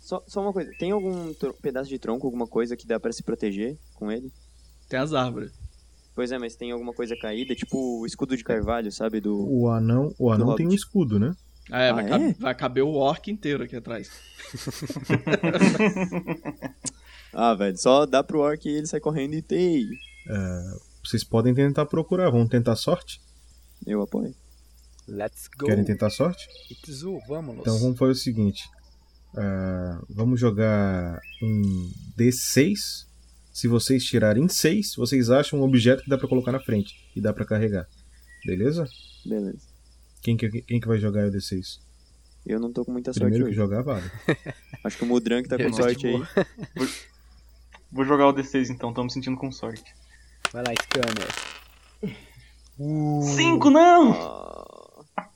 Só, 0.00 0.22
só 0.26 0.40
uma 0.40 0.52
coisa, 0.52 0.70
tem 0.78 0.90
algum 0.92 1.34
pedaço 1.60 1.90
de 1.90 1.98
tronco, 1.98 2.26
alguma 2.26 2.46
coisa 2.46 2.76
que 2.76 2.86
dá 2.86 2.98
pra 2.98 3.12
se 3.12 3.22
proteger 3.22 3.76
com 3.94 4.10
ele? 4.10 4.32
Tem 4.88 4.98
as 4.98 5.12
árvores. 5.12 5.52
Pois 6.14 6.32
é, 6.32 6.38
mas 6.38 6.56
tem 6.56 6.72
alguma 6.72 6.92
coisa 6.92 7.14
caída, 7.20 7.54
tipo 7.54 8.00
o 8.00 8.06
escudo 8.06 8.36
de 8.36 8.42
carvalho, 8.42 8.90
sabe? 8.90 9.20
Do. 9.20 9.46
O 9.48 9.68
anão, 9.68 10.12
o 10.18 10.32
anão 10.32 10.54
tem 10.56 10.66
um 10.66 10.72
escudo, 10.74 11.18
né? 11.18 11.32
Ah, 11.70 11.82
é, 11.82 11.90
Ah, 11.90 11.94
vai, 11.94 12.04
é? 12.04 12.08
caber, 12.08 12.36
vai 12.38 12.54
caber 12.54 12.84
o 12.84 12.94
orc 12.94 13.30
inteiro 13.30 13.62
aqui 13.64 13.76
atrás. 13.76 14.10
Ah, 17.32 17.54
velho, 17.54 17.78
só 17.78 18.06
dá 18.06 18.24
pro 18.24 18.40
orc 18.40 18.68
e 18.68 18.72
ele 18.76 18.88
sai 18.88 18.98
correndo 18.98 19.34
e 19.34 19.42
tei. 19.42 19.84
É, 20.28 20.62
vocês 21.04 21.22
podem 21.24 21.54
tentar 21.54 21.86
procurar. 21.86 22.28
Vamos 22.28 22.48
tentar 22.48 22.74
sorte? 22.74 23.20
Eu 23.86 24.02
apoio. 24.02 24.34
Let's 25.10 25.48
go. 25.58 25.66
Querem 25.66 25.84
tentar 25.84 26.08
sorte? 26.10 26.46
Itzu, 26.70 27.18
vamos. 27.26 27.58
Então 27.58 27.78
vamos 27.78 27.98
fazer 27.98 28.12
o 28.12 28.14
seguinte. 28.14 28.62
Ah, 29.36 30.00
vamos 30.08 30.38
jogar 30.40 31.20
um 31.42 31.90
D6. 32.16 33.08
Se 33.52 33.66
vocês 33.66 34.04
tirarem 34.04 34.48
6, 34.48 34.94
vocês 34.96 35.28
acham 35.28 35.58
um 35.58 35.62
objeto 35.62 36.04
que 36.04 36.08
dá 36.08 36.16
pra 36.16 36.28
colocar 36.28 36.52
na 36.52 36.60
frente 36.60 36.94
e 37.14 37.20
dá 37.20 37.32
pra 37.32 37.44
carregar. 37.44 37.86
Beleza? 38.46 38.86
Beleza. 39.26 39.58
Quem 40.22 40.36
que, 40.36 40.48
quem 40.62 40.80
que 40.80 40.86
vai 40.86 40.98
jogar 40.98 41.26
o 41.26 41.30
D6? 41.30 41.80
Eu 42.46 42.60
não 42.60 42.72
tô 42.72 42.84
com 42.84 42.92
muita 42.92 43.12
sorte 43.12 43.20
Primeiro 43.22 43.44
que 43.46 43.50
hoje. 43.50 43.56
jogar, 43.56 43.82
vale. 43.82 44.08
Acho 44.84 44.96
que 44.96 45.04
o 45.04 45.06
Mudran 45.06 45.42
que 45.42 45.48
tá 45.48 45.56
com 45.56 45.64
Eu 45.64 45.70
tô 45.72 45.76
sorte 45.76 46.06
aí. 46.06 46.12
boa. 46.12 46.28
Vou 47.92 48.04
jogar 48.04 48.28
o 48.28 48.32
D6 48.32 48.70
então, 48.70 48.90
estamos 48.90 49.12
sentindo 49.12 49.36
com 49.36 49.50
sorte. 49.50 49.92
Vai 50.52 50.62
lá, 50.62 50.72
Scanner. 50.80 51.28
Cinco, 53.36 53.68
não! 53.68 54.12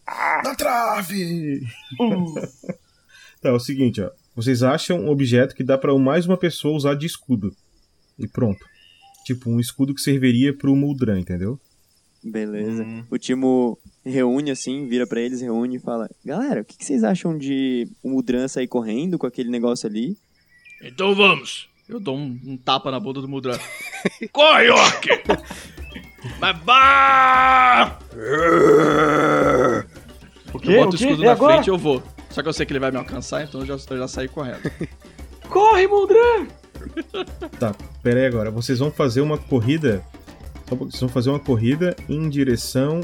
Na 0.06 0.54
trave! 0.54 1.62
Tá, 3.40 3.50
é 3.50 3.52
o 3.52 3.60
seguinte, 3.60 4.00
ó. 4.00 4.10
Vocês 4.34 4.62
acham 4.62 5.00
um 5.00 5.10
objeto 5.10 5.54
que 5.54 5.62
dá 5.62 5.76
pra 5.76 5.94
mais 5.98 6.24
uma 6.24 6.38
pessoa 6.38 6.74
usar 6.74 6.94
de 6.94 7.04
escudo. 7.04 7.54
E 8.18 8.26
pronto. 8.26 8.64
Tipo, 9.26 9.50
um 9.50 9.60
escudo 9.60 9.94
que 9.94 10.00
serviria 10.00 10.56
pro 10.56 10.74
Muldran, 10.74 11.20
entendeu? 11.20 11.60
Beleza. 12.22 12.82
Hum. 12.82 13.04
O 13.10 13.18
Timo 13.18 13.78
reúne 14.02 14.50
assim, 14.50 14.88
vira 14.88 15.06
pra 15.06 15.20
eles, 15.20 15.42
reúne 15.42 15.76
e 15.76 15.80
fala: 15.80 16.08
Galera, 16.24 16.62
o 16.62 16.64
que, 16.64 16.78
que 16.78 16.86
vocês 16.86 17.04
acham 17.04 17.36
de 17.36 17.86
o 18.02 18.08
Mudran 18.08 18.48
sair 18.48 18.66
correndo 18.66 19.18
com 19.18 19.26
aquele 19.26 19.50
negócio 19.50 19.86
ali? 19.86 20.16
Então 20.82 21.14
vamos. 21.14 21.68
Eu 21.86 22.00
dou 22.00 22.16
um, 22.16 22.40
um 22.46 22.56
tapa 22.56 22.90
na 22.90 22.98
bunda 22.98 23.20
do 23.20 23.28
Mudran. 23.28 23.58
Corre, 24.32 24.70
orc! 24.70 25.06
Bah! 26.64 27.98
O 30.54 30.58
quê? 30.58 30.72
Eu 30.72 30.84
boto 30.84 30.92
o 30.92 30.94
escudo 31.00 31.22
E 31.22 31.26
na 31.26 31.32
agora? 31.32 31.54
frente 31.54 31.66
e 31.66 31.70
eu 31.70 31.76
vou. 31.78 32.02
Só 32.30 32.42
que 32.42 32.48
eu 32.48 32.52
sei 32.52 32.64
que 32.64 32.72
ele 32.72 32.80
vai 32.80 32.90
me 32.90 32.96
alcançar, 32.96 33.42
então 33.44 33.60
eu 33.60 33.66
já, 33.66 33.74
eu 33.90 33.98
já 33.98 34.08
saí 34.08 34.28
correndo. 34.28 34.70
Corre, 35.50 35.86
Muldran! 35.86 36.46
Tá, 37.58 37.74
pera 38.02 38.20
aí 38.20 38.26
agora. 38.26 38.50
Vocês 38.50 38.78
vão 38.78 38.90
fazer 38.90 39.20
uma 39.20 39.38
corrida. 39.38 40.02
Vocês 40.68 41.00
vão 41.00 41.08
fazer 41.08 41.30
uma 41.30 41.38
corrida 41.40 41.94
em 42.08 42.28
direção 42.28 43.00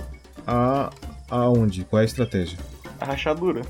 a. 0.46 0.90
aonde? 1.30 1.84
Qual 1.84 2.01
é 2.01 2.03
a 2.03 2.07
estratégia? 2.07 2.59
A 3.01 3.05
rachadura. 3.07 3.62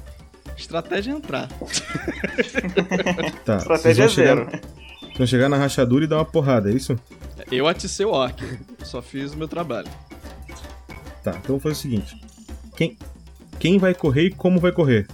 Estratégia 0.57 1.13
é 1.13 1.15
entrar. 1.15 1.49
Tá. 3.45 3.57
Estratégia 3.59 3.63
é 3.63 3.77
vocês 3.77 3.97
vão 3.99 4.09
chegar- 4.09 4.35
zero. 4.37 4.51
Vocês 5.01 5.17
vão 5.19 5.27
chegar 5.27 5.49
na 5.49 5.57
rachadura 5.57 6.05
e 6.05 6.09
dar 6.09 6.17
uma 6.17 6.25
porrada, 6.25 6.71
é 6.71 6.75
isso? 6.75 6.99
Eu 7.51 7.67
aticei 7.69 8.05
o 8.07 8.11
orc. 8.11 8.43
Só 8.83 9.01
fiz 9.03 9.33
o 9.33 9.37
meu 9.37 9.49
trabalho. 9.49 9.89
Tá, 11.23 11.31
então 11.33 11.57
vou 11.57 11.61
fazer 11.61 11.73
o 11.75 11.77
seguinte. 11.79 12.21
Quem, 12.77 12.97
quem 13.61 13.79
vai 13.79 13.95
correr 13.95 14.25
e 14.27 14.31
como 14.31 14.59
vai 14.59 14.73
correr? 14.73 15.07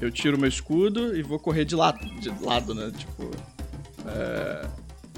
Eu 0.00 0.10
tiro 0.10 0.36
meu 0.36 0.48
escudo 0.48 1.16
e 1.16 1.22
vou 1.22 1.38
correr 1.38 1.64
de 1.64 1.76
lado, 1.76 1.98
de 2.18 2.28
lado, 2.44 2.74
né? 2.74 2.90
Tipo. 2.96 3.30
é, 4.06 4.66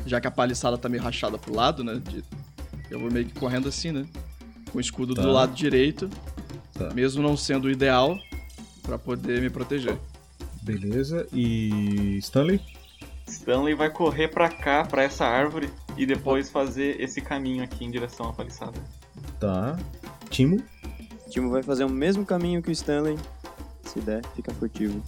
Já 0.07 0.21
que 0.21 0.27
a 0.27 0.31
paliçada 0.31 0.77
tá 0.77 0.87
meio 0.91 1.03
rachada 1.03 1.39
pro 1.39 1.55
lado, 1.55 1.83
né? 1.83 1.99
de- 2.11 2.23
Eu 2.91 3.01
vou 3.01 3.11
meio 3.11 3.25
que 3.25 3.33
correndo 3.41 3.67
assim, 3.69 3.91
né? 3.93 4.05
Com 4.71 4.77
o 4.77 4.81
escudo 4.81 5.15
Tá. 5.15 5.23
do 5.23 5.31
lado 5.33 5.55
direito. 5.55 6.11
Tá. 6.75 6.93
Mesmo 6.93 7.23
não 7.23 7.35
sendo 7.37 7.65
o 7.67 7.71
ideal, 7.71 8.19
pra 8.83 8.99
poder 8.99 9.41
me 9.41 9.49
proteger. 9.49 9.97
Beleza. 10.63 11.27
E. 11.33 12.19
Stanley? 12.19 12.61
Stanley 13.27 13.75
vai 13.75 13.89
correr 13.89 14.29
pra 14.29 14.51
cá, 14.51 14.85
pra 14.85 15.03
essa 15.03 15.25
árvore, 15.25 15.71
e 15.97 16.05
depois 16.05 16.51
fazer 16.51 17.01
esse 17.01 17.23
caminho 17.23 17.65
aqui 17.65 17.85
em 17.85 17.91
direção 17.91 18.29
à 18.29 18.33
paliçada. 18.35 18.79
Tá. 19.41 19.79
Timo? 20.29 20.63
O 21.27 21.31
Timo 21.31 21.51
vai 21.51 21.63
fazer 21.63 21.85
o 21.85 21.91
mesmo 21.91 22.25
caminho 22.25 22.63
que 22.63 22.69
o 22.69 22.73
Stanley. 22.73 23.17
Se 23.83 24.01
der, 24.01 24.23
fica 24.35 24.53
furtivo. 24.55 25.03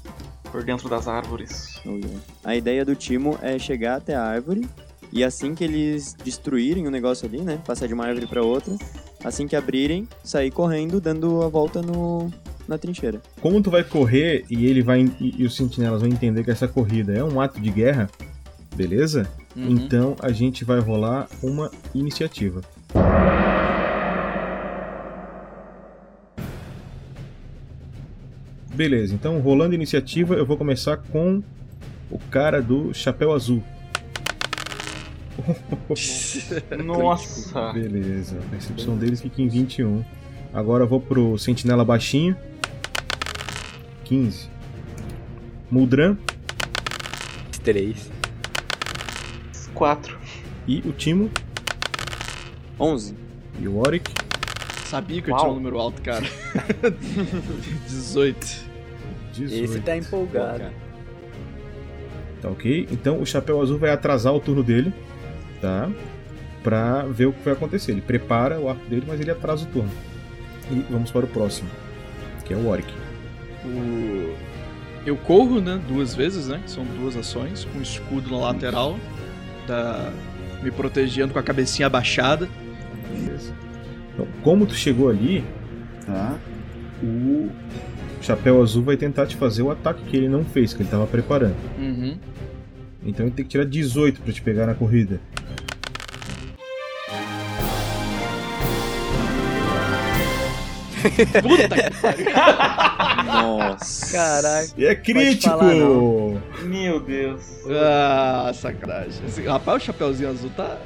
Por 0.51 0.65
dentro 0.65 0.89
das 0.89 1.09
árvores. 1.09 1.81
Oh, 1.85 1.97
yeah. 1.97 2.19
A 2.45 2.57
ideia 2.57 2.85
do 2.85 2.95
Timo 2.95 3.39
é 3.43 3.59
chegar 3.59 3.97
até 3.97 4.15
a 4.15 4.23
árvore 4.23 4.69
e 5.13 5.25
assim 5.25 5.55
que 5.55 5.65
eles 5.65 6.15
destruírem 6.15 6.87
o 6.87 6.91
negócio 6.91 7.27
ali, 7.27 7.41
né? 7.41 7.61
Passar 7.67 7.87
de 7.87 7.95
uma 7.95 8.07
árvore 8.07 8.27
pra 8.27 8.43
outra, 8.43 8.77
assim 9.25 9.47
que 9.47 9.57
abrirem, 9.57 10.09
sair 10.23 10.51
correndo, 10.51 11.01
dando 11.01 11.43
a 11.43 11.49
volta 11.49 11.83
no 11.83 12.31
na 12.67 12.77
trincheira. 12.77 13.21
Como 13.41 13.63
tu 13.63 13.71
vai 13.71 13.85
correr 13.85 14.45
e 14.51 14.67
ele 14.67 14.83
vai 14.83 15.01
e, 15.21 15.35
e 15.39 15.45
os 15.45 15.55
sentinelas 15.55 16.01
vão 16.01 16.11
entender 16.11 16.43
que 16.43 16.51
essa 16.51 16.67
corrida 16.67 17.13
é 17.13 17.23
um 17.23 17.41
ato 17.41 17.61
de 17.61 17.71
guerra, 17.71 18.11
beleza? 18.75 19.29
Uhum. 19.55 19.71
Então 19.71 20.17
a 20.21 20.33
gente 20.33 20.65
vai 20.65 20.81
rolar 20.81 21.29
uma 21.43 21.71
iniciativa. 21.95 22.61
Beleza, 28.77 29.15
então 29.15 29.41
rolando 29.41 29.75
iniciativa, 29.75 30.35
eu 30.35 30.45
vou 30.45 30.59
começar 30.59 30.99
com 30.99 31.43
o 32.11 32.19
cara 32.31 32.61
do 32.61 32.93
chapéu 32.93 33.33
azul. 33.33 33.65
Nossa! 36.85 37.73
Beleza, 37.73 38.39
a 38.39 38.51
percepção 38.51 38.99
deles 38.99 39.23
fica 39.23 39.41
em 39.41 39.49
21. 39.49 40.05
Agora 40.53 40.85
eu 40.85 40.89
vou 40.89 41.01
pro 41.01 41.39
sentinela 41.39 41.87
baixinho. 41.87 42.37
15. 44.05 44.51
Muldran 45.71 46.19
Três. 47.65 48.11
Quatro. 49.73 50.19
e 50.69 50.81
o 50.81 50.93
Timo 50.93 51.31
11. 52.79 53.15
e 53.59 53.67
o 53.67 53.79
Oric. 53.79 54.13
Sabia 54.85 55.23
que 55.23 55.31
eu 55.31 55.35
Uau. 55.35 55.41
tinha 55.45 55.53
um 55.53 55.57
número 55.57 55.79
alto, 55.79 56.03
cara. 56.03 56.25
18. 57.89 58.66
18. 59.37 59.65
Esse 59.65 59.81
tá 59.81 59.97
empolgado. 59.97 60.65
Tá 62.43 62.49
ok? 62.51 62.89
Então 62.91 63.21
o 63.21 63.27
chapéu 63.27 63.61
azul 63.61 63.79
vai 63.79 63.91
atrasar 63.91 64.35
o 64.35 64.41
turno 64.41 64.63
dele. 64.63 64.93
Tá? 65.61 65.91
pra 66.67 67.03
ver 67.03 67.27
o 67.27 67.33
que 67.33 67.45
vai 67.45 67.55
acontecer. 67.55 67.93
Ele 67.93 68.01
prepara 68.01 68.59
o 68.59 68.69
arco 68.69 68.85
dele, 68.89 69.05
mas 69.07 69.21
ele 69.21 69.31
atrasa 69.31 69.63
o 69.63 69.69
turno. 69.69 69.91
E 70.69 70.85
vamos 70.91 71.13
para 71.13 71.25
o 71.25 71.29
próximo, 71.29 71.71
que 72.45 72.53
é 72.53 72.57
o 72.57 72.67
Oric. 72.67 72.93
O... 73.65 74.35
Eu 75.07 75.17
corro, 75.17 75.61
né? 75.61 75.81
Duas 75.87 76.13
vezes, 76.13 76.49
né? 76.49 76.61
São 76.67 76.85
duas 76.85 77.17
ações, 77.17 77.65
com 77.67 77.81
escudo 77.81 78.33
na 78.33 78.39
lateral, 78.39 78.99
da... 79.65 80.11
me 80.61 80.73
protegendo 80.73 81.33
com 81.33 81.39
a 81.39 81.43
cabecinha 81.43 81.87
abaixada. 81.87 82.49
Beleza. 83.13 83.55
Então, 84.13 84.27
como 84.43 84.67
tu 84.67 84.75
chegou 84.75 85.09
ali, 85.09 85.45
tá? 86.05 86.37
O 87.01 87.49
Chapéu 88.27 88.61
Azul 88.61 88.83
vai 88.83 88.97
tentar 88.97 89.25
te 89.25 89.37
fazer 89.37 89.63
o 89.63 89.71
ataque 89.71 90.03
que 90.03 90.17
ele 90.17 90.29
não 90.29 90.45
fez, 90.45 90.75
que 90.75 90.83
ele 90.83 90.89
tava 90.89 91.07
preparando. 91.07 91.55
Uhum. 91.79 92.19
Então 93.05 93.25
ele 93.25 93.33
tem 93.33 93.45
que 93.45 93.51
tirar 93.53 93.65
18 93.65 94.21
pra 94.21 94.33
te 94.33 94.43
pegar 94.43 94.67
na 94.67 94.75
corrida. 94.75 95.21
Puta 101.41 101.69
que 101.69 101.91
pariu. 102.03 102.27
Nossa. 103.27 104.13
Caraca. 104.13 104.73
E 104.77 104.87
é 104.87 104.95
crítico! 104.97 105.57
falar. 105.57 106.65
Meu 106.65 106.99
Deus. 106.99 107.43
Ah, 107.71 108.51
sacanagem. 108.53 109.25
Esse, 109.25 109.43
rapaz, 109.43 109.81
o 109.81 109.87
Chapeuzinho 109.87 110.31
Azul 110.31 110.51
tá... 110.51 110.77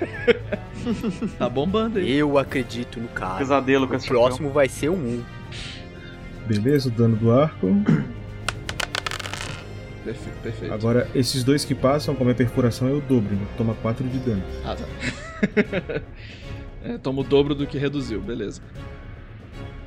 tá 1.38 1.48
bombando 1.48 2.00
aí. 2.00 2.10
Eu 2.10 2.36
acredito 2.36 2.98
no 2.98 3.06
cara. 3.06 3.36
Pesadelo 3.36 3.86
com 3.86 3.94
O 3.94 3.96
esse 3.96 4.08
próximo 4.08 4.50
vai 4.50 4.68
ser 4.68 4.88
um 4.88 4.94
1. 4.96 5.35
Beleza, 6.46 6.88
o 6.88 6.92
dano 6.92 7.16
do 7.16 7.32
arco. 7.32 7.66
Perfeito, 10.04 10.40
perfeito. 10.40 10.72
Agora, 10.72 11.08
esses 11.14 11.42
dois 11.42 11.64
que 11.64 11.74
passam, 11.74 12.14
como 12.14 12.30
é 12.30 12.34
perfuração, 12.34 12.86
é 12.88 12.92
o 12.92 13.00
dobro. 13.00 13.34
Ele 13.34 13.46
toma 13.58 13.74
4 13.74 14.06
de 14.06 14.18
dano. 14.18 14.42
Ah, 14.64 14.76
tá. 14.76 14.84
é, 16.84 16.98
toma 16.98 17.22
o 17.22 17.24
dobro 17.24 17.54
do 17.54 17.66
que 17.66 17.76
reduziu, 17.76 18.20
beleza. 18.20 18.62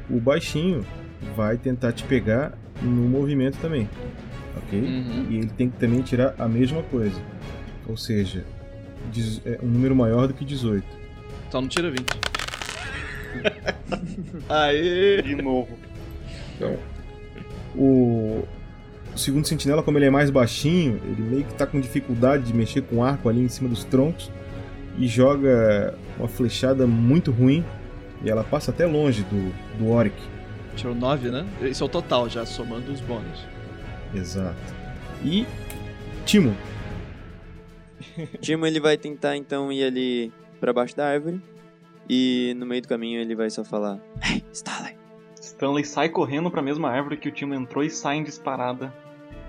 O 0.10 0.20
baixinho 0.20 0.86
vai 1.36 1.58
tentar 1.58 1.94
te 1.94 2.04
pegar 2.04 2.58
no 2.82 3.08
movimento 3.08 3.58
também. 3.60 3.90
Ok? 4.58 4.80
Uhum. 4.80 5.28
E 5.30 5.38
ele 5.38 5.50
tem 5.50 5.70
que 5.70 5.78
também 5.78 6.02
tirar 6.02 6.36
a 6.38 6.50
mesma 6.50 6.84
coisa. 6.84 7.22
Ou 7.88 7.96
seja, 7.96 8.44
é 9.46 9.60
um 9.64 9.68
número 9.68 9.96
maior 9.96 10.28
do 10.28 10.34
que 10.34 10.44
18. 10.44 10.86
Só 11.50 11.62
não 11.62 11.70
tira 11.70 11.90
20. 11.90 12.04
Aê! 14.50 15.22
De 15.22 15.36
novo. 15.36 15.89
Então, 16.60 16.78
o, 17.74 18.44
o 19.16 19.18
segundo 19.18 19.48
sentinela, 19.48 19.82
como 19.82 19.98
ele 19.98 20.06
é 20.06 20.10
mais 20.10 20.30
baixinho, 20.30 21.00
ele 21.06 21.22
meio 21.22 21.44
que 21.46 21.54
tá 21.54 21.66
com 21.66 21.80
dificuldade 21.80 22.44
de 22.44 22.54
mexer 22.54 22.82
com 22.82 22.98
o 22.98 23.04
arco 23.04 23.30
ali 23.30 23.42
em 23.42 23.48
cima 23.48 23.70
dos 23.70 23.86
troncos 23.86 24.30
e 24.98 25.08
joga 25.08 25.98
uma 26.18 26.28
flechada 26.28 26.86
muito 26.86 27.32
ruim 27.32 27.64
e 28.22 28.30
ela 28.30 28.44
passa 28.44 28.72
até 28.72 28.86
longe 28.86 29.24
do, 29.24 29.54
do 29.78 29.90
Oric. 29.90 30.16
Tirou 30.76 30.94
9, 30.94 31.30
né? 31.30 31.48
Esse 31.62 31.82
é 31.82 31.86
o 31.86 31.90
total 31.90 32.28
já, 32.30 32.46
somando 32.46 32.92
os 32.92 33.00
bônus. 33.00 33.46
Exato. 34.14 34.58
E 35.24 35.46
Timo, 36.26 36.56
Timo 38.42 38.66
ele 38.66 38.80
vai 38.80 38.98
tentar 38.98 39.36
então 39.38 39.72
ir 39.72 39.84
ali 39.84 40.34
pra 40.60 40.74
baixo 40.74 40.96
da 40.96 41.08
árvore. 41.08 41.42
E 42.10 42.56
no 42.58 42.66
meio 42.66 42.82
do 42.82 42.88
caminho 42.88 43.22
ele 43.22 43.36
vai 43.36 43.50
só 43.50 43.64
falar: 43.64 44.00
Hey, 44.24 44.44
Stanley! 44.52 44.96
Stanley 45.50 45.84
sai 45.84 46.10
correndo 46.10 46.52
pra 46.52 46.62
mesma 46.62 46.90
árvore 46.90 47.18
que 47.18 47.28
o 47.28 47.32
time 47.32 47.56
entrou 47.56 47.84
e 47.84 47.90
sai 47.90 48.18
em 48.18 48.24
disparada, 48.24 48.94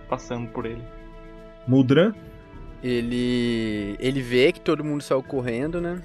passando 0.09 0.49
por 0.49 0.67
ele. 0.67 0.83
Muldran, 1.67 2.15
Ele. 2.83 3.97
Ele 3.99 4.23
vê 4.23 4.51
que 4.53 4.61
todo 4.61 4.83
mundo 4.83 5.03
saiu 5.03 5.23
correndo, 5.23 5.81
né? 5.81 6.01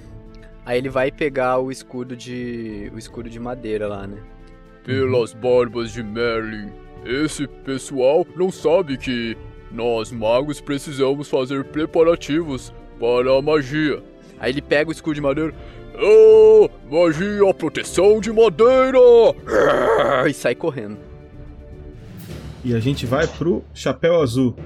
Aí 0.64 0.78
ele 0.78 0.88
vai 0.88 1.10
pegar 1.10 1.58
o 1.58 1.70
escudo 1.70 2.16
de. 2.16 2.90
o 2.94 2.98
escudo 2.98 3.30
de 3.30 3.40
madeira 3.40 3.88
lá, 3.88 4.06
né? 4.06 4.18
Pelas 4.84 5.32
barbas 5.32 5.90
de 5.90 6.02
Merlin, 6.02 6.70
esse 7.04 7.46
pessoal 7.46 8.26
não 8.36 8.52
sabe 8.52 8.96
que 8.96 9.36
nós 9.72 10.12
magos 10.12 10.60
precisamos 10.60 11.28
fazer 11.28 11.64
preparativos 11.64 12.72
para 13.00 13.36
a 13.36 13.42
magia. 13.42 14.02
Aí 14.38 14.52
ele 14.52 14.62
pega 14.62 14.90
o 14.90 14.92
escudo 14.92 15.14
de 15.14 15.20
madeira. 15.20 15.54
Oh, 15.98 16.68
magia, 16.90 17.54
proteção 17.54 18.20
de 18.20 18.32
madeira! 18.32 18.98
E 20.28 20.32
sai 20.34 20.54
correndo. 20.54 20.98
e 22.64 22.74
a 22.74 22.80
gente 22.80 23.06
vai 23.06 23.26
pro 23.26 23.62
Chapéu 23.72 24.20
Azul, 24.20 24.56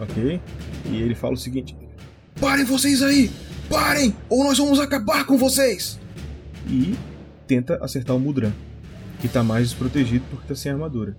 ok? 0.00 0.40
E 0.86 1.02
ele 1.02 1.14
fala 1.14 1.34
o 1.34 1.36
seguinte: 1.36 1.76
Parem 2.40 2.64
vocês 2.64 3.02
aí! 3.02 3.30
Parem! 3.68 4.14
Ou 4.28 4.44
nós 4.44 4.58
vamos 4.58 4.78
acabar 4.80 5.24
com 5.26 5.36
vocês! 5.36 5.98
e 6.68 6.94
tenta 7.46 7.78
acertar 7.84 8.14
o 8.14 8.20
Mudran, 8.20 8.52
que 9.20 9.26
tá 9.28 9.42
mais 9.42 9.70
desprotegido 9.70 10.24
porque 10.30 10.46
tá 10.46 10.54
sem 10.54 10.70
armadura. 10.70 11.16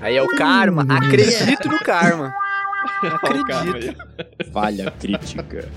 Aí 0.00 0.16
é 0.16 0.22
o 0.22 0.28
karma. 0.36 0.84
Acredito 0.88 1.68
no 1.68 1.78
karma. 1.80 2.32
Acredito. 3.22 3.94
Falha 4.52 4.90
crítica. 4.90 5.68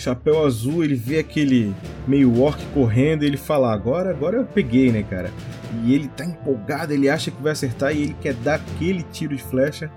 Chapéu 0.00 0.46
Azul, 0.46 0.82
ele 0.82 0.94
vê 0.94 1.18
aquele 1.18 1.74
meio 2.08 2.40
orc 2.40 2.58
correndo 2.72 3.22
e 3.22 3.26
ele 3.26 3.36
fala: 3.36 3.70
Agora, 3.70 4.08
agora 4.08 4.38
eu 4.38 4.46
peguei, 4.46 4.90
né, 4.90 5.02
cara? 5.02 5.30
E 5.84 5.94
ele 5.94 6.08
tá 6.08 6.24
empolgado, 6.24 6.94
ele 6.94 7.10
acha 7.10 7.30
que 7.30 7.42
vai 7.42 7.52
acertar 7.52 7.94
e 7.94 8.04
ele 8.04 8.16
quer 8.18 8.32
dar 8.32 8.54
aquele 8.54 9.02
tiro 9.02 9.36
de 9.36 9.42
flecha, 9.42 9.90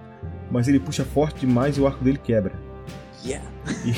mas 0.51 0.67
ele 0.67 0.77
puxa 0.77 1.05
forte 1.05 1.39
demais 1.39 1.77
e 1.77 1.81
o 1.81 1.87
arco 1.87 2.03
dele 2.03 2.19
quebra. 2.21 2.51
Yeah. 3.23 3.47
E, 3.85 3.91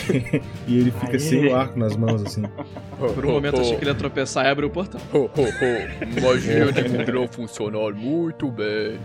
e 0.71 0.79
ele 0.79 0.91
fica 0.91 1.13
Aê. 1.13 1.19
sem 1.19 1.47
o 1.47 1.55
arco 1.55 1.79
nas 1.79 1.97
mãos, 1.97 2.23
assim. 2.23 2.43
Por 2.99 3.25
um 3.25 3.31
momento 3.31 3.55
eu 3.55 3.61
achei 3.61 3.75
que 3.75 3.83
ele 3.83 3.89
ia 3.89 3.95
tropeçar 3.95 4.45
e 4.45 4.49
abrir 4.49 4.67
o 4.67 4.69
portão. 4.69 5.01
Ho, 5.11 5.21
ho, 5.21 5.27
ho. 5.27 6.21
Magia 6.21 6.69
de 6.71 6.87
Mudrão 6.87 7.27
funcionar 7.27 7.95
muito 7.95 8.51
bem. 8.51 8.99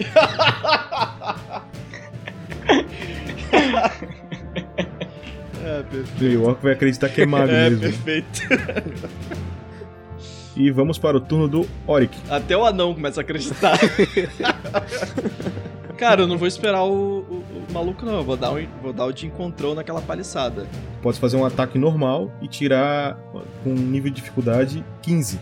É, 5.78 5.82
perfeito. 5.82 6.24
E 6.24 6.36
o 6.36 6.44
orc 6.44 6.62
vai 6.62 6.72
acreditar 6.72 7.08
que 7.08 7.22
é 7.22 7.26
mago 7.26 7.48
É, 7.50 7.70
mesmo. 7.70 7.80
perfeito. 7.80 8.42
E 10.56 10.70
vamos 10.70 10.98
para 10.98 11.16
o 11.16 11.20
turno 11.20 11.48
do 11.48 11.68
Oric. 11.86 12.16
Até 12.30 12.56
o 12.56 12.64
anão 12.64 12.94
começa 12.94 13.20
a 13.20 13.22
acreditar. 13.22 13.78
Cara, 15.98 16.22
eu 16.22 16.26
não 16.26 16.36
vou 16.38 16.46
esperar 16.48 16.82
o, 16.84 17.20
o- 17.20 17.44
o 17.68 17.72
maluco, 17.72 18.04
não. 18.04 18.16
Eu 18.16 18.24
vou 18.24 18.36
dar, 18.36 18.52
um, 18.52 18.66
vou 18.82 18.92
dar 18.92 19.06
o 19.06 19.12
de 19.12 19.26
encontrou 19.26 19.74
naquela 19.74 20.00
paliçada. 20.00 20.66
Pode 21.02 21.18
fazer 21.18 21.36
um 21.36 21.44
ataque 21.44 21.78
normal 21.78 22.30
e 22.42 22.48
tirar 22.48 23.18
com 23.64 23.70
nível 23.74 24.10
de 24.10 24.16
dificuldade 24.16 24.84
15. 25.02 25.38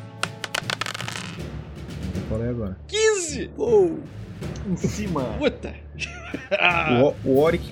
Qual 2.29 2.43
é 2.43 2.49
agora? 2.49 2.77
15! 2.89 3.51
Uou. 3.57 4.01
Em 4.69 4.77
cima. 4.77 5.23
Puta! 5.39 5.75
O- 7.01 7.15
o 7.31 7.41
Oric 7.41 7.65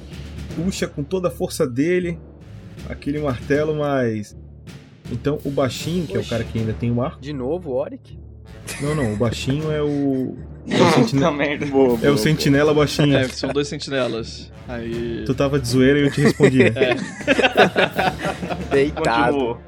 puxa 0.57 0.87
com 0.87 1.03
toda 1.03 1.29
a 1.29 1.31
força 1.31 1.67
dele 1.67 2.19
aquele 2.89 3.21
martelo, 3.21 3.75
mas. 3.75 4.37
Então 5.11 5.39
o 5.45 5.51
baixinho, 5.51 6.07
que 6.07 6.15
é 6.15 6.17
o 6.17 6.21
Oxi. 6.21 6.31
cara 6.31 6.45
que 6.45 6.59
ainda 6.59 6.73
tem 6.73 6.91
o 6.91 7.03
arco. 7.03 7.21
De 7.21 7.33
novo, 7.33 7.73
Oric? 7.73 8.19
Não, 8.81 8.95
não, 8.95 9.13
o 9.15 9.17
baixinho 9.17 9.71
é 9.71 9.83
o. 9.83 10.37
É 10.69 10.81
o, 10.81 10.91
sentinela, 10.93 11.33
merda. 11.33 11.67
Boa, 11.67 11.95
é 11.95 11.97
boa, 11.97 12.13
o 12.13 12.19
sentinela 12.19 12.73
baixinho. 12.73 13.17
É, 13.17 13.29
são 13.29 13.51
dois 13.51 13.67
sentinelas. 13.69 14.53
Aí. 14.69 15.25
Tu 15.27 15.35
tava 15.35 15.59
de 15.59 15.69
zoeira 15.69 15.99
e 15.99 16.03
eu 16.03 16.11
te 16.11 16.21
respondi. 16.21 16.59
né? 16.59 16.71
É. 16.71 16.95
Deitado. 18.71 19.33
Continuou. 19.33 19.61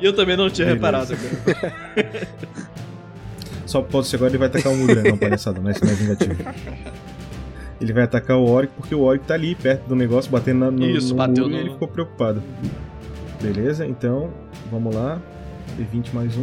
E 0.00 0.04
eu 0.04 0.12
também 0.14 0.36
não 0.36 0.50
tinha 0.50 0.74
Beleza. 0.74 1.14
reparado, 1.14 1.16
cara. 1.94 2.28
Só 3.66 3.82
pode 3.82 4.08
ser 4.08 4.16
agora 4.16 4.30
ele 4.32 4.38
vai 4.38 4.48
atacar 4.48 4.72
o 4.72 4.76
Mudran, 4.76 5.02
não, 5.02 5.16
palhaçada, 5.16 5.60
não 5.60 5.68
é, 5.68 5.72
isso 5.72 5.84
não 5.84 5.92
é 5.92 5.94
vingativo. 5.94 6.34
Ele 7.80 7.92
vai 7.92 8.02
atacar 8.04 8.36
o 8.36 8.46
Oric 8.48 8.72
porque 8.76 8.94
o 8.94 9.00
Oric 9.00 9.24
tá 9.24 9.34
ali 9.34 9.54
perto 9.54 9.88
do 9.88 9.96
negócio, 9.96 10.30
batendo 10.30 10.60
na- 10.60 10.70
no, 10.70 10.84
Isso, 10.86 11.10
no 11.10 11.14
bateu 11.16 11.44
muro 11.44 11.48
e 11.48 11.56
no- 11.56 11.60
ele 11.62 11.70
ficou 11.70 11.88
preocupado. 11.88 12.42
Beleza, 13.40 13.86
então 13.86 14.30
vamos 14.70 14.94
lá. 14.94 15.18
D20 15.78 16.12
mais 16.12 16.36
um. 16.36 16.42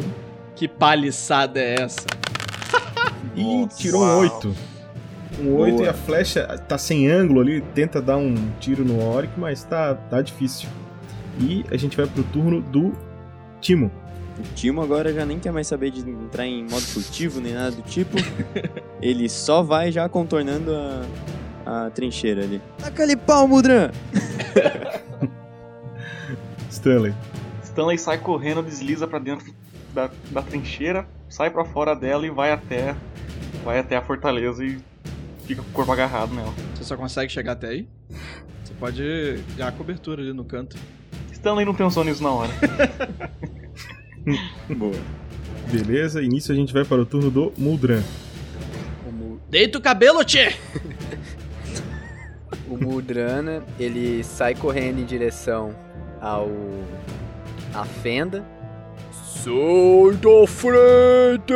Que 0.56 0.68
paliçada 0.68 1.60
é 1.60 1.82
essa? 1.82 2.06
E 3.36 3.44
Nossa. 3.44 3.78
tirou 3.78 4.02
um 4.02 4.06
Uau. 4.06 4.20
8. 4.22 4.56
Um 5.40 5.56
8 5.58 5.76
Boa. 5.76 5.86
e 5.86 5.90
a 5.90 5.94
flecha 5.94 6.48
tá 6.68 6.78
sem 6.80 7.08
ângulo 7.08 7.42
ali, 7.42 7.62
tenta 7.62 8.02
dar 8.02 8.18
um 8.18 8.34
tiro 8.60 8.84
no 8.84 9.00
Oric, 9.08 9.32
mas 9.38 9.64
tá, 9.64 9.94
tá 9.94 10.22
difícil. 10.22 10.68
E 11.40 11.64
a 11.70 11.78
gente 11.78 11.96
vai 11.96 12.08
pro 12.08 12.24
turno 12.24 12.62
do 12.62 12.94
Timo. 13.62 13.92
O 14.38 14.44
Timo 14.54 14.82
agora 14.82 15.12
já 15.12 15.26
nem 15.26 15.40
quer 15.40 15.52
mais 15.52 15.68
saber 15.68 15.90
de 15.90 16.08
entrar 16.08 16.46
em 16.46 16.64
modo 16.64 16.82
furtivo 16.82 17.42
nem 17.42 17.54
nada 17.54 17.72
do 17.72 17.82
tipo. 17.82 18.16
Ele 19.02 19.28
só 19.28 19.64
vai 19.64 19.92
já 19.92 20.08
contornando 20.08 20.72
a, 20.76 21.86
a 21.86 21.90
trincheira 21.90 22.44
ali. 22.44 22.62
Taca 22.78 23.04
ali 23.04 23.16
pau, 23.16 23.48
Mudran! 23.48 23.92
Stanley. 26.70 27.14
Stanley 27.64 27.98
sai 27.98 28.20
correndo, 28.20 28.62
desliza 28.62 29.08
pra 29.08 29.18
dentro 29.18 29.52
da, 29.94 30.10
da 30.30 30.42
trincheira, 30.44 31.08
sai 31.28 31.50
pra 31.50 31.66
fora 31.66 31.96
dela 31.96 32.26
e 32.26 32.30
vai 32.30 32.52
até 32.52 32.96
vai 33.64 33.80
até 33.80 33.98
a 33.98 34.02
fortaleza 34.02 34.64
e 34.64 34.80
fica 35.46 35.62
com 35.62 35.70
o 35.70 35.74
corpo 35.74 35.92
agarrado 35.92 36.34
nela. 36.34 36.54
Você 36.76 36.84
só 36.84 36.96
consegue 36.96 37.32
chegar 37.32 37.54
até 37.54 37.68
aí? 37.70 37.88
Você 38.64 38.74
pode 38.80 39.38
dar 39.58 39.70
a 39.70 39.72
cobertura 39.72 40.22
ali 40.22 40.32
no 40.32 40.46
canto. 40.46 40.78
Stanley 41.32 41.66
não 41.66 41.74
pensou 41.74 42.04
nisso 42.04 42.22
na 42.22 42.32
hora. 42.32 42.52
Boa. 44.76 44.96
Beleza, 45.72 46.22
início 46.22 46.54
a 46.54 46.56
gente 46.56 46.74
vai 46.74 46.86
para 46.86 47.02
o 47.02 47.06
turno 47.06 47.30
do 47.30 47.54
Muldran. 47.58 48.02
Deita 49.50 49.78
o 49.78 49.82
cabelo, 49.82 50.26
tchê! 50.26 50.54
O 52.70 52.78
Muldrana, 52.78 53.64
ele 53.80 54.22
sai 54.24 54.54
correndo 54.54 55.00
em 55.00 55.06
direção 55.06 55.74
ao 56.20 56.50
a 57.74 57.86
fenda. 57.86 58.46
Sai 59.14 59.54
da 60.22 60.48
frente! 60.48 61.54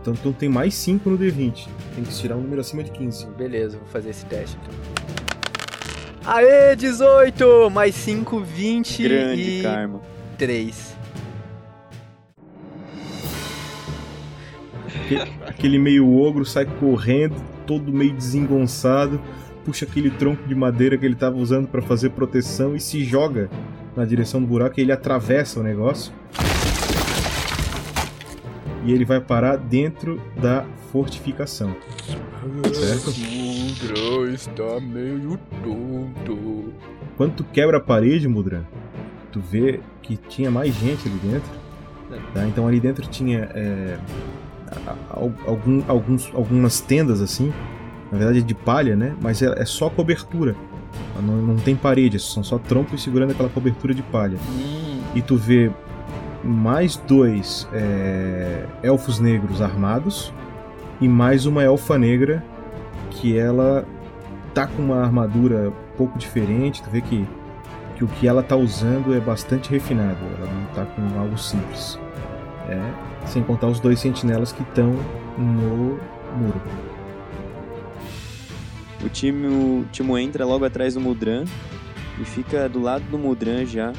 Então, 0.00 0.14
então 0.14 0.32
tem 0.32 0.48
mais 0.48 0.74
5 0.74 1.10
no 1.10 1.18
D20. 1.18 1.68
Tem 1.94 2.04
que 2.04 2.14
tirar 2.14 2.36
um 2.36 2.40
número 2.40 2.62
acima 2.62 2.82
de 2.82 2.90
15. 2.90 3.26
Beleza, 3.36 3.76
vou 3.76 3.86
fazer 3.88 4.10
esse 4.10 4.24
teste 4.24 4.56
então. 4.62 5.25
Aê, 6.26 6.74
18! 6.74 7.70
Mais 7.70 7.94
5, 7.94 8.40
20 8.40 9.02
Grande 9.04 9.42
e 9.42 9.62
karma. 9.62 10.00
3. 10.36 10.96
Aquele, 15.04 15.32
aquele 15.46 15.78
meio 15.78 16.12
ogro 16.18 16.44
sai 16.44 16.66
correndo, 16.66 17.36
todo 17.64 17.92
meio 17.92 18.12
desengonçado, 18.12 19.20
puxa 19.64 19.84
aquele 19.84 20.10
tronco 20.10 20.48
de 20.48 20.54
madeira 20.56 20.98
que 20.98 21.06
ele 21.06 21.14
tava 21.14 21.36
usando 21.36 21.68
para 21.68 21.80
fazer 21.80 22.10
proteção 22.10 22.74
e 22.74 22.80
se 22.80 23.04
joga 23.04 23.48
na 23.94 24.04
direção 24.04 24.40
do 24.40 24.48
buraco 24.48 24.80
e 24.80 24.82
ele 24.82 24.90
atravessa 24.90 25.60
o 25.60 25.62
negócio. 25.62 26.12
E 28.86 28.92
ele 28.92 29.04
vai 29.04 29.20
parar 29.20 29.56
dentro 29.56 30.20
da 30.40 30.64
fortificação. 30.92 31.74
Certo? 32.72 33.10
Mudra 33.18 34.32
está 34.32 34.80
meio 34.80 35.36
tonto. 35.62 36.72
Quando 37.16 37.32
tu 37.34 37.44
quebra 37.44 37.78
a 37.78 37.80
parede, 37.80 38.28
Mudran, 38.28 38.62
tu 39.32 39.40
vê 39.40 39.80
que 40.02 40.16
tinha 40.16 40.50
mais 40.50 40.72
gente 40.74 41.08
ali 41.08 41.18
dentro. 41.18 41.50
tá? 42.32 42.46
Então 42.46 42.68
ali 42.68 42.78
dentro 42.78 43.06
tinha 43.08 43.50
é, 43.54 43.98
algum- 45.44 45.82
alguns, 45.88 46.30
algumas 46.34 46.80
tendas 46.80 47.20
assim. 47.20 47.52
Na 48.12 48.18
verdade 48.18 48.38
é 48.38 48.42
de 48.42 48.54
palha, 48.54 48.94
né? 48.94 49.16
Mas 49.20 49.42
é, 49.42 49.46
é 49.60 49.64
só 49.64 49.90
cobertura. 49.90 50.54
Não, 51.20 51.36
não 51.42 51.56
tem 51.56 51.74
parede, 51.74 52.18
são 52.20 52.44
só 52.44 52.56
troncos 52.58 53.02
segurando 53.02 53.32
aquela 53.32 53.48
cobertura 53.48 53.92
de 53.92 54.02
palha. 54.02 54.38
E 55.14 55.20
tu 55.22 55.36
vê 55.36 55.70
mais 56.46 56.96
dois 56.96 57.68
é, 57.72 58.64
elfos 58.82 59.18
negros 59.18 59.60
armados 59.60 60.32
e 61.00 61.08
mais 61.08 61.44
uma 61.44 61.62
elfa 61.62 61.98
negra 61.98 62.44
que 63.10 63.36
ela 63.36 63.84
tá 64.54 64.66
com 64.66 64.82
uma 64.82 65.02
armadura 65.02 65.70
um 65.70 65.96
pouco 65.96 66.18
diferente. 66.18 66.82
Tu 66.82 66.90
vê 66.90 67.00
que, 67.00 67.26
que 67.96 68.04
o 68.04 68.08
que 68.08 68.26
ela 68.26 68.42
tá 68.42 68.56
usando 68.56 69.14
é 69.14 69.20
bastante 69.20 69.70
refinado, 69.70 70.18
ela 70.38 70.50
não 70.52 70.64
tá 70.74 70.84
com 70.84 71.18
algo 71.18 71.36
simples. 71.36 71.98
É, 72.68 73.26
sem 73.26 73.42
contar 73.42 73.68
os 73.68 73.80
dois 73.80 74.00
sentinelas 74.00 74.52
que 74.52 74.62
estão 74.62 74.92
no 75.36 75.98
muro. 76.36 76.60
O 79.04 79.08
time, 79.08 79.46
o 79.46 79.84
Timo 79.92 80.16
entra 80.18 80.44
logo 80.44 80.64
atrás 80.64 80.94
do 80.94 81.00
Mudran 81.00 81.44
e 82.20 82.24
fica 82.24 82.68
do 82.68 82.80
lado 82.80 83.04
do 83.10 83.18
Mudran 83.18 83.64
já, 83.64 83.92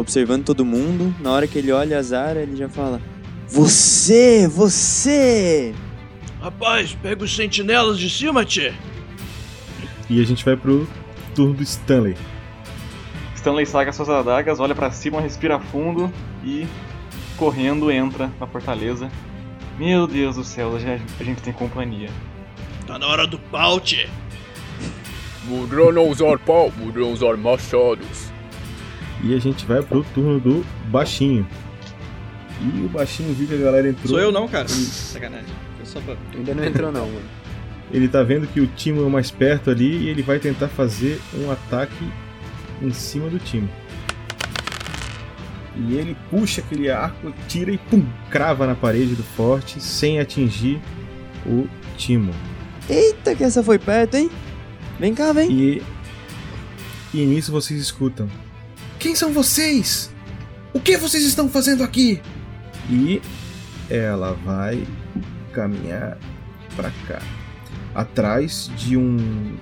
observando 0.00 0.44
todo 0.44 0.64
mundo. 0.64 1.14
Na 1.20 1.30
hora 1.32 1.46
que 1.46 1.58
ele 1.58 1.72
olha 1.72 1.98
a 1.98 2.02
Zara, 2.02 2.40
ele 2.42 2.56
já 2.56 2.68
fala: 2.68 3.00
Você, 3.48 4.46
você! 4.48 5.74
Rapaz, 6.40 6.96
pega 7.02 7.24
os 7.24 7.34
sentinelas 7.34 7.98
de 7.98 8.08
cima, 8.08 8.44
tchê! 8.44 8.72
E 10.08 10.20
a 10.20 10.24
gente 10.24 10.44
vai 10.44 10.56
pro 10.56 10.88
turno 11.34 11.54
do 11.54 11.62
Stanley. 11.62 12.16
Stanley 13.34 13.66
saca 13.66 13.92
suas 13.92 14.08
adagas, 14.08 14.58
olha 14.60 14.74
pra 14.74 14.90
cima, 14.90 15.20
respira 15.20 15.58
fundo 15.58 16.12
e, 16.44 16.66
correndo, 17.36 17.90
entra 17.90 18.30
na 18.40 18.46
fortaleza. 18.46 19.10
Meu 19.78 20.06
Deus 20.06 20.36
do 20.36 20.44
céu, 20.44 20.78
já- 20.80 20.98
a 21.20 21.24
gente 21.24 21.42
tem 21.42 21.52
companhia. 21.52 22.10
Tá 22.86 22.98
na 22.98 23.06
hora 23.06 23.26
do 23.26 23.38
pau, 23.38 23.78
tchê! 23.80 24.08
Mudra 25.44 25.92
não 25.92 26.08
usar 26.08 26.38
pau, 26.38 26.72
Mudra 26.76 27.04
usar 27.06 27.36
machados. 27.36 28.30
E 29.22 29.34
a 29.34 29.38
gente 29.38 29.66
vai 29.66 29.82
pro 29.82 30.04
turno 30.14 30.38
do 30.38 30.64
baixinho. 30.86 31.46
E 32.60 32.84
o 32.84 32.88
baixinho 32.88 33.32
viu 33.34 33.46
que 33.46 33.54
a 33.54 33.58
galera 33.58 33.88
entrou. 33.88 34.08
Sou 34.08 34.18
eu 34.18 34.32
não, 34.32 34.48
cara. 34.48 34.68
Sacanagem. 34.68 35.46
Foi 35.76 35.86
só 35.86 36.00
pra... 36.00 36.16
Ainda 36.34 36.54
não 36.54 36.64
entrou 36.64 36.92
não, 36.92 37.06
mano. 37.06 37.26
Ele 37.90 38.06
tá 38.08 38.22
vendo 38.22 38.46
que 38.46 38.60
o 38.60 38.66
Timo 38.66 39.06
é 39.06 39.08
mais 39.08 39.30
perto 39.30 39.70
ali 39.70 40.04
e 40.04 40.08
ele 40.08 40.22
vai 40.22 40.38
tentar 40.38 40.68
fazer 40.68 41.20
um 41.34 41.50
ataque 41.50 42.04
em 42.82 42.92
cima 42.92 43.28
do 43.28 43.38
Timo. 43.38 43.68
E 45.76 45.94
ele 45.94 46.16
puxa 46.28 46.60
aquele 46.60 46.90
arco, 46.90 47.32
tira 47.46 47.70
e 47.70 47.78
pum, 47.78 48.04
crava 48.30 48.66
na 48.66 48.74
parede 48.74 49.14
do 49.14 49.22
forte 49.22 49.80
sem 49.80 50.18
atingir 50.18 50.80
o 51.46 51.66
Timo. 51.96 52.34
Eita, 52.90 53.34
que 53.34 53.44
essa 53.44 53.62
foi 53.62 53.78
perto, 53.78 54.16
hein? 54.16 54.30
Vem 54.98 55.14
cá, 55.14 55.32
vem. 55.32 55.50
E, 55.50 55.82
e 57.14 57.24
nisso 57.24 57.52
vocês 57.52 57.80
escutam. 57.80 58.28
Quem 58.98 59.14
são 59.14 59.32
vocês? 59.32 60.12
O 60.72 60.80
que 60.80 60.96
vocês 60.96 61.22
estão 61.22 61.48
fazendo 61.48 61.84
aqui? 61.84 62.20
E 62.90 63.22
ela 63.88 64.32
vai 64.44 64.84
caminhar 65.52 66.18
pra 66.74 66.90
cá, 67.06 67.20
atrás 67.94 68.70
de 68.76 68.96
um 68.96 69.56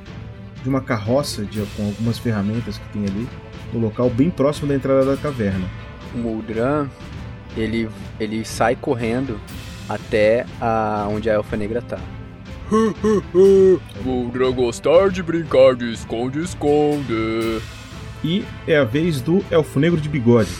de 0.62 0.68
uma 0.68 0.80
carroça 0.80 1.45
de, 1.45 1.61
com 1.76 1.87
algumas 1.87 2.18
ferramentas 2.18 2.76
que 2.78 2.89
tem 2.89 3.05
ali 3.05 3.28
no 3.72 3.78
local 3.78 4.11
bem 4.11 4.30
próximo 4.30 4.66
da 4.66 4.74
entrada 4.74 5.05
da 5.05 5.16
caverna. 5.16 5.68
O 6.14 6.18
Muldran, 6.18 6.89
ele, 7.57 7.89
ele 8.18 8.45
sai 8.45 8.74
correndo 8.74 9.41
até 9.89 10.45
a, 10.61 11.07
onde 11.09 11.30
a 11.30 11.34
Elfa 11.34 11.57
Negra 11.57 11.82
tá. 11.82 12.01
Mudra 14.05 14.51
gostar 14.51 15.11
de 15.11 15.22
brincar 15.22 15.76
de 15.76 15.93
esconde-esconde. 15.93 17.61
E 18.27 18.45
é 18.66 18.77
a 18.77 18.83
vez 18.83 19.20
do 19.20 19.45
Elfo 19.53 19.79
Negro 19.79 20.01
de 20.01 20.09
Bigode. 20.09 20.51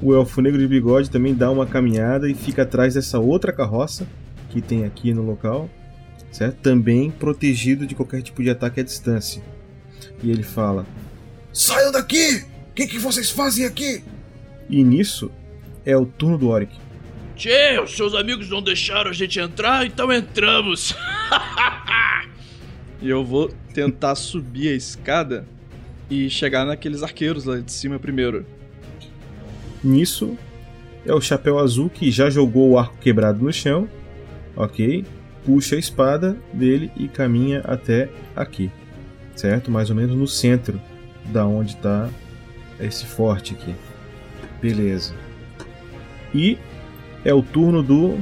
O 0.00 0.14
Elfo 0.14 0.40
Negro 0.40 0.58
de 0.58 0.66
Bigode 0.66 1.10
também 1.10 1.34
dá 1.34 1.50
uma 1.50 1.66
caminhada 1.66 2.26
e 2.26 2.32
fica 2.32 2.62
atrás 2.62 2.94
dessa 2.94 3.18
outra 3.18 3.52
carroça 3.52 4.08
que 4.48 4.62
tem 4.62 4.86
aqui 4.86 5.12
no 5.12 5.20
local, 5.20 5.68
certo? 6.30 6.56
Também 6.62 7.10
protegido 7.10 7.86
de 7.86 7.94
qualquer 7.94 8.22
tipo 8.22 8.42
de 8.42 8.48
ataque 8.48 8.80
à 8.80 8.82
distância. 8.82 9.42
E 10.22 10.30
ele 10.30 10.42
fala: 10.42 10.86
Saiam 11.52 11.92
daqui! 11.92 12.46
O 12.70 12.74
que, 12.74 12.86
que 12.86 12.98
vocês 12.98 13.28
fazem 13.28 13.66
aqui? 13.66 14.02
E 14.70 14.82
nisso 14.82 15.30
é 15.84 15.94
o 15.94 16.06
turno 16.06 16.38
do 16.38 16.48
Oric. 16.48 16.74
Tchê, 17.36 17.78
os 17.78 17.94
seus 17.94 18.14
amigos 18.14 18.48
não 18.48 18.62
deixaram 18.62 19.10
a 19.10 19.14
gente 19.14 19.38
entrar, 19.38 19.84
então 19.84 20.10
entramos! 20.10 20.96
E 23.02 23.10
eu 23.10 23.24
vou 23.24 23.50
tentar 23.74 24.14
subir 24.14 24.68
a 24.68 24.76
escada 24.76 25.44
e 26.08 26.30
chegar 26.30 26.64
naqueles 26.64 27.02
arqueiros 27.02 27.44
lá 27.44 27.58
de 27.58 27.72
cima 27.72 27.98
primeiro. 27.98 28.46
Nisso 29.82 30.38
é 31.04 31.12
o 31.12 31.20
Chapéu 31.20 31.58
Azul 31.58 31.90
que 31.90 32.12
já 32.12 32.30
jogou 32.30 32.70
o 32.70 32.78
arco 32.78 32.96
quebrado 32.98 33.44
no 33.44 33.52
chão, 33.52 33.88
ok? 34.54 35.04
Puxa 35.44 35.74
a 35.74 35.78
espada 35.80 36.36
dele 36.52 36.92
e 36.96 37.08
caminha 37.08 37.60
até 37.64 38.08
aqui, 38.36 38.70
certo? 39.34 39.68
Mais 39.68 39.90
ou 39.90 39.96
menos 39.96 40.14
no 40.14 40.28
centro 40.28 40.80
da 41.24 41.44
onde 41.44 41.72
está 41.72 42.08
esse 42.78 43.04
forte 43.04 43.54
aqui. 43.54 43.74
Beleza. 44.60 45.12
E 46.32 46.56
é 47.24 47.34
o 47.34 47.42
turno 47.42 47.82
do 47.82 48.16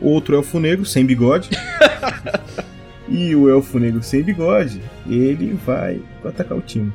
outro 0.00 0.36
elfo 0.36 0.58
negro 0.58 0.86
sem 0.86 1.04
bigode. 1.04 1.50
e 3.08 3.34
o 3.34 3.48
elfo 3.48 3.78
negro 3.78 4.02
sem 4.02 4.22
bigode, 4.22 4.80
ele 5.06 5.54
vai 5.64 6.00
atacar 6.24 6.56
o 6.56 6.60
time. 6.60 6.92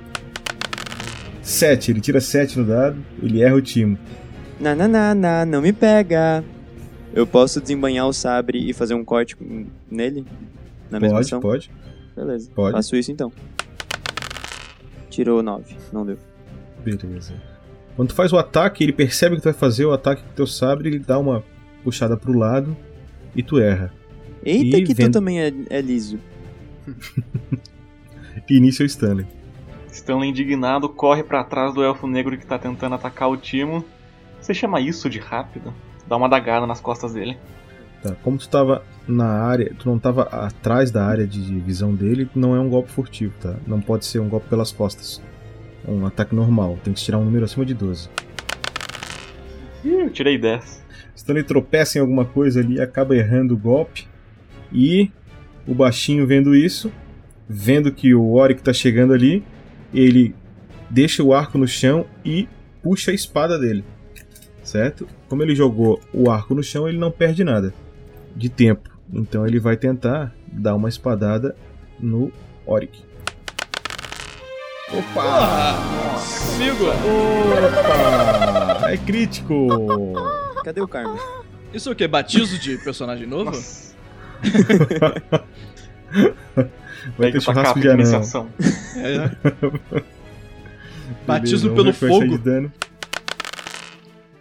7, 1.41 1.91
ele 1.91 2.01
tira 2.01 2.21
7 2.21 2.59
no 2.59 2.65
dado, 2.65 2.97
ele 3.21 3.41
erra 3.41 3.55
o 3.55 3.61
time. 3.61 3.97
Na, 4.59 4.75
na, 4.75 4.87
na, 4.87 5.15
na, 5.15 5.45
não 5.45 5.61
me 5.61 5.73
pega. 5.73 6.43
Eu 7.13 7.25
posso 7.25 7.59
desembanhar 7.59 8.07
o 8.07 8.13
sabre 8.13 8.69
e 8.69 8.73
fazer 8.73 8.93
um 8.93 9.03
corte 9.03 9.35
nele? 9.89 10.25
Na 10.89 10.99
mesma 10.99 11.17
Pode, 11.17 11.27
ação? 11.27 11.41
pode. 11.41 11.71
Beleza. 12.15 12.49
Pode. 12.53 12.73
Faço 12.73 12.95
isso 12.95 13.11
então. 13.11 13.31
Tirou 15.09 15.41
9. 15.41 15.75
Não 15.91 16.05
deu. 16.05 16.17
Beleza. 16.83 17.33
Quando 17.95 18.09
tu 18.09 18.15
faz 18.15 18.31
o 18.31 18.37
ataque, 18.37 18.83
ele 18.83 18.93
percebe 18.93 19.35
que 19.35 19.41
tu 19.41 19.45
vai 19.45 19.53
fazer 19.53 19.85
o 19.85 19.91
ataque 19.91 20.23
com 20.23 20.33
teu 20.33 20.47
sabre, 20.47 20.89
ele 20.89 20.99
dá 20.99 21.19
uma 21.19 21.43
puxada 21.83 22.15
pro 22.15 22.37
lado 22.37 22.75
e 23.35 23.43
tu 23.43 23.59
erra. 23.59 23.91
Eita, 24.43 24.77
E 24.77 24.83
que 24.83 24.93
vendo- 24.93 25.11
tu 25.11 25.13
também 25.13 25.41
é, 25.41 25.53
é 25.69 25.81
liso. 25.81 26.19
E 28.49 28.55
início 28.57 28.83
é 28.83 28.85
o 28.85 28.87
Stanley. 28.87 29.25
Stanley 29.91 30.29
indignado 30.29 30.89
corre 30.89 31.23
pra 31.23 31.43
trás 31.43 31.73
do 31.73 31.83
elfo 31.83 32.07
negro 32.07 32.37
que 32.37 32.45
tá 32.45 32.57
tentando 32.57 32.95
atacar 32.95 33.29
o 33.29 33.37
Timo. 33.37 33.85
Você 34.41 34.53
chama 34.53 34.81
isso 34.81 35.09
de 35.09 35.19
rápido? 35.19 35.73
Dá 36.07 36.17
uma 36.17 36.27
dagada 36.27 36.65
nas 36.67 36.81
costas 36.81 37.13
dele. 37.13 37.37
Tá, 38.01 38.15
como 38.23 38.37
tu 38.37 38.49
tava 38.49 38.83
na 39.07 39.25
área, 39.27 39.73
tu 39.77 39.87
não 39.87 39.99
tava 39.99 40.23
atrás 40.23 40.91
da 40.91 41.05
área 41.05 41.25
de 41.27 41.39
visão 41.59 41.93
dele, 41.93 42.29
não 42.35 42.55
é 42.55 42.59
um 42.59 42.67
golpe 42.69 42.91
furtivo, 42.91 43.33
tá? 43.39 43.55
Não 43.67 43.79
pode 43.79 44.05
ser 44.05 44.19
um 44.19 44.27
golpe 44.27 44.49
pelas 44.49 44.71
costas. 44.71 45.21
É 45.87 45.91
um 45.91 46.05
ataque 46.05 46.33
normal, 46.35 46.77
tem 46.83 46.93
que 46.93 47.01
tirar 47.01 47.19
um 47.19 47.25
número 47.25 47.45
acima 47.45 47.65
de 47.65 47.73
12. 47.73 48.09
Ih, 49.85 49.89
eu 50.01 50.09
tirei 50.09 50.37
10. 50.37 50.83
Stanley 51.15 51.43
tropeça 51.43 51.97
em 51.97 52.01
alguma 52.01 52.25
coisa 52.25 52.59
ali, 52.59 52.81
acaba 52.81 53.15
errando 53.15 53.53
o 53.53 53.57
golpe. 53.57 54.07
E 54.71 55.11
o 55.67 55.73
baixinho 55.73 56.25
vendo 56.25 56.55
isso, 56.55 56.91
vendo 57.47 57.91
que 57.91 58.13
o 58.13 58.33
Oric 58.33 58.61
tá 58.61 58.73
chegando 58.73 59.13
ali, 59.13 59.43
ele 59.93 60.33
deixa 60.89 61.23
o 61.23 61.33
arco 61.33 61.57
no 61.57 61.67
chão 61.67 62.05
e 62.23 62.47
puxa 62.81 63.11
a 63.11 63.13
espada 63.13 63.59
dele. 63.59 63.83
Certo? 64.63 65.07
Como 65.27 65.43
ele 65.43 65.55
jogou 65.55 65.99
o 66.13 66.29
arco 66.29 66.55
no 66.55 66.63
chão, 66.63 66.87
ele 66.87 66.97
não 66.97 67.11
perde 67.11 67.43
nada 67.43 67.73
de 68.35 68.49
tempo. 68.49 68.89
Então 69.13 69.45
ele 69.45 69.59
vai 69.59 69.75
tentar 69.75 70.33
dar 70.47 70.75
uma 70.75 70.87
espadada 70.87 71.55
no 71.99 72.31
Oric. 72.65 73.03
Opa! 74.93 75.77
Comigo! 76.51 76.85
Opa! 78.77 78.91
É 78.91 78.97
crítico! 78.97 79.67
Cadê 80.63 80.81
o 80.81 80.87
Carmen? 80.87 81.17
Isso 81.73 81.89
é 81.89 81.91
o 81.91 81.95
quê? 81.95 82.07
Batismo 82.07 82.57
de 82.57 82.77
personagem 82.77 83.25
novo? 83.25 83.51
Vai 87.17 87.31
ter 87.31 87.41
churrasco 87.41 87.79
de 87.79 87.89
anão. 87.89 88.49
É. 88.97 89.31
Batismo 91.25 91.73
pelo 91.73 91.93
fogo. 91.93 92.27
de 92.27 92.37
dano. 92.37 92.71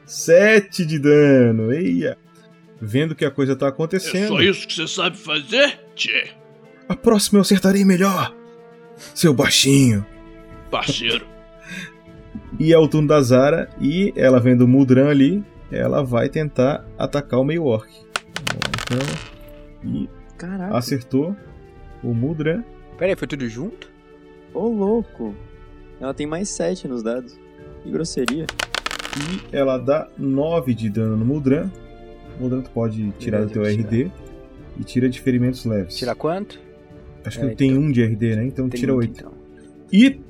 7 0.06 0.84
de 0.84 0.98
dano. 0.98 1.72
Eia! 1.72 2.18
Vendo 2.80 3.14
que 3.14 3.24
a 3.24 3.30
coisa 3.30 3.54
tá 3.54 3.66
É 3.66 3.68
acontecendo. 3.68 4.28
só 4.28 4.40
isso 4.40 4.66
que 4.66 4.74
você 4.74 4.88
sabe 4.88 5.16
fazer, 5.16 5.78
tchê? 5.94 6.30
A 6.88 6.96
próxima 6.96 7.38
eu 7.38 7.42
acertarei 7.42 7.84
melhor. 7.84 8.34
Seu 9.14 9.32
baixinho. 9.32 10.04
Parceiro. 10.70 11.26
E 12.58 12.74
é 12.74 12.78
o 12.78 12.86
turno 12.86 13.08
da 13.08 13.22
Zara. 13.22 13.70
E 13.80 14.12
ela 14.14 14.38
vendo 14.38 14.62
o 14.62 14.68
Mudran 14.68 15.08
ali, 15.08 15.42
ela 15.72 16.04
vai 16.04 16.28
tentar 16.28 16.84
atacar 16.98 17.40
o 17.40 17.44
meio 17.44 17.64
orc. 17.64 17.88
Então, 18.82 18.98
e 19.84 20.08
Caraca. 20.36 20.76
acertou 20.76 21.34
o 22.02 22.12
Mudran. 22.14 22.62
Pera 22.98 23.12
aí, 23.12 23.16
foi 23.16 23.28
tudo 23.28 23.48
junto? 23.48 23.90
Ô, 24.54 24.68
louco. 24.68 25.34
Ela 26.00 26.14
tem 26.14 26.26
mais 26.26 26.48
7 26.48 26.88
nos 26.88 27.02
dados. 27.02 27.38
Que 27.82 27.90
grosseria. 27.90 28.46
E 29.16 29.56
ela 29.56 29.78
dá 29.78 30.08
9 30.18 30.74
de 30.74 30.88
dano 30.90 31.16
no 31.16 31.24
Mudran. 31.24 31.70
Mudran, 32.38 32.62
tu 32.62 32.70
pode 32.70 33.10
tirar 33.18 33.42
do 33.44 33.50
teu 33.50 33.62
Beleza, 33.62 33.82
RD. 33.88 34.10
E 34.78 34.84
tira 34.84 35.08
de 35.08 35.20
ferimentos 35.20 35.64
leves. 35.64 35.96
Tira 35.96 36.14
quanto? 36.14 36.58
Acho 37.24 37.38
que 37.38 37.44
É, 37.44 37.48
ele 37.48 37.56
tem 37.56 37.76
um 37.76 37.90
de 37.92 38.02
RD, 38.02 38.36
né? 38.36 38.44
Então 38.46 38.68
Tem 38.68 38.80
tira 38.80 38.94
muito, 38.94 39.10
8. 39.10 39.18
então. 39.20 39.32
E, 39.92 40.20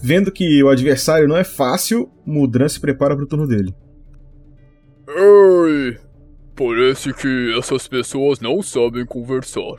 vendo 0.00 0.32
que 0.32 0.62
o 0.64 0.68
adversário 0.68 1.28
não 1.28 1.36
é 1.36 1.44
fácil, 1.44 2.10
Mudran 2.26 2.68
se 2.68 2.80
prepara 2.80 3.14
pro 3.16 3.26
turno 3.26 3.46
dele. 3.46 3.74
Ei! 5.08 5.96
Parece 6.56 7.12
que 7.12 7.56
essas 7.58 7.88
pessoas 7.88 8.38
não 8.40 8.62
sabem 8.62 9.04
conversar. 9.04 9.76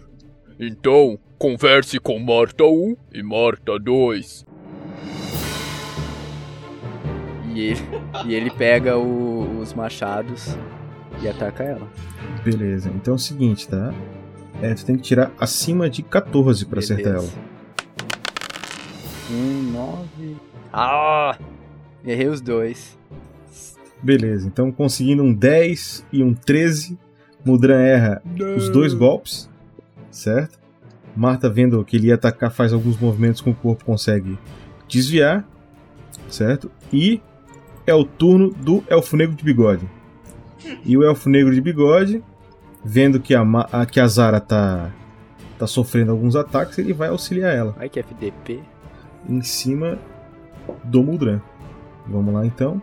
Então, 0.59 1.17
converse 1.37 1.99
com 1.99 2.19
Marta 2.19 2.63
1 2.65 2.95
e 3.13 3.23
Marta 3.23 3.79
2. 3.79 4.45
E 7.53 7.59
ele, 7.61 7.79
e 8.25 8.33
ele 8.35 8.49
pega 8.51 8.97
o- 8.97 9.59
os 9.61 9.73
machados 9.73 10.57
e 11.21 11.27
ataca 11.29 11.63
ela. 11.63 11.87
Beleza, 12.43 12.91
então 12.93 13.13
é 13.13 13.15
o 13.15 13.19
seguinte, 13.19 13.67
tá? 13.67 13.93
É, 14.61 14.73
tu 14.73 14.85
tem 14.85 14.97
que 14.97 15.03
tirar 15.03 15.31
acima 15.39 15.89
de 15.89 16.03
14 16.03 16.65
pra 16.65 16.79
acertar 16.79 17.13
ela. 17.15 17.29
Um, 19.31 19.71
nove. 19.71 20.35
Ah! 20.71 21.37
Errei 22.05 22.27
os 22.27 22.41
dois. 22.41 22.97
Beleza, 24.01 24.47
então 24.47 24.71
conseguindo 24.71 25.23
um 25.23 25.33
10 25.33 26.05
e 26.11 26.21
um 26.23 26.33
13, 26.33 26.97
Mudran 27.43 27.79
erra 27.81 28.21
os 28.57 28.69
dois 28.69 28.93
golpes, 28.93 29.49
certo? 30.11 30.59
Marta, 31.15 31.49
vendo 31.49 31.83
que 31.85 31.95
ele 31.95 32.07
ia 32.07 32.15
atacar, 32.15 32.51
faz 32.51 32.73
alguns 32.73 32.99
movimentos 32.99 33.41
com 33.41 33.51
o 33.51 33.55
corpo, 33.55 33.85
consegue 33.85 34.37
desviar, 34.87 35.47
certo? 36.29 36.69
E 36.91 37.21
é 37.87 37.93
o 37.93 38.03
turno 38.03 38.49
do 38.51 38.83
Elfo 38.89 39.15
Negro 39.15 39.35
de 39.35 39.43
Bigode. 39.43 39.89
E 40.83 40.97
o 40.97 41.03
Elfo 41.03 41.29
Negro 41.29 41.53
de 41.53 41.61
Bigode, 41.61 42.23
vendo 42.83 43.19
que 43.19 43.33
a, 43.33 43.43
a- 43.71 43.85
que 43.85 43.99
a 43.99 44.07
Zara 44.07 44.39
tá, 44.41 44.91
tá 45.57 45.65
sofrendo 45.67 46.11
alguns 46.11 46.35
ataques, 46.35 46.77
ele 46.77 46.93
vai 46.93 47.09
auxiliar 47.09 47.55
ela 47.55 47.75
Ai 47.79 47.87
que 47.89 47.99
FDP. 47.99 48.59
em 49.29 49.41
cima 49.41 49.97
do 50.83 51.01
Muldran. 51.03 51.39
Vamos 52.07 52.33
lá 52.33 52.45
então. 52.45 52.81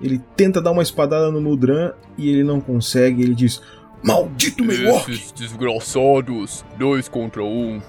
Ele 0.00 0.20
tenta 0.36 0.60
dar 0.60 0.72
uma 0.72 0.82
espadada 0.82 1.30
no 1.30 1.40
Muldran 1.40 1.92
e 2.18 2.28
ele 2.28 2.44
não 2.44 2.60
consegue. 2.60 3.22
Ele 3.22 3.34
diz: 3.34 3.62
Maldito 4.02 4.64
meio 4.64 4.92
orc! 4.92 5.10
Esses 5.10 5.32
desgraçados, 5.32 6.64
dois 6.78 7.08
contra 7.08 7.42
um. 7.42 7.80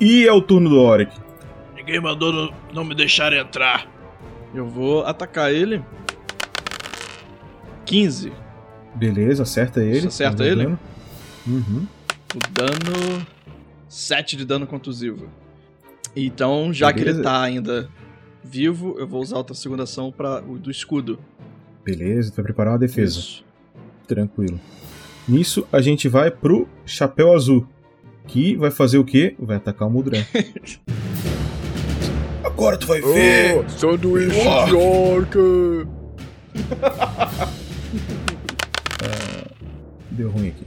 E 0.00 0.26
é 0.26 0.32
o 0.32 0.40
turno 0.40 0.70
do 0.70 0.80
Oric. 0.80 1.12
Ninguém 1.74 2.00
mandou 2.00 2.32
não, 2.32 2.54
não 2.72 2.84
me 2.84 2.94
deixar 2.94 3.32
entrar. 3.32 3.86
Eu 4.54 4.66
vou 4.66 5.04
atacar 5.04 5.52
ele. 5.52 5.82
15. 7.84 8.32
Beleza, 8.94 9.42
acerta 9.42 9.80
ele. 9.80 9.98
Isso 9.98 10.08
acerta 10.08 10.44
ele? 10.44 10.64
dano. 10.64 10.78
Uhum. 11.46 11.86
O 12.34 12.38
dano. 12.52 13.26
7 13.88 14.36
de 14.36 14.44
dano 14.46 14.66
contusivo. 14.66 15.28
Então, 16.16 16.72
já 16.72 16.92
que 16.92 17.00
ele 17.00 17.10
Beleza. 17.10 17.22
tá 17.22 17.42
ainda 17.42 17.90
vivo, 18.42 18.96
eu 18.98 19.06
vou 19.06 19.20
usar 19.20 19.36
outra 19.36 19.54
segunda 19.54 19.82
ação 19.82 20.10
para 20.10 20.42
o 20.42 20.58
do 20.58 20.70
escudo. 20.70 21.18
Beleza, 21.84 22.30
tu 22.30 22.36
vai 22.36 22.44
preparar 22.44 22.74
uma 22.74 22.78
defesa. 22.78 23.18
Isso. 23.18 23.44
Tranquilo. 24.06 24.60
Nisso 25.28 25.66
a 25.72 25.80
gente 25.80 26.08
vai 26.08 26.30
pro 26.30 26.68
Chapéu 26.86 27.34
Azul. 27.34 27.66
Que 28.26 28.54
vai 28.56 28.70
fazer 28.70 28.98
o 28.98 29.04
quê? 29.04 29.34
Vai 29.38 29.56
atacar 29.56 29.88
o 29.88 29.90
Muldran. 29.90 30.22
Agora 32.44 32.76
tu 32.76 32.86
vai 32.86 33.00
ver! 33.00 33.64
Oh, 33.64 33.68
sanduíche 33.68 34.46
Orc. 34.46 34.68
de 34.70 34.76
orc! 34.76 35.36
Deu 40.10 40.30
ruim 40.30 40.48
aqui. 40.48 40.64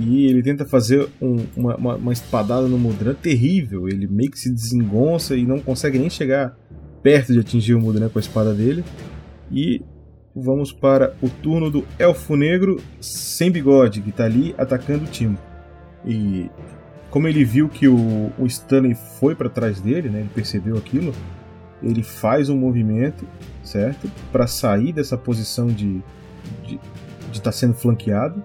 E 0.00 0.26
ele 0.26 0.42
tenta 0.42 0.64
fazer 0.64 1.08
um- 1.20 1.44
uma, 1.56 1.76
uma, 1.76 1.94
uma 1.96 2.12
espadada 2.12 2.68
no 2.68 2.78
Mudran 2.78 3.14
terrível. 3.14 3.88
Ele 3.88 4.06
meio 4.06 4.30
que 4.30 4.38
se 4.38 4.52
desengonça 4.52 5.36
e 5.36 5.44
não 5.44 5.58
consegue 5.58 5.98
nem 5.98 6.08
chegar 6.10 6.56
perto 7.02 7.32
de 7.32 7.40
atingir 7.40 7.74
o 7.74 7.80
Mudran 7.80 8.08
com 8.08 8.18
a 8.18 8.20
espada 8.20 8.54
dele. 8.54 8.84
E 9.50 9.82
vamos 10.36 10.70
para 10.70 11.16
o 11.22 11.28
turno 11.28 11.70
do 11.70 11.84
Elfo 11.98 12.36
Negro 12.36 12.80
sem 13.00 13.50
bigode, 13.50 14.02
que 14.02 14.12
tá 14.12 14.24
ali 14.24 14.54
atacando 14.58 15.04
o 15.04 15.08
Timo. 15.08 15.38
E 16.04 16.50
como 17.10 17.26
ele 17.26 17.44
viu 17.44 17.68
que 17.68 17.88
o, 17.88 18.30
o 18.38 18.46
Stanley 18.46 18.94
foi 19.18 19.34
para 19.34 19.48
trás 19.48 19.80
dele, 19.80 20.10
né, 20.10 20.20
ele 20.20 20.30
percebeu 20.34 20.76
aquilo, 20.76 21.12
ele 21.82 22.02
faz 22.02 22.48
um 22.48 22.56
movimento, 22.56 23.26
certo? 23.64 24.10
Para 24.30 24.46
sair 24.46 24.92
dessa 24.92 25.16
posição 25.16 25.66
de 25.66 26.02
de 26.66 27.38
estar 27.38 27.52
sendo 27.52 27.74
flanqueado 27.74 28.42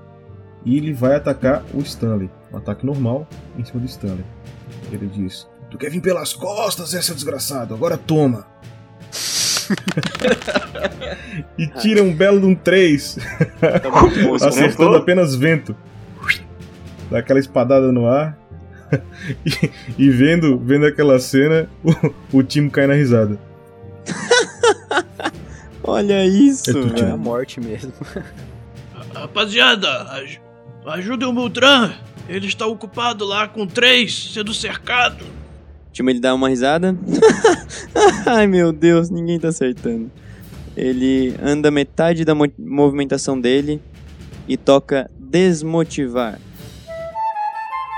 e 0.65 0.77
ele 0.77 0.93
vai 0.93 1.15
atacar 1.15 1.63
o 1.73 1.79
Stanley. 1.79 2.29
Um 2.51 2.57
ataque 2.57 2.85
normal 2.85 3.27
em 3.57 3.63
cima 3.63 3.79
do 3.79 3.85
Stanley. 3.85 4.25
Ele 4.91 5.07
diz: 5.07 5.47
Tu 5.69 5.77
quer 5.77 5.89
vir 5.89 6.01
pelas 6.01 6.33
costas, 6.33 6.93
é 6.93 7.01
seu 7.01 7.15
desgraçado? 7.15 7.73
Agora 7.73 7.97
toma! 7.97 8.47
E 11.57 11.67
tira 11.67 12.03
um 12.03 12.13
belo 12.13 12.39
de 12.39 12.45
um 12.45 12.55
3, 12.55 13.17
Tá 13.81 13.89
muito 14.01 14.23
bom 14.23 14.35
esse 14.35 14.47
acertando 14.47 14.95
apenas 14.95 15.35
vento. 15.35 15.75
Dá 17.09 17.19
aquela 17.19 17.39
espadada 17.39 17.91
no 17.91 18.07
ar. 18.07 18.37
e, 19.45 19.71
e 19.97 20.09
vendo, 20.09 20.57
vendo 20.59 20.85
aquela 20.85 21.19
cena, 21.19 21.69
o, 21.83 22.37
o 22.39 22.43
time 22.43 22.69
cai 22.69 22.87
na 22.87 22.93
risada. 22.93 23.39
Olha 25.83 26.25
isso, 26.25 26.71
É 26.95 27.01
É 27.01 27.11
a 27.11 27.17
morte 27.17 27.59
mesmo. 27.59 27.91
Rapaziada, 29.13 30.03
aj 30.11 30.39
ajudem 30.85 31.27
o 31.27 31.33
Mudran. 31.33 31.91
Ele 32.29 32.47
está 32.47 32.65
ocupado 32.65 33.25
lá 33.25 33.47
com 33.47 33.67
três, 33.67 34.31
sendo 34.33 34.53
cercado. 34.53 35.25
Timo 35.91 36.09
ele 36.09 36.19
dá 36.19 36.33
uma 36.33 36.49
risada. 36.49 36.95
Ai 38.25 38.47
meu 38.47 38.71
Deus, 38.71 39.09
ninguém 39.09 39.39
tá 39.39 39.49
acertando. 39.49 40.09
Ele 40.75 41.35
anda 41.43 41.69
metade 41.69 42.23
da 42.23 42.33
mo- 42.33 42.51
movimentação 42.57 43.39
dele 43.39 43.81
e 44.47 44.55
toca 44.55 45.09
Desmotivar. 45.19 46.39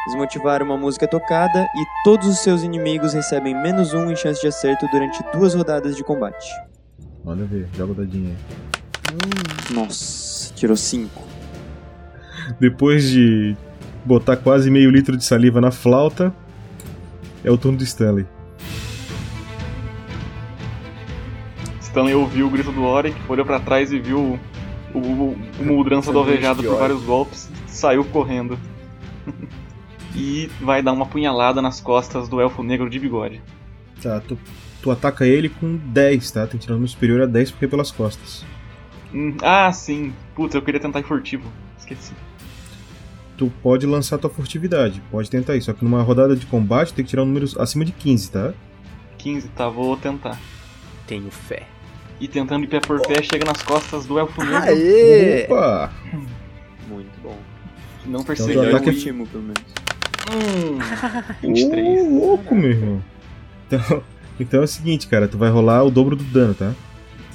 Desmotivar 0.07 0.61
uma 0.61 0.75
música 0.77 1.07
tocada 1.07 1.61
e 1.75 1.83
todos 2.03 2.27
os 2.27 2.39
seus 2.39 2.61
inimigos 2.63 3.13
recebem 3.13 3.53
menos 3.55 3.93
um 3.93 4.11
em 4.11 4.15
chance 4.15 4.41
de 4.41 4.47
acerto 4.47 4.87
durante 4.91 5.23
duas 5.31 5.53
rodadas 5.53 5.95
de 5.95 6.03
combate. 6.03 6.49
Manda 7.23 7.45
ver, 7.45 7.67
joga 7.77 7.93
o 7.93 7.95
dadinho 7.95 8.29
aí. 8.31 9.73
Nossa, 9.73 10.53
tirou 10.53 10.75
cinco. 10.75 11.23
Depois 12.59 13.03
de 13.09 13.55
botar 14.03 14.35
quase 14.35 14.69
meio 14.69 14.89
litro 14.91 15.15
de 15.15 15.23
saliva 15.23 15.61
na 15.61 15.71
flauta, 15.71 16.33
é 17.43 17.51
o 17.51 17.57
turno 17.57 17.77
do 17.77 17.83
Stanley. 17.83 18.25
Stanley 21.81 22.15
ouviu 22.15 22.47
o 22.47 22.49
grito 22.49 22.71
do 22.71 22.83
Oric, 22.83 23.15
olhou 23.29 23.45
pra 23.45 23.59
trás 23.59 23.91
e 23.91 23.99
viu 23.99 24.39
o, 24.93 24.97
o, 24.97 25.37
o 25.59 25.65
Muldran 25.65 26.01
sendo 26.01 26.19
alvejado 26.19 26.63
por 26.63 26.77
vários 26.77 27.03
golpes, 27.03 27.49
saiu 27.67 28.03
correndo. 28.05 28.57
e 30.15 30.49
vai 30.61 30.81
dar 30.81 30.93
uma 30.93 31.05
punhalada 31.05 31.61
nas 31.61 31.79
costas 31.79 32.27
do 32.27 32.39
elfo 32.39 32.63
negro 32.63 32.89
de 32.89 32.99
bigode. 32.99 33.41
Tá, 34.01 34.19
tu, 34.19 34.37
tu 34.81 34.91
ataca 34.91 35.25
ele 35.25 35.49
com 35.49 35.77
10, 35.77 36.31
tá? 36.31 36.47
Tem 36.47 36.59
tirando 36.59 36.87
superior 36.87 37.21
a 37.21 37.25
10 37.25 37.51
porque 37.51 37.65
é 37.65 37.67
pelas 37.67 37.91
costas. 37.91 38.45
Hum, 39.13 39.35
ah, 39.41 39.71
sim. 39.71 40.13
Putz, 40.35 40.55
eu 40.55 40.61
queria 40.61 40.79
tentar 40.79 40.99
ir 40.99 41.03
furtivo. 41.03 41.51
Esqueci. 41.77 42.13
Tu 43.37 43.51
pode 43.63 43.85
lançar 43.85 44.17
tua 44.17 44.29
furtividade, 44.29 45.01
pode 45.11 45.29
tentar 45.29 45.55
isso. 45.55 45.65
Só 45.65 45.73
que 45.73 45.83
numa 45.83 46.01
rodada 46.03 46.35
de 46.35 46.45
combate 46.45 46.93
tem 46.93 47.03
que 47.03 47.09
tirar 47.09 47.23
um 47.23 47.25
número 47.25 47.47
acima 47.59 47.83
de 47.83 47.91
15, 47.91 48.31
tá? 48.31 48.53
15, 49.17 49.47
tá, 49.49 49.67
vou 49.69 49.97
tentar. 49.97 50.39
Tenho 51.07 51.31
fé. 51.31 51.63
E 52.19 52.27
tentando 52.27 52.63
ir 52.63 52.67
pé 52.67 52.79
por 52.79 53.01
pé, 53.01 53.21
chega 53.23 53.43
nas 53.45 53.61
costas 53.63 54.05
do 54.05 54.19
elfo 54.19 54.41
negro. 54.43 54.57
Aê! 54.63 55.45
Opa! 55.45 55.91
Muito 56.87 57.09
bom. 57.21 57.37
Não 58.05 58.21
Então, 58.21 58.23
percebi. 58.23 58.53
tu 58.53 58.59
Melhor 58.59 58.75
ataque- 58.75 58.85
que 58.85 58.89
o 58.91 58.97
último, 58.99 59.27
pelo 59.27 59.43
menos. 59.43 59.63
Hum, 60.31 60.77
23. 61.41 62.07
Ô, 62.07 62.19
louco, 62.25 62.55
meu 62.55 62.69
irmão. 62.69 63.03
Então, 63.67 64.03
então 64.39 64.61
é 64.61 64.63
o 64.63 64.67
seguinte, 64.67 65.07
cara, 65.07 65.27
tu 65.27 65.37
vai 65.37 65.49
rolar 65.49 65.83
o 65.83 65.89
dobro 65.91 66.15
do 66.15 66.23
dano, 66.25 66.53
tá? 66.53 66.73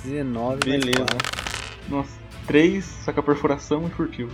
19 0.04 0.60
Beleza. 0.64 1.00
mais 1.10 1.88
Nossa, 1.90 2.12
3, 2.46 2.84
só 3.04 3.12
que 3.12 3.18
a 3.20 3.22
perfuração 3.22 3.86
e 3.86 3.90
furtivo. 3.90 4.30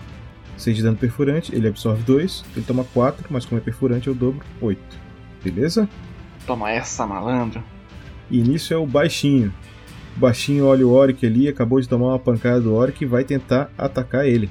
6 0.56 0.76
de 0.76 0.82
dano 0.82 0.96
perfurante, 0.96 1.54
ele 1.54 1.68
absorve 1.68 2.02
2, 2.02 2.44
ele 2.56 2.64
toma 2.64 2.84
4, 2.84 3.26
mas 3.30 3.44
como 3.44 3.60
é 3.60 3.64
perfurante 3.64 4.08
eu 4.08 4.14
dobro 4.14 4.44
8. 4.60 4.80
Beleza? 5.42 5.88
Toma 6.46 6.70
essa, 6.70 7.06
malandro. 7.06 7.62
E 8.30 8.40
nisso 8.40 8.72
é 8.72 8.76
o 8.76 8.86
baixinho. 8.86 9.52
O 10.16 10.20
baixinho 10.20 10.66
olha 10.66 10.86
o 10.86 10.92
Oric 10.92 11.26
ali, 11.26 11.48
acabou 11.48 11.80
de 11.80 11.88
tomar 11.88 12.08
uma 12.08 12.18
pancada 12.18 12.60
do 12.60 12.74
Oric 12.74 13.02
e 13.02 13.06
vai 13.06 13.24
tentar 13.24 13.70
atacar 13.76 14.26
ele. 14.26 14.48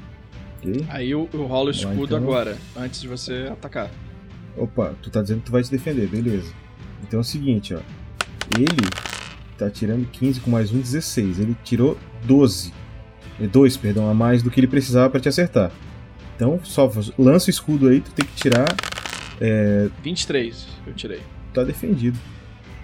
Ok? 0.58 0.86
Aí 0.89 1.12
eu, 1.12 1.30
eu 1.34 1.45
rolo 1.45 1.70
o 1.70 1.72
escudo 1.72 2.04
então. 2.04 2.18
agora, 2.18 2.58
antes 2.76 3.01
de 3.01 3.08
você 3.08 3.47
atacar. 3.51 3.89
Opa, 4.58 4.93
tu 5.01 5.10
tá 5.10 5.22
dizendo 5.22 5.39
que 5.39 5.45
tu 5.45 5.51
vai 5.51 5.64
se 5.64 5.72
defender, 5.72 6.08
beleza. 6.08 6.54
Então 7.01 7.20
é 7.20 7.22
o 7.22 7.24
seguinte, 7.24 7.74
ó. 7.74 7.80
Ele 8.58 8.89
tá 9.58 9.70
tirando 9.70 10.06
15 10.10 10.41
com 10.41 10.51
mais 10.51 10.72
um, 10.72 10.80
16. 10.80 11.39
Ele 11.39 11.56
tirou 11.64 11.97
12. 12.26 12.74
2, 13.39 13.78
perdão, 13.78 14.10
a 14.10 14.14
mais 14.14 14.43
do 14.43 14.51
que 14.51 14.60
ele 14.60 14.68
precisava 14.68 15.10
pra 15.10 15.20
te 15.20 15.28
acertar. 15.28 15.72
Então, 16.36 16.59
só 16.63 16.89
lança 17.17 17.47
o 17.47 17.49
escudo 17.49 17.88
aí, 17.88 18.01
tu 18.01 18.11
tem 18.11 18.25
que 18.25 18.36
tirar. 18.36 18.65
É, 19.39 19.88
23 20.03 20.67
eu 20.88 20.93
tirei. 20.93 21.21
tá 21.53 21.63
defendido. 21.63 22.17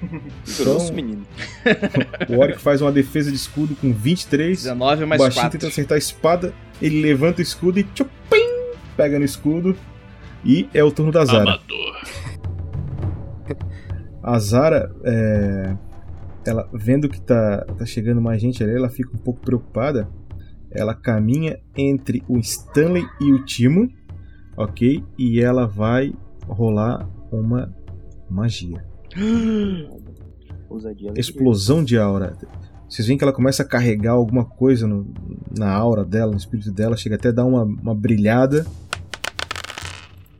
Grosso, 0.58 0.86
Então, 0.86 0.96
menino. 0.96 1.26
o 2.30 2.38
Oric 2.40 2.60
faz 2.60 2.82
uma 2.82 2.92
defesa 2.92 3.30
de 3.30 3.36
escudo 3.36 3.76
com 3.76 3.92
23. 3.94 4.64
19 4.64 5.04
O 5.04 5.08
mais 5.08 5.22
baixinho 5.22 5.42
4. 5.44 5.60
tenta 5.60 5.68
acertar 5.72 5.96
a 5.96 6.00
espada, 6.00 6.54
ele 6.82 7.02
levanta 7.02 7.40
o 7.40 7.42
escudo 7.42 7.80
e 7.80 7.84
tchupim, 7.84 8.48
pega 8.96 9.20
no 9.20 9.26
escudo. 9.26 9.76
E 10.46 10.70
é 10.74 10.82
o 10.84 10.92
turno 10.92 11.12
da 11.12 11.26
Zara. 11.26 11.42
Amador. 11.42 12.02
A 14.24 14.40
Zara, 14.40 14.90
é, 15.04 15.76
ela 16.46 16.70
vendo 16.74 17.10
que 17.10 17.20
tá, 17.20 17.66
tá 17.78 17.86
chegando 17.86 18.22
mais 18.22 18.42
gente 18.42 18.64
ali, 18.64 18.74
ela 18.74 18.90
fica 18.90 19.10
um 19.14 19.18
pouco 19.20 19.42
preocupada. 19.42 20.08
Ela 20.72 20.94
caminha 20.94 21.60
entre 21.76 22.24
o 22.28 22.38
Stanley 22.38 23.06
e 23.20 23.32
o 23.32 23.44
Timo, 23.44 23.90
ok? 24.56 25.04
E 25.18 25.40
ela 25.42 25.66
vai 25.66 26.14
rolar 26.48 27.10
uma 27.32 27.74
magia. 28.30 28.86
Explosão 31.16 31.84
de 31.84 31.98
aura. 31.98 32.38
Vocês 32.88 33.08
veem 33.08 33.18
que 33.18 33.24
ela 33.24 33.34
começa 33.34 33.64
a 33.64 33.66
carregar 33.66 34.14
alguma 34.14 34.46
coisa 34.46 34.88
no- 34.88 35.12
na 35.58 35.72
aura 35.72 36.04
dela, 36.06 36.32
no 36.32 36.38
espírito 36.38 36.72
dela, 36.72 36.96
chega 36.98 37.16
até 37.16 37.30
a 37.30 37.32
dar 37.32 37.46
uma, 37.46 37.64
uma 37.64 37.96
brilhada. 37.96 38.66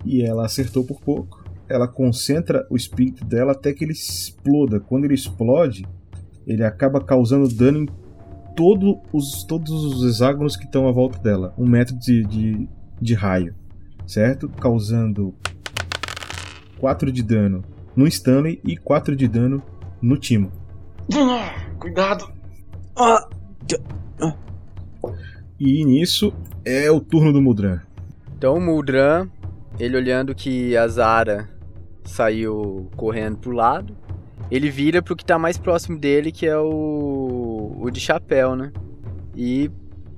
E 0.06 0.22
ela 0.24 0.46
acertou 0.46 0.84
por 0.84 1.00
pouco. 1.02 1.44
Ela 1.68 1.88
concentra 1.88 2.66
o 2.70 2.76
espírito 2.76 3.24
dela 3.26 3.52
até 3.52 3.74
que 3.74 3.84
ele 3.84 3.92
exploda. 3.94 4.80
Quando 4.80 5.06
ele 5.06 5.14
explode, 5.14 5.86
ele 6.48 6.64
acaba 6.64 7.00
causando 7.04 7.48
dano 7.48 7.80
em 7.84 7.88
todo 8.60 9.00
os, 9.14 9.46
todos 9.46 9.72
os 9.72 10.04
hexágonos 10.04 10.58
que 10.58 10.66
estão 10.66 10.86
à 10.86 10.92
volta 10.92 11.18
dela. 11.18 11.54
Um 11.58 11.66
metro 11.66 11.98
de, 11.98 12.26
de, 12.26 12.70
de 13.02 13.14
raio. 13.14 13.56
Certo? 14.06 14.50
Causando 14.50 15.34
4 16.78 17.10
de 17.10 17.24
dano 17.24 17.64
no 17.96 18.06
Stanley 18.06 18.60
e 18.66 18.76
4 18.76 19.16
de 19.16 19.30
dano 19.30 19.64
no 20.02 20.18
Timo. 20.18 20.52
Cuidado. 21.80 22.30
E 25.58 25.86
nisso 25.86 26.34
é 26.66 26.92
o 26.92 27.00
turno 27.00 27.32
do 27.32 27.42
Mudran. 27.42 27.80
Então 28.38 28.58
o 28.58 28.62
Muldran, 28.62 29.30
ele 29.80 29.96
olhando 29.96 30.36
que 30.36 30.76
a 30.76 30.86
Zara 30.90 31.50
saiu 32.04 32.90
correndo 32.98 33.38
pro 33.38 33.52
lado, 33.52 33.96
ele 34.52 34.70
vira 34.70 35.02
pro 35.02 35.16
que 35.16 35.24
tá 35.26 35.38
mais 35.38 35.58
próximo 35.58 35.98
dele, 36.00 36.32
que 36.32 36.46
é 36.46 36.58
o. 36.58 37.76
o 37.80 37.90
de 37.92 38.00
chapéu, 38.00 38.56
né? 38.56 38.72
E. 39.36 39.70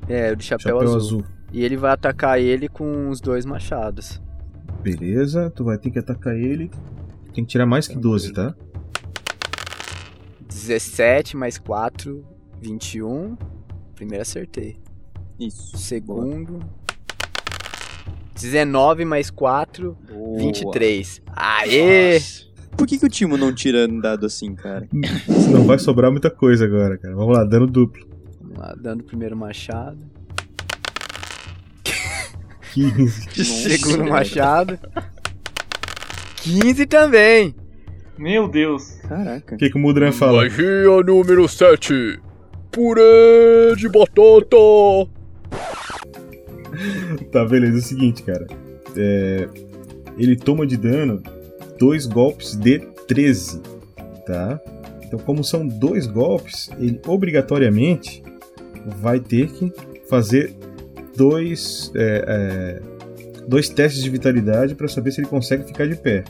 É, 0.08 0.32
o 0.32 0.36
de 0.36 0.44
chapéu, 0.44 0.78
Chapéu 0.80 0.96
azul. 0.96 0.98
azul. 1.20 1.24
E 1.54 1.64
ele 1.64 1.76
vai 1.78 1.92
atacar 1.92 2.40
ele 2.40 2.68
com 2.70 3.10
os 3.10 3.20
dois 3.20 3.46
machados. 3.46 4.22
Beleza, 4.82 5.50
tu 5.52 5.64
vai 5.66 5.78
ter 5.78 5.92
que 5.92 6.00
atacar 6.00 6.36
ele. 6.36 6.72
Tem 7.34 7.44
que 7.44 7.52
tirar 7.52 7.66
mais 7.66 7.88
que 7.88 7.96
12, 7.98 8.34
tá? 8.34 8.56
17 10.48 11.38
mais 11.38 11.58
4, 11.58 12.26
21. 12.62 13.38
Primeiro 13.96 14.22
acertei. 14.22 14.78
Isso. 15.40 15.78
Segundo. 15.78 16.60
19 18.36 19.06
mais 19.06 19.30
4, 19.30 19.96
Boa. 20.10 20.40
23. 20.40 21.22
Aê! 21.28 22.20
Por 22.78 22.88
que, 22.88 22.98
que 22.98 23.06
o 23.06 23.10
Timo 23.10 23.38
não 23.38 23.54
tira 23.54 23.88
um 23.88 24.00
dado 24.00 24.26
assim, 24.26 24.56
cara? 24.56 24.88
Não 25.52 25.66
vai 25.66 25.78
sobrar 25.78 26.12
muita 26.12 26.30
coisa 26.30 26.66
agora, 26.66 26.98
cara. 26.98 27.16
Vamos 27.16 27.36
lá, 27.38 27.44
dano 27.44 27.68
duplo. 27.68 28.06
Vamos 28.42 28.58
lá, 28.58 28.76
dando 28.80 29.02
o 29.02 29.04
primeiro 29.04 29.36
machado. 29.36 29.98
15. 32.74 33.10
Segundo 33.44 34.06
machado. 34.10 34.80
15 36.38 36.86
também. 36.88 37.54
Meu 38.18 38.48
Deus. 38.48 39.00
Caraca. 39.08 39.56
O 39.56 39.58
que, 39.58 39.70
que 39.70 39.76
o 39.78 39.80
Mudran 39.80 40.12
fala? 40.12 40.44
Magia 40.44 41.02
número 41.06 41.48
7. 41.48 42.20
Purê 42.72 43.76
de 43.76 43.90
batata. 43.90 44.58
Tá, 47.32 47.46
beleza. 47.46 47.76
É 47.76 47.80
o 47.80 47.82
seguinte, 47.82 48.24
cara. 48.24 48.48
É, 48.96 49.48
Ele 50.18 50.36
toma 50.36 50.66
de 50.66 50.78
dano 50.78 51.22
dois 51.82 52.06
golpes 52.06 52.56
de 52.56 52.78
13, 53.08 53.60
tá? 54.28 54.62
Então, 55.04 55.18
como 55.18 55.44
são 55.44 55.68
dois 55.68 56.06
golpes, 56.06 56.70
ele 56.78 57.02
obrigatoriamente 57.08 58.22
vai 59.00 59.20
ter 59.20 59.48
que 59.48 59.74
fazer 60.08 60.56
dois, 61.18 61.92
é, 61.96 62.24
é, 62.28 62.82
dois 63.48 63.68
testes 63.68 64.04
de 64.04 64.10
vitalidade 64.12 64.76
para 64.76 64.88
saber 64.88 65.12
se 65.12 65.22
ele 65.22 65.28
consegue 65.28 65.64
ficar 65.66 65.88
de 65.88 65.96
pé, 65.96 66.24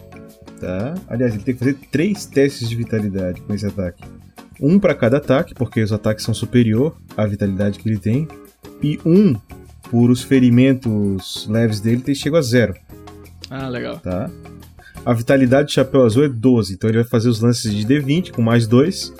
tá? 0.61 0.95
Aliás, 1.09 1.33
ele 1.33 1.43
tem 1.43 1.53
que 1.53 1.59
fazer 1.59 1.77
três 1.91 2.25
testes 2.25 2.69
de 2.69 2.75
vitalidade 2.77 3.41
com 3.41 3.53
esse 3.53 3.65
ataque. 3.65 4.01
Um 4.59 4.79
para 4.79 4.95
cada 4.95 5.17
ataque, 5.17 5.53
porque 5.53 5.81
os 5.83 5.91
ataques 5.91 6.23
são 6.23 6.33
superior 6.33 6.95
à 7.17 7.25
vitalidade 7.25 7.77
que 7.77 7.89
ele 7.89 7.99
tem, 7.99 8.25
e 8.81 8.97
um 9.05 9.35
por 9.89 10.09
os 10.09 10.23
ferimentos 10.23 11.45
leves 11.49 11.81
dele 11.81 12.01
ter 12.01 12.15
chego 12.15 12.37
a 12.37 12.41
zero, 12.41 12.73
Ah, 13.49 13.67
legal. 13.67 13.99
tá? 13.99 14.29
A 15.03 15.13
vitalidade 15.13 15.69
de 15.69 15.73
chapéu 15.73 16.03
azul 16.03 16.23
é 16.25 16.29
12, 16.29 16.73
então 16.73 16.89
ele 16.89 16.99
vai 16.99 17.07
fazer 17.07 17.27
os 17.27 17.41
lances 17.41 17.73
de 17.73 17.85
D20 17.85 18.31
com 18.31 18.41
mais 18.41 18.67
2 18.67 19.13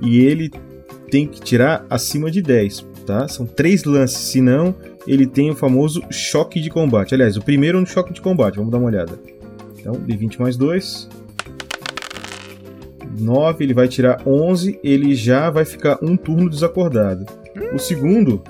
e 0.00 0.20
ele 0.20 0.50
tem 1.10 1.26
que 1.26 1.40
tirar 1.40 1.84
acima 1.90 2.30
de 2.30 2.40
10, 2.40 2.86
tá? 3.04 3.28
São 3.28 3.44
três 3.44 3.84
lances, 3.84 4.18
senão 4.18 4.74
ele 5.06 5.26
tem 5.26 5.50
o 5.50 5.54
famoso 5.54 6.02
choque 6.10 6.60
de 6.60 6.70
combate. 6.70 7.14
Aliás, 7.14 7.36
o 7.36 7.42
primeiro 7.42 7.78
é 7.78 7.82
um 7.82 7.86
choque 7.86 8.14
de 8.14 8.20
combate, 8.20 8.56
vamos 8.56 8.72
dar 8.72 8.78
uma 8.78 8.88
olhada. 8.88 9.20
Então, 9.78 9.94
D20 9.94 10.40
mais 10.40 10.56
2. 10.56 11.08
9, 13.18 13.64
ele 13.64 13.74
vai 13.74 13.88
tirar 13.88 14.22
11, 14.26 14.80
ele 14.82 15.14
já 15.14 15.50
vai 15.50 15.64
ficar 15.64 15.98
um 16.02 16.16
turno 16.16 16.48
desacordado. 16.50 17.24
O 17.74 17.78
segundo 17.78 18.42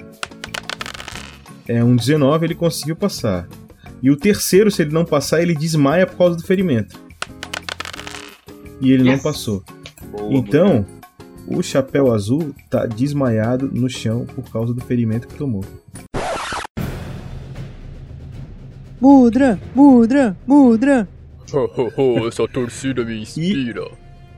é 1.69 1.83
um 1.83 1.97
19, 1.97 2.47
ele 2.47 2.55
conseguiu 2.55 2.97
passar. 2.97 3.49
E 4.03 4.11
o 4.11 4.17
terceiro, 4.17 4.71
se 4.71 4.83
ele 4.83 4.93
não 4.93 5.05
passar, 5.05 5.43
ele 5.43 5.55
desmaia 5.55 6.07
por 6.07 6.17
causa 6.17 6.37
do 6.37 6.43
ferimento. 6.43 6.99
E 8.81 8.93
ele 8.93 9.03
não 9.05 9.13
Yes. 9.13 9.23
passou. 9.23 9.63
Então, 10.31 10.85
o 11.47 11.63
chapéu 11.63 12.13
azul 12.13 12.55
tá 12.71 12.85
desmaiado 12.87 13.71
no 13.73 13.89
chão 13.89 14.27
por 14.27 14.51
causa 14.51 14.75
do 14.75 14.81
ferimento 14.83 15.27
que 15.27 15.35
tomou. 15.35 15.65
Mudra, 19.01 19.59
Mudra, 19.75 20.37
Mudra. 20.47 21.09
Essa 22.27 22.49
torcida 22.49 23.05
me 23.05 23.21
inspira. 23.21 23.89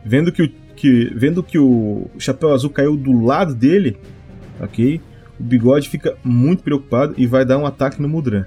Vendo 0.05 0.31
que, 0.33 0.43
o, 0.43 0.53
que, 0.77 1.13
vendo 1.15 1.43
que 1.43 1.59
o 1.59 2.07
Chapéu 2.19 2.53
Azul 2.53 2.71
caiu 2.71 2.97
do 2.97 3.25
lado 3.25 3.55
dele, 3.55 3.97
ok? 4.61 5.01
O 5.39 5.43
Bigode 5.43 5.89
fica 5.89 6.17
muito 6.25 6.63
preocupado 6.63 7.15
e 7.17 7.27
vai 7.27 7.45
dar 7.45 7.59
um 7.59 7.67
ataque 7.67 8.01
no 8.03 8.09
Mudran. 8.09 8.45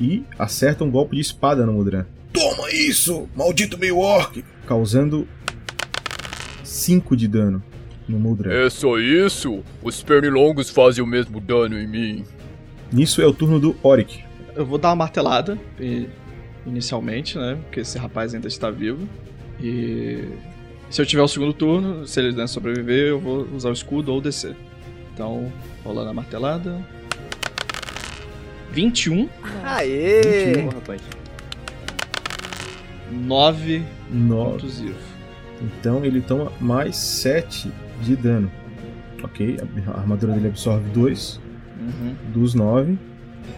E 0.00 0.24
acerta 0.38 0.82
um 0.84 0.90
golpe 0.90 1.16
de 1.16 1.22
espada 1.22 1.66
no 1.66 1.72
Mudran. 1.74 2.06
Toma 2.32 2.70
isso, 2.70 3.28
maldito 3.36 3.76
meio 3.76 3.98
orc! 3.98 4.42
Causando 4.66 5.26
5 6.64 7.16
de 7.16 7.28
dano 7.28 7.62
no 8.08 8.18
Mudran. 8.18 8.52
É 8.52 8.70
só 8.70 8.98
isso? 8.98 9.62
Os 9.82 10.02
pernilongos 10.02 10.70
fazem 10.70 11.02
o 11.02 11.06
mesmo 11.06 11.40
dano 11.40 11.78
em 11.78 11.86
mim. 11.86 12.24
Nisso 12.92 13.20
é 13.22 13.26
o 13.26 13.32
turno 13.32 13.60
do 13.60 13.76
Oric. 13.82 14.24
Eu 14.56 14.66
vou 14.66 14.78
dar 14.78 14.88
uma 14.88 14.96
martelada 14.96 15.58
e- 15.78 16.08
inicialmente, 16.66 17.38
né? 17.38 17.56
Porque 17.62 17.80
esse 17.80 17.98
rapaz 17.98 18.34
ainda 18.34 18.48
está 18.48 18.70
vivo. 18.70 19.08
E 19.62 20.24
se 20.88 21.00
eu 21.00 21.06
tiver 21.06 21.22
o 21.22 21.28
segundo 21.28 21.52
turno, 21.52 22.06
se 22.06 22.18
ele 22.20 22.32
né, 22.34 22.46
sobreviver, 22.46 23.08
eu 23.08 23.20
vou 23.20 23.46
usar 23.54 23.68
o 23.68 23.72
escudo 23.72 24.12
ou 24.12 24.20
descer. 24.20 24.56
Então, 25.14 25.52
rolando 25.84 26.10
a 26.10 26.14
martelada. 26.14 26.84
21, 28.72 29.28
Aê! 29.64 30.52
21, 30.54 30.68
rapaz. 30.68 31.00
9 33.12 33.82
9. 34.10 34.50
pontos. 34.52 34.82
Então 35.62 36.04
ele 36.04 36.20
toma 36.20 36.52
mais 36.60 36.96
7 36.96 37.70
de 38.02 38.16
dano. 38.16 38.50
Ok, 39.22 39.58
a 39.86 39.98
armadura 39.98 40.32
dele 40.32 40.48
absorve 40.48 40.88
2 40.90 41.40
Uhum. 41.80 42.14
dos 42.32 42.54
9. 42.54 42.96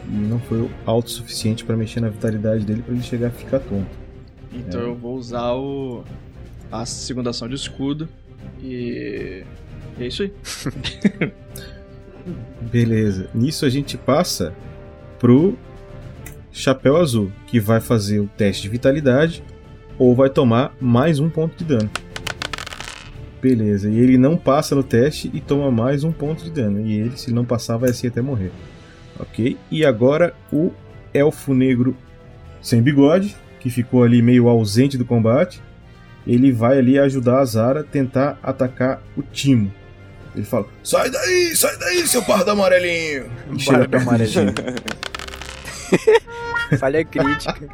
E 0.08 0.12
não 0.12 0.38
foi 0.40 0.68
alto 0.86 1.06
o 1.06 1.10
suficiente 1.10 1.64
para 1.64 1.76
mexer 1.76 2.00
na 2.00 2.08
vitalidade 2.08 2.64
dele 2.64 2.82
para 2.82 2.94
ele 2.94 3.02
chegar 3.02 3.28
a 3.28 3.30
ficar 3.30 3.58
tonto. 3.60 3.86
Então 4.52 4.80
É. 4.80 4.84
eu 4.84 4.94
vou 4.94 5.16
usar 5.16 5.52
o 5.54 6.02
a 6.70 6.86
segunda 6.86 7.30
ação 7.30 7.48
de 7.48 7.54
escudo 7.54 8.08
e 8.62 9.44
e 9.98 10.04
é 10.04 10.06
isso 10.06 10.22
aí. 10.22 10.32
Beleza. 12.60 13.28
Nisso 13.34 13.66
a 13.66 13.68
gente 13.68 13.96
passa 13.98 14.54
pro 15.22 15.56
Chapéu 16.50 16.96
Azul, 16.96 17.30
que 17.46 17.60
vai 17.60 17.80
fazer 17.80 18.18
o 18.18 18.26
teste 18.36 18.62
de 18.62 18.68
vitalidade 18.68 19.42
ou 19.96 20.16
vai 20.16 20.28
tomar 20.28 20.74
mais 20.80 21.20
um 21.20 21.30
ponto 21.30 21.56
de 21.56 21.64
dano. 21.64 21.88
Beleza, 23.40 23.88
e 23.88 23.98
ele 23.98 24.18
não 24.18 24.36
passa 24.36 24.74
no 24.74 24.82
teste 24.82 25.30
e 25.32 25.40
toma 25.40 25.70
mais 25.70 26.02
um 26.02 26.10
ponto 26.10 26.42
de 26.42 26.50
dano. 26.50 26.84
E 26.84 26.98
ele, 26.98 27.16
se 27.16 27.32
não 27.32 27.44
passar, 27.44 27.76
vai 27.76 27.90
assim 27.90 28.08
até 28.08 28.20
morrer. 28.20 28.50
Ok? 29.18 29.56
E 29.70 29.84
agora 29.84 30.34
o 30.52 30.72
Elfo 31.14 31.54
Negro 31.54 31.96
sem 32.60 32.82
bigode, 32.82 33.36
que 33.60 33.70
ficou 33.70 34.02
ali 34.02 34.20
meio 34.20 34.48
ausente 34.48 34.98
do 34.98 35.04
combate. 35.04 35.62
Ele 36.26 36.50
vai 36.50 36.78
ali 36.78 36.98
ajudar 36.98 37.38
a 37.38 37.44
Zara 37.44 37.80
a 37.80 37.84
tentar 37.84 38.38
atacar 38.42 39.00
o 39.16 39.22
Timo. 39.22 39.72
Ele 40.34 40.44
fala: 40.44 40.66
Sai 40.82 41.10
daí, 41.10 41.54
sai 41.54 41.76
daí, 41.78 42.06
seu 42.08 42.22
pardo 42.22 42.50
amarelinho! 42.50 43.30
e 43.54 43.60
chega 43.60 43.88
perto 43.88 44.18
do 44.18 44.26
Timo. 44.26 45.11
Falha 46.78 47.04
crítica. 47.04 47.68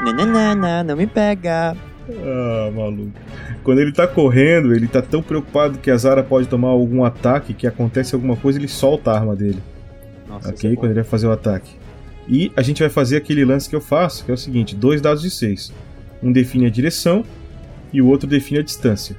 Não, 0.00 0.12
não, 0.12 0.26
não, 0.26 0.54
não, 0.54 0.84
não 0.84 0.96
me 0.96 1.06
pega. 1.06 1.76
Ah, 2.10 2.70
maluco. 2.74 3.12
Quando 3.62 3.80
ele 3.80 3.92
tá 3.92 4.06
correndo, 4.06 4.74
ele 4.74 4.86
tá 4.88 5.02
tão 5.02 5.22
preocupado 5.22 5.78
que 5.78 5.90
a 5.90 5.96
Zara 5.96 6.22
pode 6.22 6.48
tomar 6.48 6.68
algum 6.68 7.04
ataque, 7.04 7.52
que 7.52 7.66
acontece 7.66 8.14
alguma 8.14 8.36
coisa, 8.36 8.58
ele 8.58 8.68
solta 8.68 9.10
a 9.10 9.14
arma 9.14 9.36
dele. 9.36 9.62
Nossa, 10.26 10.48
ok? 10.48 10.74
Quando 10.76 10.92
ele 10.92 11.00
vai 11.00 11.08
fazer 11.08 11.26
o 11.26 11.32
ataque. 11.32 11.76
E 12.28 12.52
a 12.56 12.62
gente 12.62 12.80
vai 12.80 12.90
fazer 12.90 13.16
aquele 13.16 13.44
lance 13.44 13.68
que 13.68 13.76
eu 13.76 13.80
faço, 13.80 14.24
que 14.24 14.30
é 14.30 14.34
o 14.34 14.38
seguinte: 14.38 14.74
dois 14.74 15.00
dados 15.00 15.22
de 15.22 15.30
6. 15.30 15.72
Um 16.22 16.32
define 16.32 16.66
a 16.66 16.70
direção 16.70 17.24
e 17.92 18.02
o 18.02 18.06
outro 18.06 18.28
define 18.28 18.60
a 18.60 18.62
distância. 18.62 19.16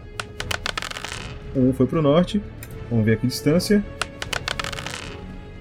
Um 1.55 1.73
foi 1.73 1.87
pro 1.87 2.01
norte. 2.01 2.41
Vamos 2.89 3.05
ver 3.05 3.13
aqui 3.13 3.25
a 3.25 3.29
distância. 3.29 3.83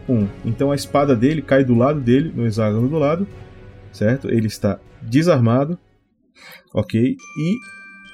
Um. 0.09 0.27
Então 0.45 0.73
a 0.73 0.75
espada 0.75 1.15
dele 1.15 1.43
cai 1.43 1.63
do 1.65 1.75
lado 1.75 2.01
dele, 2.01 2.33
no 2.35 2.47
hexágono 2.47 2.89
do 2.89 2.97
lado. 2.99 3.27
Certo? 3.93 4.31
Ele 4.31 4.47
está 4.47 4.79
desarmado. 5.03 5.79
Ok? 6.73 7.17
E 7.39 7.57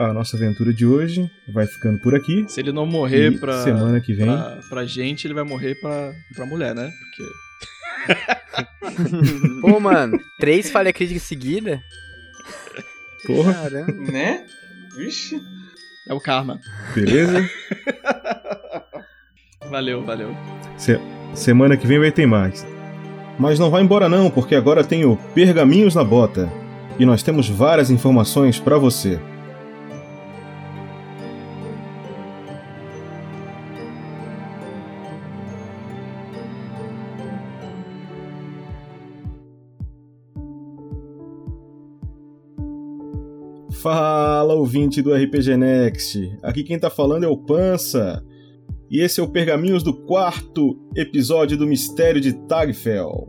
a 0.03 0.12
nossa 0.12 0.36
aventura 0.36 0.72
de 0.72 0.84
hoje 0.86 1.30
vai 1.53 1.66
ficando 1.66 2.01
por 2.01 2.14
aqui. 2.14 2.45
Se 2.49 2.61
ele 2.61 2.72
não 2.72 2.86
morrer 2.86 3.32
E 3.32 3.38
pra 3.38 3.62
semana 3.62 4.01
que 4.01 4.12
vem- 4.12 4.26
pra, 4.26 4.59
pra 4.68 4.84
gente, 4.84 5.26
ele 5.26 5.34
vai 5.34 5.45
morrer 5.45 5.74
pra, 5.80 6.12
pra 6.34 6.47
mulher, 6.47 6.74
né? 6.74 6.90
Porque 7.01 7.34
Pô, 9.61 9.78
mano, 9.80 10.18
três 10.38 10.70
falha 10.70 10.92
crítica 10.92 11.20
seguida? 11.20 11.80
Porra, 13.26 13.55
Caramba. 13.55 13.92
Né? 14.12 14.47
Vixe. 14.97 15.40
é 16.09 16.14
o 16.14 16.20
karma. 16.20 16.61
beleza? 16.95 17.49
Valeu, 19.71 20.03
valeu. 20.03 20.31
Se- 20.77 21.01
semana 21.35 21.77
que 21.77 21.87
vem 21.87 21.99
vai 21.99 22.12
ter 22.12 22.27
mais. 22.27 22.67
Mas 23.39 23.59
não 23.59 23.71
vai 23.71 23.83
embora 23.83 24.09
não, 24.09 24.31
porque 24.31 24.55
agora 24.55 24.85
tem 24.85 25.05
o 25.05 25.17
Pergaminhos 25.35 25.95
na 25.95 26.05
Bota. 26.05 26.49
E 26.99 27.05
nós 27.05 27.23
temos 27.23 27.49
várias 27.49 27.91
informações 27.91 28.61
para 28.61 28.79
você. 28.79 29.19
Fala, 43.83 44.55
ouvinte 44.55 45.03
do 45.03 45.12
RPG 45.12 45.57
Next. 45.57 46.39
Aqui 46.43 46.62
quem 46.62 46.79
tá 46.79 46.89
falando 46.89 47.25
é 47.25 47.29
o 47.29 47.37
Pança. 47.37 48.25
E 48.95 49.01
esse 49.01 49.18
é 49.18 49.22
o 49.24 49.28
Pergaminhos 49.28 49.82
do 49.82 49.92
quarto 49.92 50.78
episódio 50.95 51.59
do 51.59 51.66
Mistério 51.66 52.20
de 52.20 52.32
Tagfell. 52.32 53.28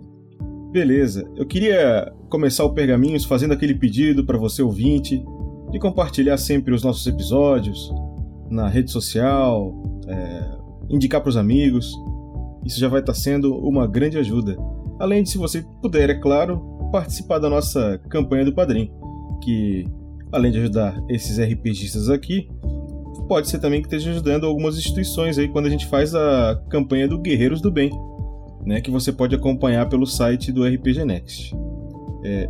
Beleza, 0.72 1.28
eu 1.36 1.44
queria 1.44 2.14
começar 2.30 2.64
o 2.66 2.72
Pergaminhos 2.72 3.26
fazendo 3.26 3.56
aquele 3.56 3.74
pedido 3.74 4.24
para 4.24 4.38
você 4.38 4.62
ouvinte 4.62 5.26
de 5.72 5.80
compartilhar 5.80 6.38
sempre 6.38 6.72
os 6.72 6.84
nossos 6.84 7.08
episódios 7.08 7.92
na 8.48 8.68
rede 8.68 8.92
social, 8.92 9.74
é, 10.08 10.58
indicar 10.88 11.20
para 11.20 11.32
os 11.32 11.36
amigos. 11.36 11.96
Isso 12.64 12.80
já 12.80 12.88
vai 12.88 13.00
estar 13.00 13.16
sendo 13.16 13.58
uma 13.58 13.88
grande 13.88 14.20
ajuda. 14.20 14.56
Além 15.00 15.24
de, 15.24 15.32
se 15.32 15.38
você 15.40 15.66
puder, 15.82 16.12
é 16.12 16.20
claro, 16.22 16.60
participar 16.92 17.40
da 17.40 17.50
nossa 17.50 18.00
campanha 18.08 18.46
do 18.46 18.54
Padrim, 18.54 18.92
que 19.44 19.84
além 20.32 20.52
de 20.52 20.60
ajudar 20.60 21.04
esses 21.10 21.40
RPGistas 21.40 22.08
aqui, 22.08 22.50
pode 23.28 23.50
ser 23.50 23.60
também 23.60 23.82
que 23.82 23.88
esteja 23.88 24.12
ajudando 24.12 24.46
algumas 24.46 24.78
instituições 24.78 25.38
aí 25.38 25.48
quando 25.48 25.66
a 25.66 25.70
gente 25.70 25.86
faz 25.88 26.14
a 26.14 26.62
campanha 26.70 27.08
do 27.08 27.20
Guerreiros 27.20 27.62
do 27.62 27.72
Bem, 27.72 27.92
né, 28.66 28.82
que 28.82 28.92
você 28.92 29.12
pode 29.12 29.36
acompanhar 29.36 29.88
pelo 29.88 30.06
site 30.06 30.52
do 30.52 30.66
RPG 30.66 31.06
Next. 31.06 31.56
É, 32.24 32.50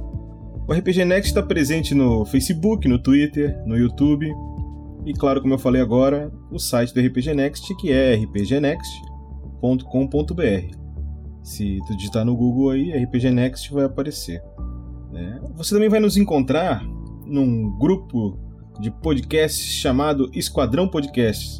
o 0.67 0.73
RPG 0.73 1.05
Next 1.05 1.29
está 1.29 1.43
presente 1.43 1.93
no 1.93 2.25
Facebook, 2.25 2.87
no 2.87 2.97
Twitter, 2.97 3.61
no 3.65 3.77
YouTube 3.77 4.33
e, 5.05 5.13
claro, 5.13 5.39
como 5.39 5.53
eu 5.53 5.59
falei 5.59 5.81
agora, 5.81 6.31
o 6.51 6.57
site 6.57 6.93
do 6.93 6.99
RPG 6.99 7.35
Next, 7.35 7.75
que 7.75 7.91
é 7.91 8.15
rpgnext.com.br. 8.15 10.75
Se 11.43 11.77
tu 11.85 11.95
digitar 11.95 12.25
no 12.25 12.35
Google 12.35 12.71
aí, 12.71 12.91
RPG 13.03 13.29
Next 13.29 13.71
vai 13.71 13.85
aparecer. 13.85 14.41
né? 15.11 15.39
Você 15.55 15.75
também 15.75 15.89
vai 15.89 15.99
nos 15.99 16.17
encontrar 16.17 16.83
num 17.23 17.77
grupo 17.77 18.39
de 18.79 18.91
podcasts 18.91 19.73
chamado 19.73 20.29
Esquadrão 20.33 20.87
Podcasts. 20.87 21.59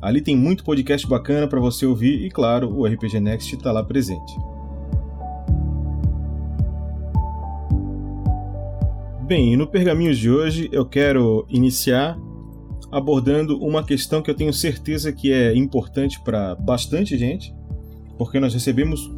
Ali 0.00 0.20
tem 0.20 0.36
muito 0.36 0.64
podcast 0.64 1.06
bacana 1.06 1.46
para 1.46 1.60
você 1.60 1.86
ouvir 1.86 2.24
e, 2.24 2.30
claro, 2.30 2.76
o 2.76 2.86
RPG 2.86 3.20
Next 3.20 3.54
está 3.54 3.70
lá 3.70 3.84
presente. 3.84 4.32
Bem, 9.22 9.56
no 9.56 9.66
Pergaminhos 9.66 10.18
de 10.18 10.28
hoje 10.28 10.68
eu 10.72 10.84
quero 10.84 11.46
iniciar 11.48 12.18
abordando 12.90 13.58
uma 13.58 13.82
questão 13.82 14.20
que 14.20 14.30
eu 14.30 14.34
tenho 14.34 14.52
certeza 14.52 15.12
que 15.12 15.32
é 15.32 15.56
importante 15.56 16.20
para 16.20 16.54
bastante 16.56 17.16
gente, 17.16 17.54
porque 18.18 18.38
nós 18.38 18.52
recebemos 18.52 19.10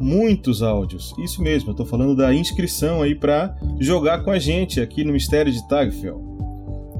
muitos 0.00 0.62
áudios. 0.62 1.12
Isso 1.18 1.42
mesmo, 1.42 1.70
eu 1.70 1.72
estou 1.72 1.84
falando 1.84 2.16
da 2.16 2.32
inscrição 2.32 3.02
aí 3.02 3.14
para 3.14 3.54
jogar 3.78 4.22
com 4.22 4.30
a 4.30 4.38
gente 4.38 4.80
aqui 4.80 5.04
no 5.04 5.12
Mistério 5.12 5.52
de 5.52 5.66
Tagfell. 5.68 6.27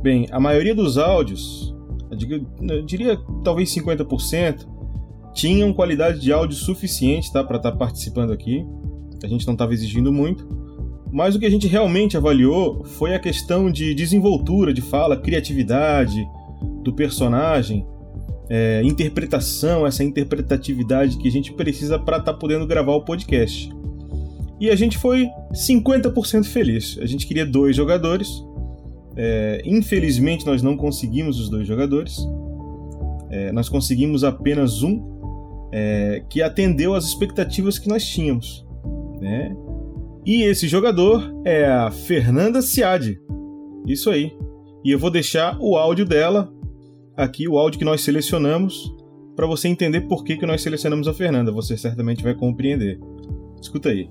Bem, 0.02 0.26
a 0.30 0.38
maioria 0.38 0.74
dos 0.74 0.96
áudios, 0.96 1.74
eu 2.10 2.82
diria, 2.82 3.18
talvez 3.42 3.74
50%, 3.74 4.66
tinham 5.34 5.72
qualidade 5.72 6.20
de 6.20 6.32
áudio 6.32 6.56
suficiente 6.56 7.32
tá, 7.32 7.44
para 7.44 7.56
estar 7.56 7.72
participando 7.72 8.32
aqui. 8.32 8.64
A 9.22 9.26
gente 9.26 9.46
não 9.46 9.54
estava 9.54 9.72
exigindo 9.72 10.12
muito. 10.12 10.48
Mas 11.10 11.34
o 11.34 11.38
que 11.38 11.46
a 11.46 11.50
gente 11.50 11.66
realmente 11.66 12.16
avaliou 12.16 12.84
foi 12.84 13.14
a 13.14 13.18
questão 13.18 13.70
de 13.70 13.94
desenvoltura 13.94 14.74
de 14.74 14.82
fala, 14.82 15.16
criatividade 15.16 16.26
do 16.82 16.92
personagem 16.92 17.86
é, 18.50 18.82
interpretação, 18.82 19.86
essa 19.86 20.02
interpretatividade 20.02 21.18
que 21.18 21.28
a 21.28 21.30
gente 21.30 21.52
precisa 21.52 21.98
para 21.98 22.18
estar 22.18 22.32
tá 22.32 22.38
podendo 22.38 22.66
gravar 22.66 22.94
o 22.94 23.04
podcast. 23.04 23.70
E 24.60 24.70
a 24.70 24.76
gente 24.76 24.98
foi 24.98 25.28
50% 25.52 26.44
feliz. 26.46 26.98
A 27.00 27.06
gente 27.06 27.26
queria 27.26 27.46
dois 27.46 27.76
jogadores. 27.76 28.28
É, 29.20 29.60
infelizmente, 29.64 30.46
nós 30.46 30.62
não 30.62 30.76
conseguimos 30.76 31.40
os 31.40 31.48
dois 31.48 31.66
jogadores. 31.66 32.16
É, 33.30 33.50
nós 33.50 33.68
conseguimos 33.68 34.22
apenas 34.22 34.82
um 34.82 35.18
é, 35.72 36.22
que 36.30 36.40
atendeu 36.40 36.94
às 36.94 37.04
expectativas 37.04 37.78
que 37.78 37.88
nós 37.88 38.06
tínhamos. 38.06 38.64
Né? 39.20 39.54
E 40.24 40.44
esse 40.44 40.68
jogador 40.68 41.34
é 41.44 41.66
a 41.66 41.90
Fernanda 41.90 42.62
Ciade. 42.62 43.20
Isso 43.86 44.08
aí. 44.08 44.32
E 44.84 44.92
eu 44.92 44.98
vou 44.98 45.10
deixar 45.10 45.58
o 45.60 45.76
áudio 45.76 46.04
dela 46.04 46.52
aqui, 47.16 47.48
o 47.48 47.58
áudio 47.58 47.80
que 47.80 47.84
nós 47.84 48.02
selecionamos, 48.02 48.94
para 49.34 49.46
você 49.46 49.66
entender 49.66 50.02
por 50.02 50.22
que, 50.22 50.36
que 50.36 50.46
nós 50.46 50.62
selecionamos 50.62 51.08
a 51.08 51.14
Fernanda. 51.14 51.50
Você 51.50 51.76
certamente 51.76 52.22
vai 52.22 52.34
compreender. 52.34 53.00
Escuta 53.60 53.88
aí. 53.88 54.08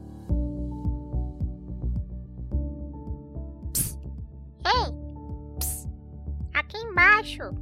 Embaixo. 7.37 7.55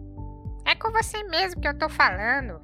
É 0.66 0.76
com 0.76 0.92
você 0.92 1.24
mesmo 1.24 1.62
que 1.62 1.68
eu 1.68 1.78
tô 1.78 1.90
falando. 1.90 2.62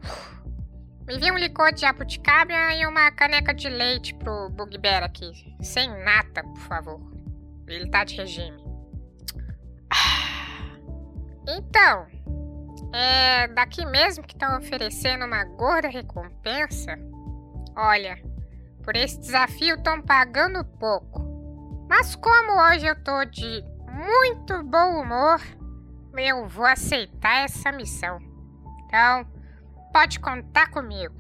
Me 1.06 1.18
vi 1.18 1.32
um 1.32 1.38
licor 1.38 1.74
de 1.74 1.82
jabuticaba 1.82 2.54
e 2.74 2.86
uma 2.86 3.12
caneca 3.12 3.54
de 3.54 3.70
leite 3.70 4.14
pro 4.16 4.50
Bugbear 4.50 5.04
aqui. 5.04 5.32
Sem 5.62 5.90
nata, 6.04 6.44
por 6.44 6.60
favor. 6.60 7.02
Ele 7.68 7.90
tá 7.90 8.04
de 8.04 8.16
regime. 8.16 8.62
Então, 11.48 12.06
é 12.94 13.48
daqui 13.48 13.86
mesmo 13.86 14.24
que 14.24 14.34
estão 14.34 14.58
oferecendo 14.58 15.26
uma 15.26 15.44
gorda 15.44 15.88
recompensa? 15.90 16.98
Olha, 17.76 18.22
por 18.84 18.96
esse 18.96 19.20
desafio 19.20 19.76
estão 19.76 20.02
pagando 20.02 20.64
pouco. 20.64 21.20
Mas 21.90 22.16
como 22.16 22.62
hoje 22.62 22.86
eu 22.86 23.04
tô 23.04 23.26
de 23.26 23.64
muito 23.92 24.64
bom 24.64 25.02
humor, 25.02 25.42
eu 26.20 26.48
vou 26.48 26.66
aceitar 26.66 27.46
essa 27.46 27.72
missão. 27.72 28.20
Então, 28.86 29.26
pode 29.94 30.20
contar 30.20 30.70
comigo. 30.70 31.14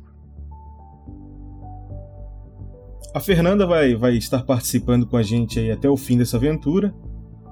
A 3.13 3.19
Fernanda 3.19 3.65
vai, 3.65 3.95
vai 3.95 4.15
estar 4.15 4.43
participando 4.43 5.05
com 5.05 5.17
a 5.17 5.23
gente 5.23 5.59
aí 5.59 5.71
até 5.71 5.89
o 5.89 5.97
fim 5.97 6.17
dessa 6.17 6.37
aventura. 6.37 6.93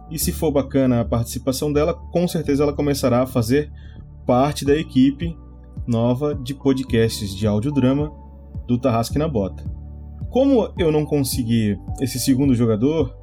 E 0.10 0.18
se 0.18 0.32
for 0.32 0.52
bacana 0.52 1.02
a 1.02 1.06
participação 1.06 1.72
dela, 1.72 1.94
com 1.94 2.28
certeza 2.28 2.64
ela 2.64 2.74
começará 2.74 3.22
a 3.22 3.28
fazer 3.28 3.72
parte 4.26 4.66
da 4.66 4.76
equipe 4.76 5.38
nova 5.86 6.34
de 6.36 6.54
podcasts 6.54 7.36
de 7.36 7.46
audiodrama 7.46 8.12
do 8.68 8.78
Tarrasque 8.78 9.18
na 9.18 9.28
Bota. 9.28 9.64
Como 10.30 10.72
eu 10.78 10.92
não 10.92 11.06
consegui 11.06 11.78
esse 12.00 12.20
segundo 12.20 12.54
jogador, 12.54 13.16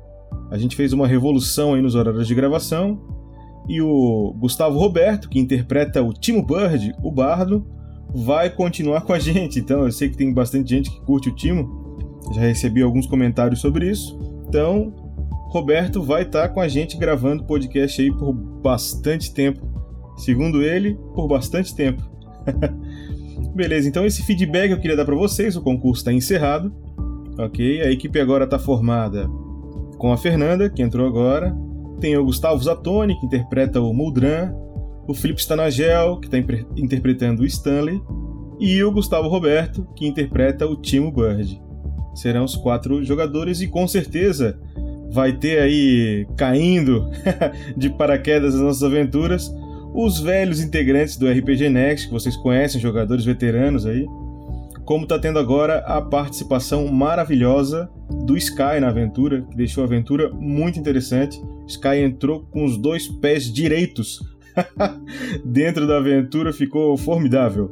a 0.51 0.59
gente 0.59 0.77
fez 0.77 0.93
uma 0.93 1.07
revolução 1.07 1.75
aí 1.75 1.81
nos 1.81 1.95
horários 1.95 2.27
de 2.27 2.35
gravação 2.35 3.16
e 3.69 3.81
o 3.81 4.35
Gustavo 4.39 4.79
Roberto, 4.79 5.29
que 5.29 5.39
interpreta 5.39 6.03
o 6.03 6.13
Timo 6.13 6.45
Bird, 6.45 6.95
o 7.03 7.11
bardo, 7.11 7.67
vai 8.15 8.51
continuar 8.51 9.03
com 9.03 9.13
a 9.13 9.19
gente. 9.19 9.59
Então 9.59 9.85
eu 9.85 9.93
sei 9.93 10.09
que 10.09 10.17
tem 10.17 10.33
bastante 10.33 10.71
gente 10.71 10.91
que 10.91 11.01
curte 11.01 11.29
o 11.29 11.35
Timo. 11.35 11.87
Já 12.35 12.41
recebi 12.41 12.83
alguns 12.83 13.07
comentários 13.07 13.61
sobre 13.61 13.91
isso. 13.91 14.19
Então, 14.49 14.93
Roberto 15.49 16.03
vai 16.03 16.23
estar 16.23 16.49
tá 16.49 16.49
com 16.49 16.61
a 16.61 16.69
gente 16.69 16.97
gravando 16.97 17.45
podcast 17.45 18.01
aí 18.01 18.11
por 18.11 18.33
bastante 18.33 19.33
tempo. 19.33 19.67
Segundo 20.17 20.63
ele, 20.63 20.95
por 21.15 21.29
bastante 21.29 21.75
tempo. 21.75 22.03
Beleza, 23.55 23.89
então 23.89 24.05
esse 24.05 24.23
feedback 24.23 24.71
eu 24.71 24.79
queria 24.79 24.97
dar 24.97 25.05
para 25.05 25.15
vocês. 25.15 25.57
O 25.57 25.63
concurso 25.63 26.01
está 26.01 26.13
encerrado. 26.13 26.73
Ok, 27.39 27.83
a 27.83 27.91
equipe 27.91 28.19
agora 28.19 28.45
está 28.45 28.59
formada 28.59 29.29
com 29.99 30.13
a 30.13 30.17
Fernanda, 30.17 30.71
que 30.71 30.83
entrou 30.83 31.07
agora, 31.07 31.57
tem 32.01 32.17
o 32.17 32.25
Gustavo 32.25 32.63
Zatoni, 32.63 33.19
que 33.19 33.27
interpreta 33.27 33.81
o 33.81 33.93
Muldran, 33.93 34.53
o 35.07 35.15
Felipe 35.15 35.41
Stanagel, 35.41 36.19
que 36.19 36.27
está 36.27 36.39
interpretando 36.77 37.41
o 37.41 37.47
Stanley, 37.47 38.01
e 38.59 38.83
o 38.83 38.91
Gustavo 38.91 39.29
Roberto, 39.29 39.87
que 39.95 40.07
interpreta 40.07 40.67
o 40.67 40.77
Timo 40.77 41.13
Bird. 41.13 41.61
Serão 42.15 42.45
os 42.45 42.57
quatro 42.57 43.05
jogadores 43.05 43.61
e 43.61 43.67
com 43.67 43.87
certeza 43.87 44.59
vai 45.11 45.33
ter 45.33 45.61
aí 45.61 46.27
caindo 46.37 47.09
de 47.77 47.91
paraquedas 47.91 48.55
as 48.55 48.61
nossas 48.61 48.83
aventuras 48.83 49.51
os 49.97 50.21
velhos 50.21 50.61
integrantes 50.61 51.17
do 51.17 51.27
RPG 51.27 51.71
Next, 51.71 52.09
que 52.09 52.13
vocês 52.13 52.37
conhecem, 52.37 52.79
jogadores 52.79 53.25
veteranos 53.25 53.87
aí, 53.87 54.07
como 54.85 55.05
está 55.05 55.19
tendo 55.19 55.39
agora 55.39 55.79
a 55.79 56.03
participação 56.03 56.87
maravilhosa 56.89 57.89
do 58.27 58.37
Sky 58.37 58.79
na 58.79 58.89
aventura, 58.89 59.41
que 59.51 59.57
deixou 59.57 59.83
a 59.83 59.87
aventura 59.87 60.31
muito 60.35 60.79
interessante. 60.79 61.43
Sky 61.67 61.99
entrou 62.05 62.41
com 62.51 62.65
os 62.65 62.77
dois 62.77 63.09
pés 63.09 63.53
direitos 63.53 64.21
dentro 65.45 65.87
da 65.87 65.99
aventura, 65.99 66.53
ficou 66.53 66.97
formidável. 66.97 67.71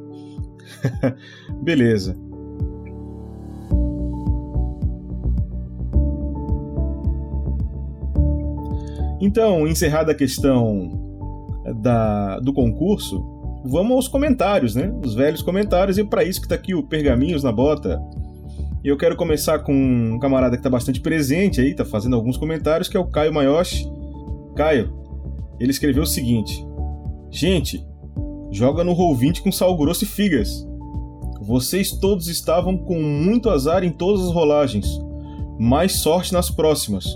Beleza. 1.63 2.17
Então, 9.21 9.67
encerrada 9.67 10.13
a 10.13 10.15
questão 10.15 11.01
da, 11.81 12.39
do 12.41 12.53
concurso, 12.53 13.25
vamos 13.65 13.93
aos 13.93 14.09
comentários, 14.09 14.75
né? 14.75 14.93
Os 15.03 15.15
velhos 15.15 15.41
comentários, 15.41 15.97
e 15.97 16.05
para 16.05 16.23
isso 16.23 16.43
que 16.43 16.49
tá 16.49 16.55
aqui 16.55 16.75
o 16.75 16.83
Pergaminhos 16.83 17.43
na 17.43 17.51
Bota. 17.51 17.99
E 18.85 18.89
eu 18.89 18.99
quero 18.99 19.17
começar 19.17 19.61
com 19.61 19.73
um 19.73 20.19
camarada 20.19 20.59
que 20.59 20.63
tá 20.63 20.69
bastante 20.69 21.01
presente 21.01 21.59
aí, 21.59 21.75
tá 21.75 21.87
fazendo 21.87 22.15
alguns 22.15 22.37
comentários, 22.37 22.87
que 22.87 22.99
é 22.99 23.01
o 23.01 23.07
Caio 23.07 23.33
Mayoshi. 23.33 23.91
Caio, 24.55 24.93
ele 25.59 25.71
escreveu 25.71 26.03
o 26.03 26.07
seguinte: 26.07 26.63
Gente, 27.31 27.83
joga 28.53 28.85
no 28.85 28.95
Roll20 28.95 29.41
com 29.41 29.51
sal 29.51 29.75
grosso 29.75 30.05
e 30.05 30.07
figas. 30.07 30.69
Vocês 31.41 31.93
todos 31.93 32.29
estavam 32.29 32.77
com 32.77 33.01
muito 33.01 33.49
azar 33.49 33.85
em 33.85 33.91
todas 33.91 34.23
as 34.23 34.31
rolagens. 34.31 34.87
Mais 35.59 35.93
sorte 35.93 36.35
nas 36.35 36.51
próximas. 36.51 37.07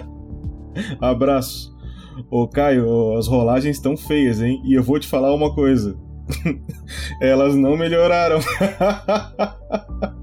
Abraço. 1.00 1.70
Ô 2.30 2.48
Caio, 2.48 3.14
as 3.18 3.26
rolagens 3.26 3.76
estão 3.76 3.94
feias, 3.94 4.40
hein? 4.40 4.62
E 4.64 4.72
eu 4.72 4.82
vou 4.82 4.98
te 4.98 5.06
falar 5.06 5.34
uma 5.34 5.54
coisa. 5.54 5.98
Elas 7.20 7.54
não 7.54 7.76
melhoraram. 7.76 8.40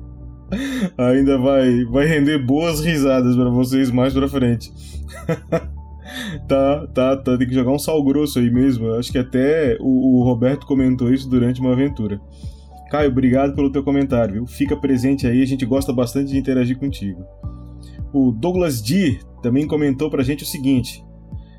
Ainda 0.98 1.38
vai, 1.38 1.84
vai 1.86 2.06
render 2.06 2.38
boas 2.38 2.80
risadas 2.80 3.36
para 3.36 3.50
vocês 3.50 3.90
mais 3.90 4.14
pra 4.14 4.28
frente. 4.28 4.72
tá, 6.48 6.88
tá, 6.94 7.18
tá. 7.18 7.38
Tem 7.38 7.48
que 7.48 7.54
jogar 7.54 7.72
um 7.72 7.80
sal 7.80 8.04
grosso 8.04 8.40
aí 8.40 8.50
mesmo. 8.50 8.94
Acho 8.94 9.12
que 9.12 9.18
até 9.18 9.78
o, 9.80 10.20
o, 10.20 10.24
Roberto 10.24 10.68
comentou 10.68 11.12
isso 11.12 11.30
durante 11.30 11.60
uma 11.60 11.74
aventura. 11.74 12.22
Caio, 12.92 13.10
obrigado 13.10 13.56
pelo 13.56 13.72
teu 13.72 13.84
comentário, 13.84 14.36
viu? 14.36 14.46
Fica 14.46 14.78
presente 14.78 15.26
aí, 15.26 15.42
a 15.42 15.48
gente 15.48 15.66
gosta 15.66 15.92
bastante 15.92 16.32
de 16.32 16.38
interagir 16.38 16.78
contigo. 16.78 17.24
O 18.14 18.32
Douglas 18.32 18.80
D 18.80 19.20
também 19.42 19.66
comentou 19.66 20.12
pra 20.12 20.22
gente 20.22 20.44
o 20.44 20.48
seguinte: 20.48 21.04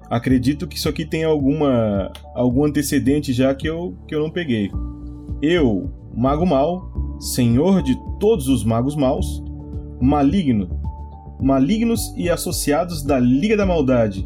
acredito 0.09 0.69
que 0.69 0.77
isso 0.77 0.89
aqui 0.89 1.05
tem 1.05 1.25
alguma 1.25 2.13
algum 2.37 2.65
antecedente 2.65 3.33
já 3.33 3.53
que 3.53 3.69
eu, 3.69 3.97
que 4.07 4.15
eu 4.15 4.21
não 4.21 4.31
peguei. 4.31 4.71
Eu, 5.43 5.91
Mago 6.17 6.47
Mal, 6.47 6.94
senhor 7.19 7.83
de 7.83 7.97
todos 8.19 8.49
os 8.49 8.65
magos 8.65 8.97
maus, 8.97 9.43
maligno, 10.01 10.69
malignos 11.41 12.13
e 12.17 12.29
associados 12.31 13.03
da 13.03 13.19
Liga 13.19 13.57
da 13.57 13.67
Maldade, 13.67 14.25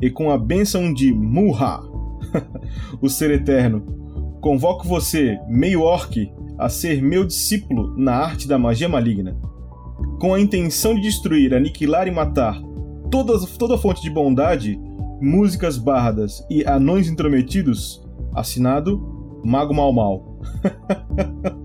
e 0.00 0.10
com 0.10 0.30
a 0.30 0.38
bênção 0.38 0.92
de 0.92 1.12
Mulha, 1.12 1.80
o 3.00 3.08
Ser 3.08 3.30
Eterno, 3.30 3.82
convoco 4.40 4.86
você, 4.86 5.38
meio 5.48 5.82
orc, 5.82 6.30
a 6.58 6.68
ser 6.68 7.02
meu 7.02 7.24
discípulo 7.24 7.94
na 7.96 8.14
arte 8.14 8.46
da 8.46 8.58
magia 8.58 8.88
maligna. 8.88 9.36
Com 10.18 10.34
a 10.34 10.40
intenção 10.40 10.94
de 10.94 11.02
destruir, 11.02 11.54
aniquilar 11.54 12.06
e 12.06 12.10
matar 12.10 12.60
toda, 13.10 13.38
toda 13.58 13.78
fonte 13.78 14.02
de 14.02 14.10
bondade 14.10 14.78
músicas 15.20 15.76
bardas 15.76 16.44
e 16.48 16.64
anões 16.64 17.08
intrometidos, 17.08 18.02
assinado 18.34 19.40
Mago 19.44 19.74
Mal 19.74 19.92
Mal. 19.92 20.40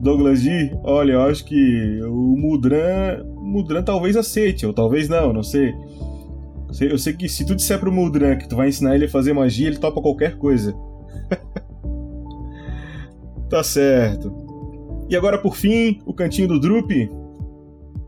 Douglas 0.00 0.40
G, 0.40 0.74
olha, 0.82 1.12
eu 1.12 1.22
acho 1.22 1.44
que 1.44 2.00
o 2.02 2.36
Mudran, 2.36 3.22
Mudran 3.36 3.82
talvez 3.82 4.16
aceite, 4.16 4.64
ou 4.64 4.72
talvez 4.72 5.08
não, 5.08 5.32
não 5.32 5.42
sei. 5.42 5.74
Eu 6.80 6.96
sei 6.98 7.12
que 7.12 7.28
se 7.28 7.44
tu 7.44 7.54
disser 7.54 7.78
pro 7.78 7.92
Mudran 7.92 8.36
que 8.36 8.48
tu 8.48 8.56
vai 8.56 8.68
ensinar 8.68 8.94
ele 8.94 9.04
a 9.04 9.10
fazer 9.10 9.32
magia, 9.32 9.66
ele 9.66 9.78
topa 9.78 10.00
qualquer 10.00 10.38
coisa. 10.38 10.74
tá 13.50 13.62
certo. 13.62 14.32
E 15.10 15.16
agora, 15.16 15.36
por 15.38 15.56
fim, 15.56 16.00
o 16.06 16.14
cantinho 16.14 16.48
do 16.48 16.60
Drup. 16.60 16.90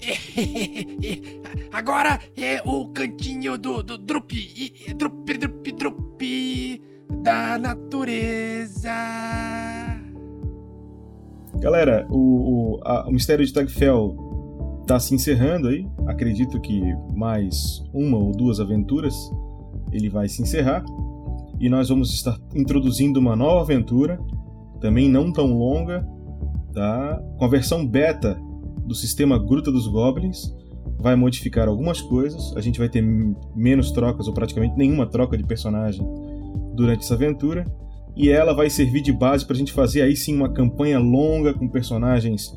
Agora 1.73 2.21
é 2.37 2.61
o 2.65 2.89
cantinho 2.89 3.59
do, 3.59 3.83
do 3.83 3.99
Drup. 3.99 4.33
Drup, 4.97 5.39
Drup, 5.39 5.73
Drup. 5.73 6.23
da 7.23 7.59
natureza. 7.59 8.93
Galera, 11.63 12.07
o, 12.11 12.17
o, 12.75 12.81
a- 12.85 13.09
o 13.09 13.13
mistério 13.13 13.45
de 13.47 13.53
Tagfell 13.53 14.17
tá 14.87 14.99
se 14.99 15.15
encerrando 15.15 15.69
aí. 15.69 15.87
Acredito 16.07 16.61
que 16.61 16.81
mais 17.15 17.83
uma 17.95 18.19
ou 18.19 18.33
duas 18.33 18.59
aventuras 18.59 19.15
ele 19.93 20.09
vai 20.11 20.29
se 20.29 20.43
encerrar. 20.43 20.85
E 21.61 21.69
nós 21.69 21.89
vamos 21.89 22.13
estar 22.13 22.37
introduzindo 22.55 23.21
uma 23.21 23.37
nova 23.37 23.61
aventura, 23.61 24.19
também 24.81 25.09
não 25.09 25.33
tão 25.33 25.57
longa, 25.57 26.05
tá? 26.75 27.23
com 27.39 27.45
a 27.45 27.49
versão 27.49 27.87
beta 27.87 28.37
do 28.85 28.95
sistema 28.95 29.39
Gruta 29.39 29.71
dos 29.71 29.87
Goblins. 29.87 30.53
Vai 30.99 31.15
modificar 31.15 31.69
algumas 31.69 32.01
coisas. 32.01 32.53
A 32.57 32.61
gente 32.61 32.79
vai 32.81 32.89
ter 32.89 33.03
menos 33.55 33.93
trocas, 33.93 34.27
ou 34.27 34.35
praticamente 34.35 34.77
nenhuma 34.77 35.07
troca 35.07 35.37
de 35.37 35.45
personagem 35.45 36.05
durante 36.75 37.05
essa 37.05 37.15
aventura. 37.15 37.65
E 38.17 38.29
ela 38.29 38.53
vai 38.53 38.69
servir 38.69 39.01
de 39.01 39.13
base 39.13 39.45
para 39.45 39.55
a 39.55 39.59
gente 39.59 39.73
fazer 39.73 40.03
aí 40.03 40.15
sim 40.15 40.37
uma 40.37 40.53
campanha 40.53 40.99
longa 40.99 41.55
com 41.55 41.69
personagens 41.69 42.55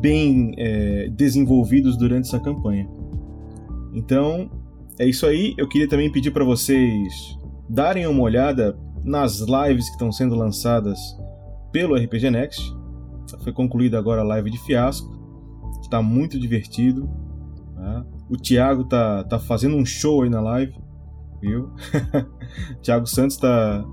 bem 0.00 0.54
é, 0.56 1.08
desenvolvidos 1.10 1.96
durante 1.96 2.28
essa 2.28 2.40
campanha. 2.40 2.88
Então, 3.92 4.50
é 4.98 5.06
isso 5.06 5.26
aí. 5.26 5.54
Eu 5.58 5.68
queria 5.68 5.88
também 5.88 6.10
pedir 6.10 6.30
para 6.30 6.44
vocês 6.44 7.38
darem 7.68 8.06
uma 8.06 8.22
olhada 8.22 8.78
nas 9.04 9.40
lives 9.40 9.86
que 9.86 9.92
estão 9.92 10.12
sendo 10.12 10.34
lançadas 10.34 10.98
pelo 11.72 11.94
RPG 11.94 12.30
Next. 12.30 12.62
Foi 13.42 13.52
concluída 13.52 13.98
agora 13.98 14.22
a 14.22 14.24
live 14.24 14.50
de 14.50 14.58
Fiasco. 14.58 15.18
Está 15.80 16.02
muito 16.02 16.38
divertido. 16.38 17.08
tá? 17.74 18.04
O 18.28 18.36
Thiago 18.36 18.84
tá, 18.84 19.24
tá 19.24 19.38
fazendo 19.38 19.76
um 19.76 19.84
show 19.84 20.22
aí 20.22 20.30
na 20.30 20.40
live. 20.40 20.74
Viu? 21.40 21.70
Thiago 22.82 23.06
Santos 23.06 23.36
tá, 23.36 23.84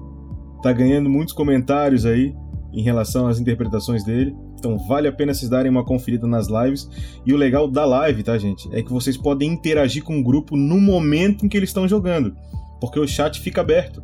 tá 0.67 0.73
ganhando 0.73 1.09
muitos 1.09 1.33
comentários 1.33 2.05
aí 2.05 2.35
em 2.73 2.81
relação 2.81 3.27
às 3.27 3.39
interpretações 3.39 4.03
dele. 4.03 4.35
Então 4.59 4.77
vale 4.77 5.07
a 5.07 5.11
pena 5.13 5.33
vocês 5.33 5.49
darem 5.49 5.71
uma 5.71 5.85
conferida 5.85 6.27
nas 6.27 6.47
lives. 6.47 6.89
E 7.25 7.33
o 7.33 7.37
legal 7.37 7.69
da 7.69 7.85
live, 7.85 8.21
tá, 8.21 8.37
gente? 8.37 8.67
É 8.75 8.83
que 8.83 8.91
vocês 8.91 9.15
podem 9.15 9.49
interagir 9.49 10.03
com 10.03 10.19
o 10.19 10.23
grupo 10.23 10.57
no 10.57 10.79
momento 10.79 11.45
em 11.45 11.49
que 11.49 11.55
eles 11.55 11.69
estão 11.69 11.87
jogando. 11.87 12.35
Porque 12.81 12.99
o 12.99 13.07
chat 13.07 13.39
fica 13.39 13.61
aberto. 13.61 14.03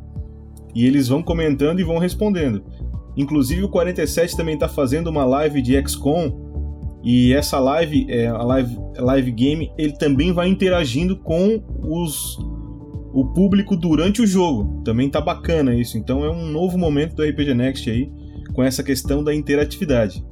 E 0.74 0.86
eles 0.86 1.10
vão 1.10 1.22
comentando 1.22 1.82
e 1.82 1.84
vão 1.84 1.98
respondendo. 1.98 2.64
Inclusive 3.18 3.64
o 3.64 3.70
47 3.70 4.38
também 4.38 4.58
tá 4.58 4.70
fazendo 4.70 5.08
uma 5.08 5.26
live 5.26 5.62
de 5.62 5.80
XCOM. 5.86 7.02
E 7.04 7.34
essa 7.34 7.60
live, 7.60 8.08
é, 8.10 8.28
a 8.28 8.42
live, 8.42 8.80
live 8.98 9.32
game, 9.32 9.72
ele 9.78 9.98
também 9.98 10.32
vai 10.32 10.48
interagindo 10.48 11.18
com 11.18 11.62
os 11.84 12.38
o 13.14 13.26
público 13.26 13.78
durante 13.78 14.22
o 14.22 14.28
jogo. 14.28 14.82
Também 14.84 15.10
tá 15.10 15.22
bacana 15.22 15.76
isso. 15.76 15.98
Então 15.98 16.26
é 16.26 16.30
um 16.30 16.48
novo 16.48 16.78
momento 16.78 17.16
do 17.16 17.24
RPG 17.24 17.54
Next 17.54 17.90
aí, 17.90 18.12
com 18.54 18.64
essa 18.64 18.84
questão 18.84 19.24
da 19.24 19.34
interatividade. 19.34 20.26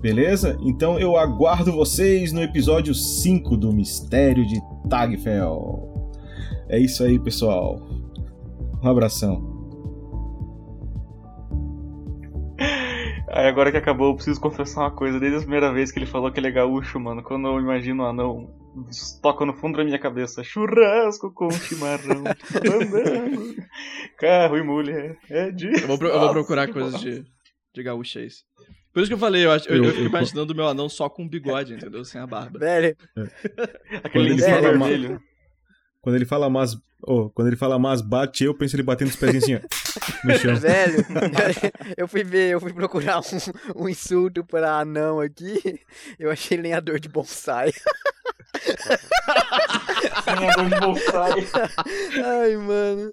Beleza? 0.00 0.58
Então 0.60 0.98
eu 0.98 1.16
aguardo 1.16 1.72
vocês 1.72 2.32
no 2.32 2.42
episódio 2.42 2.94
5 2.94 3.56
do 3.56 3.72
Mistério 3.72 4.44
de 4.46 4.60
Tagfell. 4.90 6.10
É 6.68 6.78
isso 6.78 7.04
aí, 7.04 7.18
pessoal. 7.18 7.80
Um 8.82 8.88
abração. 8.88 9.54
Aí 13.28 13.48
agora 13.48 13.70
que 13.70 13.76
acabou, 13.76 14.08
eu 14.08 14.14
preciso 14.14 14.40
confessar 14.40 14.80
uma 14.82 14.90
coisa. 14.90 15.20
Desde 15.20 15.38
a 15.38 15.40
primeira 15.40 15.72
vez 15.72 15.92
que 15.92 15.98
ele 15.98 16.06
falou 16.06 16.32
que 16.32 16.40
ele 16.40 16.48
é 16.48 16.52
gaúcho, 16.52 16.98
mano, 16.98 17.22
quando 17.22 17.46
eu 17.46 17.60
imagino 17.60 18.02
o 18.02 18.06
anão, 18.06 18.48
toca 19.22 19.44
no 19.44 19.54
fundo 19.54 19.78
da 19.78 19.84
minha 19.84 19.98
cabeça: 19.98 20.42
churrasco 20.44 21.32
com 21.32 21.50
chimarrão, 21.50 22.24
andando, 22.24 23.56
carro 24.18 24.56
e 24.56 24.62
mulher. 24.62 25.16
É 25.30 25.50
de. 25.50 25.66
Eu 25.68 25.86
vou, 25.86 25.98
pro- 25.98 26.08
eu 26.08 26.20
vou 26.20 26.30
procurar 26.30 26.68
coisas 26.72 27.00
de, 27.00 27.24
de 27.74 27.82
gaúchês. 27.82 28.44
Por 28.92 29.00
isso 29.00 29.08
que 29.10 29.14
eu 29.14 29.18
falei, 29.18 29.44
eu, 29.44 29.50
acho, 29.52 29.68
eu, 29.68 29.76
Eu- 29.76 29.84
eu 29.84 29.90
fico 29.92 30.06
imaginando 30.06 30.52
o 30.52 30.56
meu 30.56 30.66
anão 30.66 30.88
só 30.88 31.08
com 31.08 31.28
bigode, 31.28 31.74
entendeu? 31.74 32.04
Sem 32.04 32.20
a 32.20 32.26
barba. 32.26 32.58
Velho, 32.58 32.96
Aquele 34.02 34.10
Quando 34.10 34.16
ele 34.24 34.28
lencinho 34.34 34.50
fala 34.54 34.78
ma- 34.78 34.86
vermelho. 34.86 35.20
Quando 36.00 36.14
ele 36.16 36.24
fala 36.24 36.48
mas, 36.48 36.76
oh, 37.06 37.30
quando 37.30 37.48
ele 37.48 37.56
fala 37.56 37.78
mas 37.78 38.00
bate, 38.00 38.44
eu 38.44 38.54
penso 38.54 38.76
ele 38.76 38.82
batendo 38.82 39.08
os 39.08 39.16
pezinhos 39.16 39.44
assim, 39.44 39.54
ó, 39.56 39.60
no 40.26 40.38
chão. 40.38 40.56
velho, 40.60 41.04
eu 41.96 42.08
fui 42.08 42.24
ver, 42.24 42.50
eu 42.50 42.60
fui 42.60 42.72
procurar 42.72 43.20
um, 43.20 43.82
um 43.84 43.88
insulto 43.88 44.44
pra 44.44 44.80
anão 44.80 45.20
aqui. 45.20 45.80
Eu 46.18 46.30
achei 46.30 46.56
lenhador 46.56 46.98
de 47.00 47.08
bonsai. 47.08 47.72
Lenhador 50.26 50.68
de 50.68 50.80
bonsai. 50.80 51.46
Ai, 52.24 52.56
mano. 52.56 53.12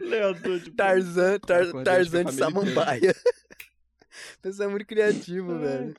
Leandro 0.00 0.60
de 0.60 0.70
Tarzan, 0.72 1.38
Tar, 1.38 1.64
Tarzan 1.84 2.24
de 2.24 2.34
Samambaia. 2.34 3.14
Pessoal 4.42 4.68
é 4.68 4.72
muito 4.72 4.86
criativo, 4.86 5.58
velho. 5.58 5.94